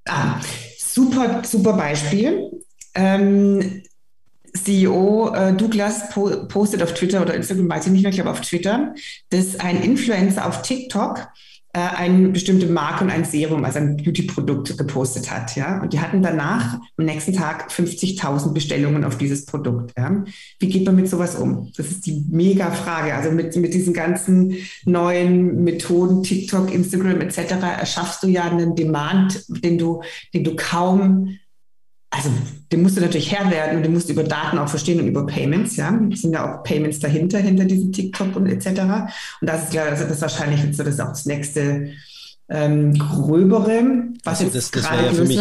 Ah, 0.07 0.39
Super, 0.97 1.43
super 1.45 1.73
Beispiel. 1.73 2.49
Ähm, 2.95 3.83
CEO 4.55 5.31
äh, 5.31 5.53
Douglas 5.53 6.09
po 6.09 6.47
postet 6.47 6.81
auf 6.81 6.95
Twitter 6.95 7.21
oder 7.21 7.35
Instagram, 7.35 7.69
weiß 7.69 7.85
ich 7.85 7.91
nicht 7.91 8.01
mehr, 8.01 8.09
ich 8.09 8.15
glaube 8.15 8.31
auf 8.31 8.41
Twitter, 8.41 8.95
dass 9.29 9.59
ein 9.59 9.83
Influencer 9.83 10.47
auf 10.47 10.63
TikTok 10.63 11.27
äh, 11.77 11.95
eine 11.95 12.29
bestimmte 12.29 12.65
Marke 12.65 13.03
und 13.03 13.11
ein 13.11 13.23
Serum, 13.23 13.63
also 13.63 13.77
ein 13.77 13.97
Beauty-Produkt 13.97 14.75
gepostet 14.79 15.29
hat. 15.29 15.55
Ja? 15.55 15.79
Und 15.79 15.93
die 15.93 15.99
hatten 15.99 16.23
danach 16.23 16.79
am 16.97 17.05
nächsten 17.05 17.33
Tag 17.33 17.69
50.000 17.69 18.51
Bestellungen 18.51 19.03
auf 19.03 19.19
dieses 19.19 19.45
Produkt. 19.45 19.93
Ja? 19.95 20.23
Wie 20.57 20.69
geht 20.69 20.87
man 20.87 20.95
mit 20.95 21.07
sowas 21.07 21.35
um? 21.35 21.71
Das 21.77 21.87
ist 21.91 22.07
die 22.07 22.25
mega 22.31 22.71
Frage. 22.71 23.13
Also 23.13 23.29
mit, 23.29 23.55
mit 23.55 23.75
diesen 23.75 23.93
ganzen 23.93 24.55
neuen 24.85 25.63
Methoden, 25.63 26.23
TikTok, 26.23 26.73
Instagram 26.73 27.21
etc., 27.21 27.51
erschaffst 27.79 28.23
du 28.23 28.27
ja 28.27 28.45
einen 28.45 28.75
Demand, 28.75 29.45
den 29.63 29.77
du, 29.77 30.01
den 30.33 30.43
du 30.43 30.55
kaum 30.55 31.37
also 32.09 32.29
dem 32.71 32.83
musst 32.83 32.97
du 32.97 33.01
natürlich 33.01 33.31
Herr 33.31 33.49
werden 33.51 33.77
und 33.77 33.83
den 33.83 33.93
musst 33.93 34.07
du 34.07 34.13
über 34.13 34.23
Daten 34.23 34.57
auch 34.57 34.69
verstehen 34.69 34.99
und 34.99 35.07
über 35.07 35.25
Payments, 35.25 35.75
ja. 35.75 35.97
Es 36.11 36.21
sind 36.21 36.33
ja 36.33 36.59
auch 36.59 36.63
Payments 36.63 36.99
dahinter, 36.99 37.39
hinter 37.39 37.65
diesem 37.65 37.91
TikTok 37.91 38.35
und 38.35 38.47
etc. 38.47 38.67
Und 39.41 39.49
das 39.49 39.65
ist 39.65 39.71
klar, 39.71 39.89
das 39.89 40.01
ist 40.01 40.21
wahrscheinlich 40.21 40.61
so 40.75 40.83
das 40.83 40.99
auch 40.99 41.09
das 41.09 41.25
nächste 41.25 41.91
ähm, 42.49 42.97
gröbere, 42.97 44.07
was 44.23 44.39
also 44.39 44.45
jetzt 44.45 44.55
das, 44.55 44.71
das 44.71 44.83
gerade 44.83 45.07
ja 45.07 45.13
für 45.13 45.25
mich 45.25 45.37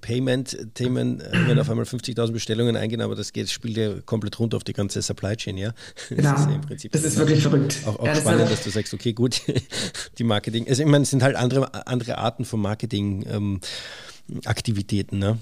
Payment-Themen, 0.00 1.20
äh, 1.20 1.46
wenn 1.46 1.56
auf 1.60 1.70
einmal 1.70 1.84
50.000 1.84 2.32
Bestellungen 2.32 2.74
eingehen, 2.74 3.00
aber 3.00 3.14
das 3.14 3.32
geht, 3.32 3.48
spielt 3.48 3.76
ja 3.76 4.00
komplett 4.04 4.40
runter 4.40 4.56
auf 4.56 4.64
die 4.64 4.72
ganze 4.72 5.02
Supply 5.02 5.36
Chain, 5.36 5.56
ja. 5.56 5.72
Genau. 6.08 6.32
Das 6.32 6.40
ist, 6.40 6.48
ja 6.48 6.54
im 6.56 6.62
Prinzip 6.62 6.90
das 6.90 7.04
ist 7.04 7.16
wirklich 7.16 7.42
verrückt. 7.42 7.76
Auch, 7.86 8.00
auch 8.00 8.06
ja, 8.06 8.16
spannend, 8.16 8.42
das 8.42 8.50
dass 8.50 8.64
du 8.64 8.70
sagst, 8.70 8.92
okay, 8.92 9.12
gut, 9.12 9.40
die 10.18 10.24
Marketing, 10.24 10.66
also 10.68 10.82
ich 10.82 10.88
meine, 10.88 11.04
es 11.04 11.10
sind 11.10 11.22
halt 11.22 11.36
andere, 11.36 11.86
andere 11.86 12.18
Arten 12.18 12.44
von 12.44 12.60
Marketing-Aktivitäten, 12.60 15.14
ähm, 15.14 15.20
ne? 15.20 15.38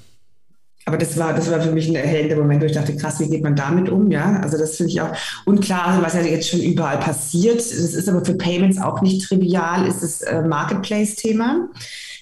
Aber 0.86 0.96
das 0.96 1.18
war, 1.18 1.34
das 1.34 1.50
war 1.50 1.60
für 1.60 1.72
mich 1.72 1.88
ein 1.88 1.94
erhellender 1.94 2.36
Moment, 2.36 2.62
wo 2.62 2.66
ich 2.66 2.72
dachte, 2.72 2.96
krass, 2.96 3.20
wie 3.20 3.28
geht 3.28 3.42
man 3.42 3.54
damit 3.54 3.90
um? 3.90 4.10
Ja, 4.10 4.40
also 4.42 4.56
das 4.56 4.76
finde 4.76 4.92
ich 4.92 5.00
auch 5.00 5.12
unklar, 5.44 6.00
was 6.02 6.14
ja 6.14 6.22
jetzt 6.22 6.48
schon 6.48 6.60
überall 6.60 6.98
passiert. 6.98 7.58
Das 7.58 7.70
ist 7.70 8.08
aber 8.08 8.24
für 8.24 8.34
Payments 8.34 8.80
auch 8.80 9.02
nicht 9.02 9.28
trivial, 9.28 9.86
ist 9.86 10.02
das 10.02 10.22
äh, 10.22 10.42
Marketplace-Thema. 10.42 11.68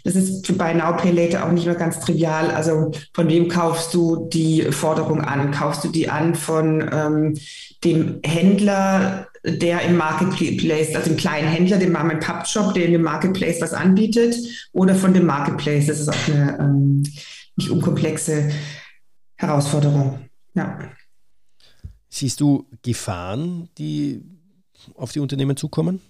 Das 0.04 0.16
ist 0.16 0.46
für 0.46 0.54
Buy 0.54 0.74
Now 0.74 0.96
Pay 0.96 1.12
Later 1.12 1.46
auch 1.46 1.52
nicht 1.52 1.66
mehr 1.66 1.74
ganz 1.74 2.00
trivial. 2.00 2.50
Also 2.50 2.92
von 3.14 3.28
wem 3.28 3.48
kaufst 3.48 3.94
du 3.94 4.28
die 4.28 4.62
Forderung 4.70 5.20
an? 5.20 5.50
Kaufst 5.50 5.84
du 5.84 5.88
die 5.88 6.08
an 6.08 6.34
von 6.34 6.88
ähm, 6.92 7.34
dem 7.84 8.20
Händler, 8.24 9.28
der 9.44 9.82
im 9.82 9.96
Marketplace, 9.96 10.94
also 10.94 11.10
dem 11.10 11.16
kleinen 11.16 11.48
Händler, 11.48 11.78
dem 11.78 11.92
Mom 11.92 12.10
Pub 12.20 12.46
Shop, 12.46 12.74
der 12.74 12.88
dem 12.88 13.02
Marketplace 13.02 13.60
was 13.60 13.72
anbietet, 13.72 14.34
oder 14.72 14.94
von 14.94 15.14
dem 15.14 15.26
Marketplace? 15.26 15.86
Das 15.86 16.00
ist 16.00 16.08
auch 16.08 16.28
eine 16.28 16.58
ähm, 16.58 17.02
nicht 17.58 17.70
unkomplexe 17.70 18.50
Herausforderung. 19.36 20.20
Ja. 20.54 20.78
Siehst 22.08 22.40
du 22.40 22.66
Gefahren, 22.82 23.68
die 23.76 24.22
auf 24.94 25.12
die 25.12 25.20
Unternehmen 25.20 25.56
zukommen? 25.56 26.00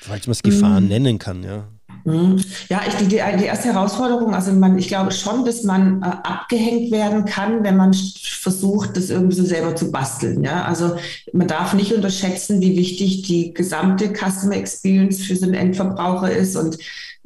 Falls 0.00 0.26
man 0.26 0.32
es 0.32 0.42
Gefahren 0.42 0.84
mm. 0.84 0.88
nennen 0.88 1.18
kann, 1.18 1.42
ja. 1.42 1.68
Mhm. 2.04 2.42
Ja, 2.68 2.82
ich, 2.86 2.94
die, 2.96 3.06
die, 3.08 3.16
erste 3.16 3.72
Herausforderung, 3.72 4.34
also 4.34 4.52
man, 4.52 4.78
ich 4.78 4.88
glaube 4.88 5.10
schon, 5.10 5.44
dass 5.44 5.62
man 5.62 6.02
äh, 6.02 6.06
abgehängt 6.06 6.90
werden 6.90 7.24
kann, 7.24 7.64
wenn 7.64 7.76
man 7.76 7.94
versucht, 7.94 8.96
das 8.96 9.10
irgendwie 9.10 9.36
so 9.36 9.44
selber 9.44 9.74
zu 9.74 9.90
basteln. 9.90 10.44
Ja? 10.44 10.64
Also 10.64 10.96
man 11.32 11.48
darf 11.48 11.72
nicht 11.72 11.92
unterschätzen, 11.94 12.60
wie 12.60 12.76
wichtig 12.76 13.22
die 13.22 13.54
gesamte 13.54 14.12
Customer 14.12 14.56
Experience 14.56 15.22
für 15.22 15.36
so 15.36 15.46
einen 15.46 15.54
Endverbraucher 15.54 16.30
ist 16.30 16.56
und 16.56 16.76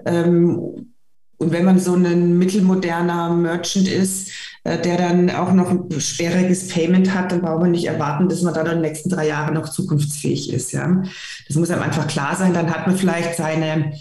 ähm, 0.07 0.95
und 1.39 1.53
wenn 1.53 1.65
man 1.65 1.79
so 1.79 1.95
ein 1.95 2.37
mittelmoderner 2.37 3.31
Merchant 3.31 3.87
ist, 3.89 4.33
äh, 4.65 4.81
der 4.81 4.97
dann 4.97 5.31
auch 5.31 5.53
noch 5.53 5.71
ein 5.71 6.01
schwieriges 6.01 6.69
Payment 6.69 7.15
hat, 7.15 7.31
dann 7.31 7.43
braucht 7.43 7.61
man 7.61 7.71
nicht 7.71 7.87
erwarten, 7.87 8.29
dass 8.29 8.43
man 8.43 8.55
dann 8.55 8.67
in 8.67 8.73
den 8.73 8.81
nächsten 8.83 9.09
drei 9.09 9.29
Jahren 9.29 9.55
noch 9.55 9.69
zukunftsfähig 9.69 10.53
ist. 10.53 10.73
Ja? 10.73 11.05
Das 11.47 11.57
muss 11.57 11.71
einem 11.71 11.83
einfach 11.83 12.09
klar 12.09 12.35
sein. 12.35 12.55
Dann 12.55 12.71
hat 12.71 12.89
man 12.89 12.97
vielleicht 12.97 13.37
seine, 13.37 13.93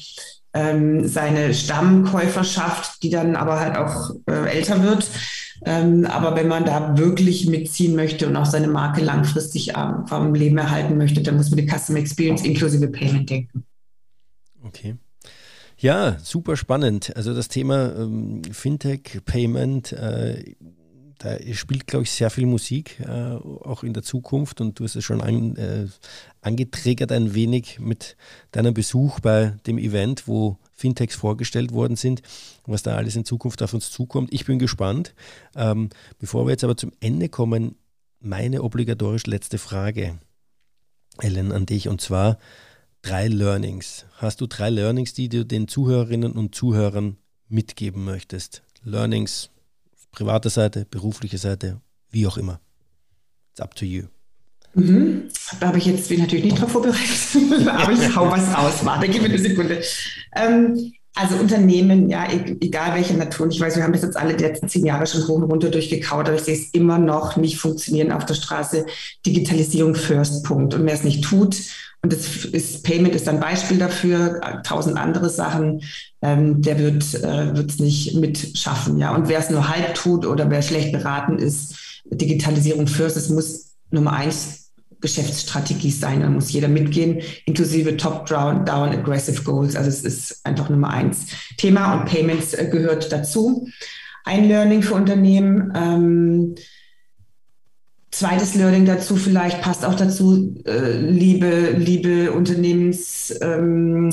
ähm, 0.54 1.08
seine 1.08 1.54
Stammkäuferschaft, 1.54 3.04
die 3.04 3.12
dann 3.12 3.36
aber 3.36 3.60
halt 3.60 3.78
auch 3.78 4.16
äh, 4.28 4.58
älter 4.58 4.82
wird. 4.82 5.08
Ähm, 5.64 6.06
aber 6.06 6.36
wenn 6.36 6.48
man 6.48 6.66
da 6.66 6.98
wirklich 6.98 7.48
mitziehen 7.48 7.96
möchte 7.96 8.28
und 8.28 8.36
auch 8.36 8.46
seine 8.46 8.68
Marke 8.68 9.02
langfristig 9.04 9.74
vom 10.08 10.34
Leben 10.34 10.58
erhalten 10.58 10.98
möchte, 10.98 11.22
dann 11.22 11.38
muss 11.38 11.52
man 11.52 11.58
die 11.58 11.68
Customer 11.68 12.00
Experience 12.00 12.44
inklusive 12.44 12.88
Payment 12.88 13.30
denken. 13.30 13.64
Okay. 14.64 14.96
Ja, 15.80 16.18
super 16.24 16.58
spannend. 16.58 17.16
Also 17.16 17.36
das 17.36 17.50
Thema 17.50 17.96
ähm, 17.96 18.42
Fintech, 18.52 19.22
Payment, 19.26 19.92
äh, 19.94 20.56
da 21.20 21.38
spielt, 21.54 21.86
glaube 21.86 22.04
ich, 22.04 22.12
sehr 22.12 22.32
viel 22.32 22.48
Musik, 22.48 23.00
äh, 23.00 23.36
auch 23.36 23.84
in 23.84 23.94
der 23.94 24.02
Zukunft. 24.02 24.60
Und 24.60 24.80
du 24.80 24.86
hast 24.86 24.96
es 24.96 25.04
schon 25.04 25.22
an, 25.22 25.56
äh, 25.56 25.88
angetriggert 26.42 27.12
ein 27.12 27.36
wenig 27.36 27.80
mit 27.80 28.18
deinem 28.52 28.74
Besuch 28.74 29.20
bei 29.20 29.56
dem 29.68 29.78
Event, 29.78 30.28
wo 30.28 30.58
Fintechs 30.74 31.16
vorgestellt 31.16 31.72
worden 31.72 31.96
sind, 31.96 32.24
was 32.66 32.82
da 32.82 32.96
alles 32.96 33.16
in 33.16 33.26
Zukunft 33.26 33.62
auf 33.62 33.74
uns 33.74 33.92
zukommt. 33.92 34.34
Ich 34.34 34.46
bin 34.46 34.58
gespannt. 34.58 35.14
Ähm, 35.56 35.90
bevor 36.18 36.46
wir 36.48 36.52
jetzt 36.52 36.64
aber 36.64 36.78
zum 36.78 36.92
Ende 37.00 37.30
kommen, 37.30 37.76
meine 38.20 38.64
obligatorisch 38.64 39.28
letzte 39.28 39.60
Frage, 39.60 40.18
Ellen, 41.20 41.52
an 41.52 41.68
dich. 41.68 41.88
Und 41.88 42.02
zwar, 42.02 42.38
drei 43.02 43.28
Learnings. 43.28 44.06
Hast 44.18 44.42
du 44.42 44.48
drei 44.48 44.70
Learnings, 44.70 45.14
die 45.14 45.30
du 45.30 45.46
den 45.46 45.68
Zuhörerinnen 45.68 46.34
und 46.34 46.56
Zuhörern 46.56 47.18
mitgeben 47.48 48.04
möchtest? 48.04 48.64
Learnings, 48.84 49.50
private 50.12 50.50
Seite, 50.50 50.86
berufliche 50.90 51.38
Seite, 51.38 51.82
wie 52.12 52.28
auch 52.28 52.38
immer. 52.38 52.60
It's 53.52 53.62
up 53.62 53.76
to 53.76 53.86
you. 53.86 54.04
Mhm. 54.74 55.30
Da 55.60 55.68
habe 55.68 55.78
ich 55.80 55.86
jetzt 55.86 56.10
bin 56.10 56.22
natürlich 56.22 56.46
nicht 56.46 56.62
drauf 56.62 56.72
vorbereitet, 56.72 57.68
aber 57.68 57.92
ich 57.92 58.16
hau 58.16 58.30
was 58.30 58.56
raus. 58.56 58.74
Warte, 58.84 59.08
gib 59.08 59.22
mir 59.22 59.30
eine 59.30 59.40
Sekunde. 59.40 59.82
Ähm, 60.36 60.94
also 61.16 61.36
Unternehmen, 61.38 62.10
ja, 62.10 62.32
e-, 62.32 62.56
egal 62.62 62.94
welche 62.94 63.16
Natur. 63.16 63.48
Ich 63.48 63.60
weiß, 63.60 63.76
wir 63.76 63.84
haben 63.84 63.94
das 63.94 64.04
jetzt 64.04 64.18
alle 64.18 64.36
die 64.36 64.44
letzten 64.44 64.70
zehn 64.70 64.86
Jahre 64.86 65.08
schon 65.08 65.28
hoch 65.28 65.38
und 65.38 65.44
runter 65.44 65.70
durchgekaut, 65.70 66.28
aber 66.28 66.36
ich 66.36 66.44
sehe 66.44 66.54
es 66.56 66.70
immer 66.74 67.00
noch 67.00 67.38
nicht 67.38 67.58
funktionieren 67.58 68.12
auf 68.12 68.26
der 68.26 68.36
Straße. 68.36 68.86
Digitalisierung 69.26 69.96
first, 69.96 70.44
Punkt. 70.44 70.76
Und 70.76 70.86
wer 70.86 70.94
es 70.94 71.04
nicht 71.04 71.24
tut 71.24 71.56
und 72.04 72.14
das 72.14 72.46
ist, 72.46 72.84
Payment 72.84 73.16
ist 73.16 73.28
ein 73.28 73.40
Beispiel 73.40 73.78
dafür, 73.78 74.40
tausend 74.64 74.98
andere 74.98 75.30
Sachen, 75.30 75.82
ähm, 76.22 76.62
der 76.62 76.80
wird 76.80 77.04
äh, 77.16 77.52
es 77.60 77.80
nicht 77.80 78.16
mitschaffen. 78.16 79.00
Ja? 79.00 79.16
Und 79.16 79.28
wer 79.28 79.40
es 79.40 79.50
nur 79.50 79.68
halb 79.68 79.96
tut 79.96 80.26
oder 80.26 80.50
wer 80.50 80.62
schlecht 80.62 80.92
beraten 80.92 81.40
ist, 81.40 81.76
Digitalisierung 82.06 82.88
first, 82.88 83.18
es 83.18 83.30
muss 83.30 83.76
Nummer 83.90 84.14
eins 84.14 84.72
Geschäftsstrategie 85.02 85.92
sein. 85.92 86.22
Da 86.22 86.30
muss 86.30 86.52
jeder 86.52 86.68
mitgehen, 86.68 87.22
inklusive 87.46 87.98
Top-Down 87.98 88.68
Aggressive 88.68 89.44
Goals. 89.44 89.76
Also 89.76 89.90
es 89.90 90.04
ist 90.04 90.46
einfach 90.46 90.70
Nummer 90.70 90.90
eins 90.90 91.28
Thema 91.58 91.96
und 91.96 92.06
Payments 92.06 92.54
äh, 92.54 92.68
gehört 92.72 93.12
dazu. 93.12 93.68
Ein 94.24 94.48
Learning 94.48 94.82
für 94.82 94.96
Unternehmen. 94.96 95.74
Ähm, 95.76 96.56
zweites 98.12 98.56
Learning 98.56 98.86
dazu 98.86 99.16
vielleicht 99.16 99.62
passt 99.62 99.86
auch 99.86 99.96
dazu, 99.96 100.56
äh, 100.66 100.98
liebe, 101.00 101.72
liebe 101.78 102.32
Unternehmensleiter, 102.32 104.12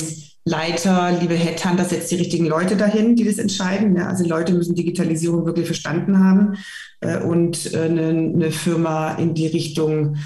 ähm, 1.10 1.20
liebe 1.20 1.34
Headhunter, 1.34 1.84
setzt 1.84 2.10
die 2.10 2.16
richtigen 2.16 2.46
Leute 2.46 2.76
dahin, 2.76 3.16
die 3.16 3.24
das 3.24 3.38
entscheiden. 3.38 3.96
Ja? 3.96 4.08
Also 4.08 4.26
Leute 4.26 4.52
müssen 4.52 4.74
Digitalisierung 4.74 5.46
wirklich 5.46 5.66
verstanden 5.66 6.18
haben 6.18 6.56
äh, 7.00 7.18
und 7.18 7.72
äh, 7.72 7.82
eine, 7.82 8.08
eine 8.08 8.50
Firma 8.50 9.14
in 9.14 9.34
die 9.34 9.46
Richtung 9.46 10.16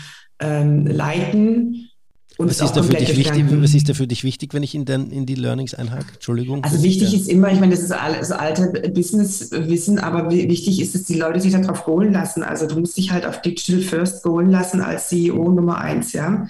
ähm, 0.40 0.86
leiten. 0.86 1.90
Und 2.38 2.48
was 2.48 2.60
ist, 2.60 2.72
da 2.74 2.84
für 2.84 2.94
dich 2.94 3.16
wichtig, 3.16 3.44
was 3.48 3.74
ist 3.74 3.88
da 3.88 3.94
für 3.94 4.06
dich 4.06 4.22
wichtig, 4.22 4.54
wenn 4.54 4.62
ich 4.62 4.72
in, 4.76 4.84
den, 4.84 5.10
in 5.10 5.26
die 5.26 5.34
Learnings 5.34 5.74
einhake? 5.74 6.06
Entschuldigung. 6.14 6.62
Also 6.62 6.84
wichtig 6.84 7.12
ist 7.12 7.28
immer, 7.28 7.50
ich 7.50 7.58
meine, 7.58 7.74
das 7.74 7.82
ist 7.82 7.90
alles 7.90 8.30
alte 8.30 8.88
Businesswissen, 8.90 9.98
aber 9.98 10.30
wichtig 10.30 10.80
ist, 10.80 10.94
dass 10.94 11.02
die 11.02 11.16
Leute 11.16 11.40
sich 11.40 11.52
darauf 11.52 11.88
holen 11.88 12.12
lassen. 12.12 12.44
Also 12.44 12.68
du 12.68 12.78
musst 12.78 12.96
dich 12.96 13.10
halt 13.10 13.26
auf 13.26 13.42
Digital 13.42 13.80
First 13.80 14.24
holen 14.24 14.52
lassen 14.52 14.80
als 14.80 15.08
CEO 15.08 15.50
Nummer 15.50 15.78
eins, 15.78 16.12
ja. 16.12 16.46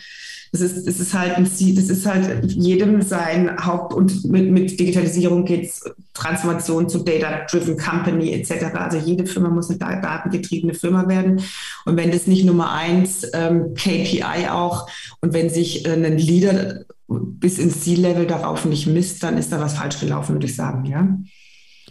Das 0.53 0.61
ist, 0.61 0.86
das 0.86 0.99
ist 0.99 1.14
halt 1.14 1.36
ein 1.36 1.46
Ziel, 1.46 1.74
das 1.74 1.88
ist 1.88 2.07
halt 2.07 2.51
jedem 2.53 3.03
sein 3.03 3.64
Haupt- 3.64 3.94
und 3.94 4.24
mit, 4.24 4.51
mit 4.51 4.78
Digitalisierung 4.78 5.44
geht 5.44 5.64
es 5.64 5.84
Transformation 6.14 6.88
zu 6.88 7.01
Data-Driven 7.01 7.76
Company 7.76 8.32
etc. 8.32 8.74
Also 8.74 8.99
jede 8.99 9.26
Firma 9.26 9.51
muss 9.51 9.70
eine 9.70 9.78
datengetriebene 9.78 10.74
Firma 10.74 11.09
werden. 11.09 11.42
Und 11.84 11.96
wenn 11.96 12.11
das 12.11 12.26
nicht 12.26 12.44
Nummer 12.44 12.72
eins 12.72 13.26
ähm, 13.34 13.74
KPI 13.74 14.49
auch 14.51 14.88
und 15.20 15.32
wenn 15.32 15.51
sich 15.51 15.86
äh, 15.86 15.92
ein 15.92 16.18
Leader 16.18 16.84
bis 17.09 17.59
ins 17.59 17.82
C-Level 17.82 18.26
darauf 18.26 18.64
nicht 18.64 18.86
misst, 18.86 19.22
dann 19.22 19.38
ist 19.38 19.53
da 19.53 19.61
was 19.61 19.74
falsch 19.74 20.01
gelaufen, 20.01 20.34
würde 20.34 20.46
ich 20.46 20.57
sagen, 20.57 20.84
ja. 20.84 21.18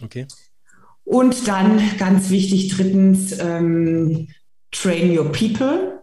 Okay. 0.02 0.26
Und 1.04 1.48
dann 1.48 1.80
ganz 1.98 2.30
wichtig, 2.30 2.68
drittens, 2.68 3.36
ähm, 3.40 4.28
train 4.70 5.18
your 5.18 5.32
people 5.32 5.97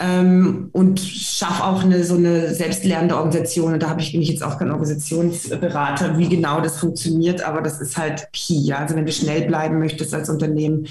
ähm, 0.00 0.70
und 0.72 0.98
schaffe 0.98 1.62
auch 1.62 1.84
eine 1.84 2.02
so 2.04 2.16
eine 2.16 2.54
selbstlernende 2.54 3.16
Organisation. 3.16 3.74
Und 3.74 3.82
da 3.82 3.90
habe 3.90 4.00
ich, 4.00 4.12
bin 4.12 4.22
ich 4.22 4.30
jetzt 4.30 4.42
auch 4.42 4.58
kein 4.58 4.70
Organisationsberater, 4.70 6.16
wie 6.16 6.28
genau 6.28 6.62
das 6.62 6.78
funktioniert, 6.78 7.42
aber 7.42 7.60
das 7.60 7.80
ist 7.80 7.98
halt 7.98 8.28
key. 8.32 8.54
Ja? 8.54 8.78
Also 8.78 8.96
wenn 8.96 9.04
du 9.04 9.12
schnell 9.12 9.42
bleiben 9.42 9.78
möchtest 9.78 10.14
als 10.14 10.30
Unternehmen 10.30 10.86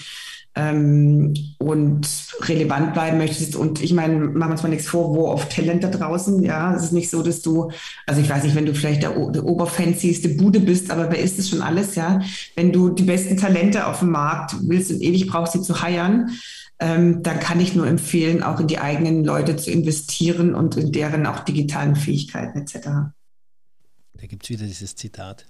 ähm, 0.53 1.33
und 1.57 2.07
relevant 2.41 2.93
bleiben 2.93 3.17
möchtest. 3.17 3.55
Und 3.55 3.81
ich 3.81 3.93
meine, 3.93 4.15
machen 4.15 4.49
wir 4.49 4.51
uns 4.51 4.63
mal 4.63 4.69
nichts 4.69 4.87
vor, 4.87 5.15
wo 5.15 5.27
auf 5.27 5.49
Talent 5.49 5.83
da 5.83 5.89
draußen. 5.89 6.43
Ja, 6.43 6.75
es 6.75 6.83
ist 6.83 6.93
nicht 6.93 7.09
so, 7.09 7.23
dass 7.23 7.41
du, 7.41 7.71
also 8.05 8.21
ich 8.21 8.29
weiß 8.29 8.43
nicht, 8.43 8.55
wenn 8.55 8.67
du 8.67 8.75
vielleicht 8.75 9.01
der, 9.01 9.11
der 9.31 9.43
oberfancyste 9.43 10.29
Bude 10.29 10.59
bist, 10.59 10.91
aber 10.91 11.09
wer 11.09 11.19
ist 11.19 11.39
das 11.39 11.49
schon 11.49 11.63
alles? 11.63 11.95
Ja, 11.95 12.21
wenn 12.55 12.71
du 12.71 12.89
die 12.89 13.03
besten 13.03 13.37
Talente 13.37 13.87
auf 13.87 13.99
dem 13.99 14.11
Markt 14.11 14.55
willst 14.61 14.91
und 14.91 15.01
ewig 15.01 15.27
brauchst, 15.27 15.53
sie 15.53 15.61
zu 15.61 15.81
heiern, 15.81 16.29
ähm, 16.79 17.23
dann 17.23 17.39
kann 17.39 17.59
ich 17.59 17.75
nur 17.75 17.87
empfehlen, 17.87 18.41
auch 18.41 18.59
in 18.59 18.67
die 18.67 18.79
eigenen 18.79 19.23
Leute 19.23 19.57
zu 19.57 19.71
investieren 19.71 20.55
und 20.55 20.77
in 20.77 20.91
deren 20.91 21.25
auch 21.25 21.41
digitalen 21.41 21.95
Fähigkeiten 21.95 22.59
etc. 22.59 23.11
Da 24.19 24.27
gibt 24.27 24.43
es 24.43 24.49
wieder 24.49 24.65
dieses 24.65 24.95
Zitat. 24.95 25.45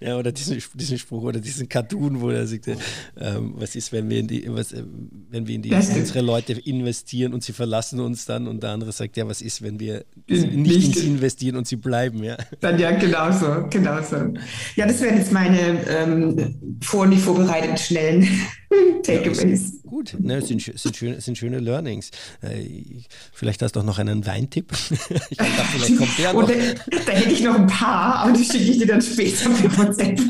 ja, 0.00 0.16
oder 0.16 0.30
diesen, 0.30 0.62
diesen 0.74 0.98
Spruch 0.98 1.22
oder 1.22 1.40
diesen 1.40 1.68
Cartoon, 1.68 2.20
wo 2.20 2.30
er 2.30 2.46
sagte, 2.46 2.76
ähm, 3.18 3.54
was 3.56 3.74
ist, 3.74 3.92
wenn 3.92 4.08
wir 4.08 4.20
in 4.20 4.28
die, 4.28 4.44
was, 4.46 4.72
äh, 4.72 4.84
wenn 5.30 5.48
wir 5.48 5.56
in 5.56 5.62
die, 5.62 5.74
unsere 5.74 6.20
Leute 6.20 6.52
investieren 6.52 7.34
und 7.34 7.42
sie 7.42 7.52
verlassen 7.52 7.98
uns 7.98 8.24
dann 8.24 8.46
und 8.46 8.62
der 8.62 8.70
andere 8.70 8.92
sagt, 8.92 9.16
ja, 9.16 9.26
was 9.26 9.42
ist, 9.42 9.62
wenn 9.62 9.80
wir 9.80 10.04
nicht, 10.28 10.52
nicht 10.52 10.84
in 10.84 10.92
sie 10.92 11.06
investieren 11.08 11.56
und 11.56 11.66
sie 11.66 11.76
bleiben, 11.76 12.22
ja. 12.22 12.36
Dann 12.60 12.78
ja, 12.78 12.92
genau 12.92 13.32
so, 13.32 13.66
genau 13.68 14.00
so. 14.00 14.32
Ja, 14.76 14.86
das 14.86 15.00
wären 15.00 15.16
jetzt 15.16 15.32
meine 15.32 15.84
ähm, 15.88 16.78
vor 16.82 17.06
nicht 17.06 17.22
vorbereiteten 17.22 17.78
schnellen 17.78 18.28
Takeaways. 19.02 19.80
Ja, 19.84 19.90
gut, 19.90 20.16
ne, 20.18 20.40
sind, 20.42 20.62
sind, 20.62 20.96
schöne, 20.96 21.20
sind 21.20 21.38
schöne 21.38 21.58
Learnings. 21.58 22.10
Äh, 22.40 22.64
vielleicht 23.32 23.62
hast 23.62 23.76
du 23.76 23.80
auch 23.80 23.84
noch 23.84 23.98
einen 23.98 24.26
Weintipp. 24.26 24.72
ich 25.30 25.36
dachte, 25.36 25.52
vielleicht 25.72 25.96
kommt 25.98 26.18
der 26.18 26.32
noch. 26.32 26.48
Da, 26.48 26.54
da, 27.06 27.12
hätte 27.12 27.32
ich 27.32 27.42
noch 27.42 27.54
ein 27.54 27.66
paar, 27.66 28.16
aber 28.16 28.32
die 28.32 28.44
schicke 28.44 28.64
ich 28.64 28.78
dir 28.78 28.86
dann 28.86 29.02
später 29.02 29.50
per 29.50 29.78
WhatsApp. 29.78 30.20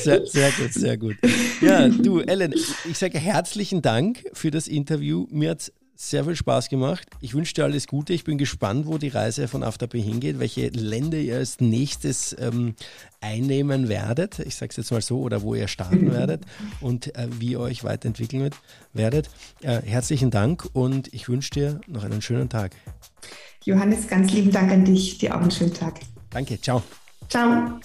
Sehr, 0.00 0.26
sehr 0.26 0.50
gut, 0.52 0.72
sehr 0.74 0.96
gut. 0.96 1.16
Ja, 1.60 1.88
du, 1.88 2.20
Ellen, 2.20 2.52
ich 2.52 2.98
sage 2.98 3.18
herzlichen 3.18 3.82
Dank 3.82 4.24
für 4.32 4.50
das 4.50 4.68
Interview. 4.68 5.26
Mir 5.30 5.50
hat 5.50 5.60
es 5.60 5.72
sehr 5.94 6.24
viel 6.24 6.36
Spaß 6.36 6.68
gemacht. 6.68 7.06
Ich 7.20 7.34
wünsche 7.34 7.54
dir 7.54 7.64
alles 7.64 7.86
Gute. 7.86 8.12
Ich 8.12 8.24
bin 8.24 8.38
gespannt, 8.38 8.86
wo 8.86 8.98
die 8.98 9.08
Reise 9.08 9.48
von 9.48 9.62
Afterpay 9.62 10.02
hingeht, 10.02 10.38
welche 10.38 10.68
Länder 10.68 11.18
ihr 11.18 11.36
als 11.36 11.60
nächstes 11.60 12.34
ähm, 12.38 12.74
einnehmen 13.20 13.88
werdet. 13.88 14.40
Ich 14.40 14.56
sage 14.56 14.70
es 14.70 14.76
jetzt 14.76 14.90
mal 14.90 15.02
so, 15.02 15.20
oder 15.20 15.42
wo 15.42 15.54
ihr 15.54 15.68
starten 15.68 16.10
werdet 16.12 16.44
und 16.80 17.14
äh, 17.16 17.28
wie 17.38 17.52
ihr 17.52 17.60
euch 17.60 17.84
weiterentwickeln 17.84 18.42
wird, 18.42 18.56
werdet. 18.92 19.30
Äh, 19.60 19.82
herzlichen 19.82 20.30
Dank 20.30 20.68
und 20.72 21.12
ich 21.14 21.28
wünsche 21.28 21.50
dir 21.50 21.80
noch 21.86 22.04
einen 22.04 22.22
schönen 22.22 22.48
Tag. 22.48 22.72
Johannes, 23.64 24.08
ganz 24.08 24.32
lieben 24.32 24.50
Dank 24.50 24.72
an 24.72 24.84
dich. 24.84 25.18
Dir 25.18 25.36
auch 25.36 25.40
einen 25.40 25.50
schönen 25.50 25.74
Tag. 25.74 26.00
Danke. 26.30 26.60
Ciao. 26.60 26.82
Ciao. 27.28 27.80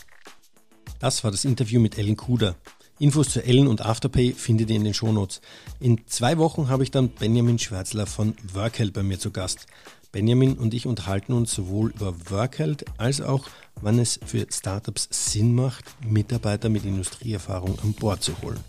Das 1.00 1.24
war 1.24 1.32
das 1.32 1.46
Interview 1.46 1.80
mit 1.80 1.98
Ellen 1.98 2.18
Kuder. 2.18 2.56
Infos 3.00 3.30
zu 3.30 3.44
Ellen 3.44 3.68
und 3.68 3.86
Afterpay 3.86 4.34
findet 4.34 4.70
ihr 4.70 4.76
in 4.76 4.84
den 4.84 4.94
Shownotes. 4.94 5.42
In 5.80 6.02
zwei 6.08 6.38
Wochen 6.38 6.68
habe 6.68 6.84
ich 6.84 6.92
dann 6.92 7.10
Benjamin 7.10 7.60
Schwärzler 7.60 8.08
von 8.08 8.36
Workheld 8.54 8.94
bei 8.94 9.04
mir 9.04 9.20
zu 9.20 9.32
Gast. 9.32 9.68
Benjamin 10.12 10.54
und 10.54 10.74
ich 10.74 10.88
unterhalten 10.88 11.34
uns 11.34 11.54
sowohl 11.54 11.92
über 11.92 12.16
Workheld 12.32 12.86
als 12.98 13.22
auch, 13.22 13.48
wann 13.82 14.00
es 14.00 14.20
für 14.26 14.48
Startups 14.52 15.08
Sinn 15.12 15.54
macht, 15.54 15.86
Mitarbeiter 16.04 16.70
mit 16.70 16.86
Industrieerfahrung 16.86 17.78
an 17.84 17.94
Bord 17.94 18.24
zu 18.24 18.42
holen. 18.42 18.60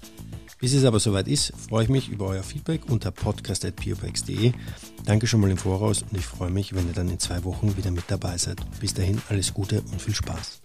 Bis 0.61 0.75
es 0.75 0.85
aber 0.85 0.99
soweit 0.99 1.29
ist, 1.29 1.53
freue 1.57 1.85
ich 1.85 1.89
mich 1.89 2.09
über 2.09 2.27
euer 2.27 2.43
Feedback 2.43 2.91
unter 2.91 3.13
podcast.piopex.de. 3.13 4.53
Danke 5.05 5.27
schon 5.29 5.41
mal 5.41 5.51
im 5.51 5.57
Voraus 5.57 6.03
und 6.03 6.19
ich 6.19 6.27
freue 6.27 6.51
mich, 6.51 6.75
wenn 6.75 6.89
ihr 6.89 6.95
dann 6.95 7.09
in 7.09 7.21
zwei 7.21 7.45
Wochen 7.45 7.77
wieder 7.77 7.93
mit 7.93 8.05
dabei 8.09 8.37
seid. 8.37 8.59
Bis 8.81 8.93
dahin 8.93 9.23
alles 9.29 9.55
Gute 9.55 9.83
und 9.83 10.03
viel 10.03 10.15
Spaß. 10.15 10.61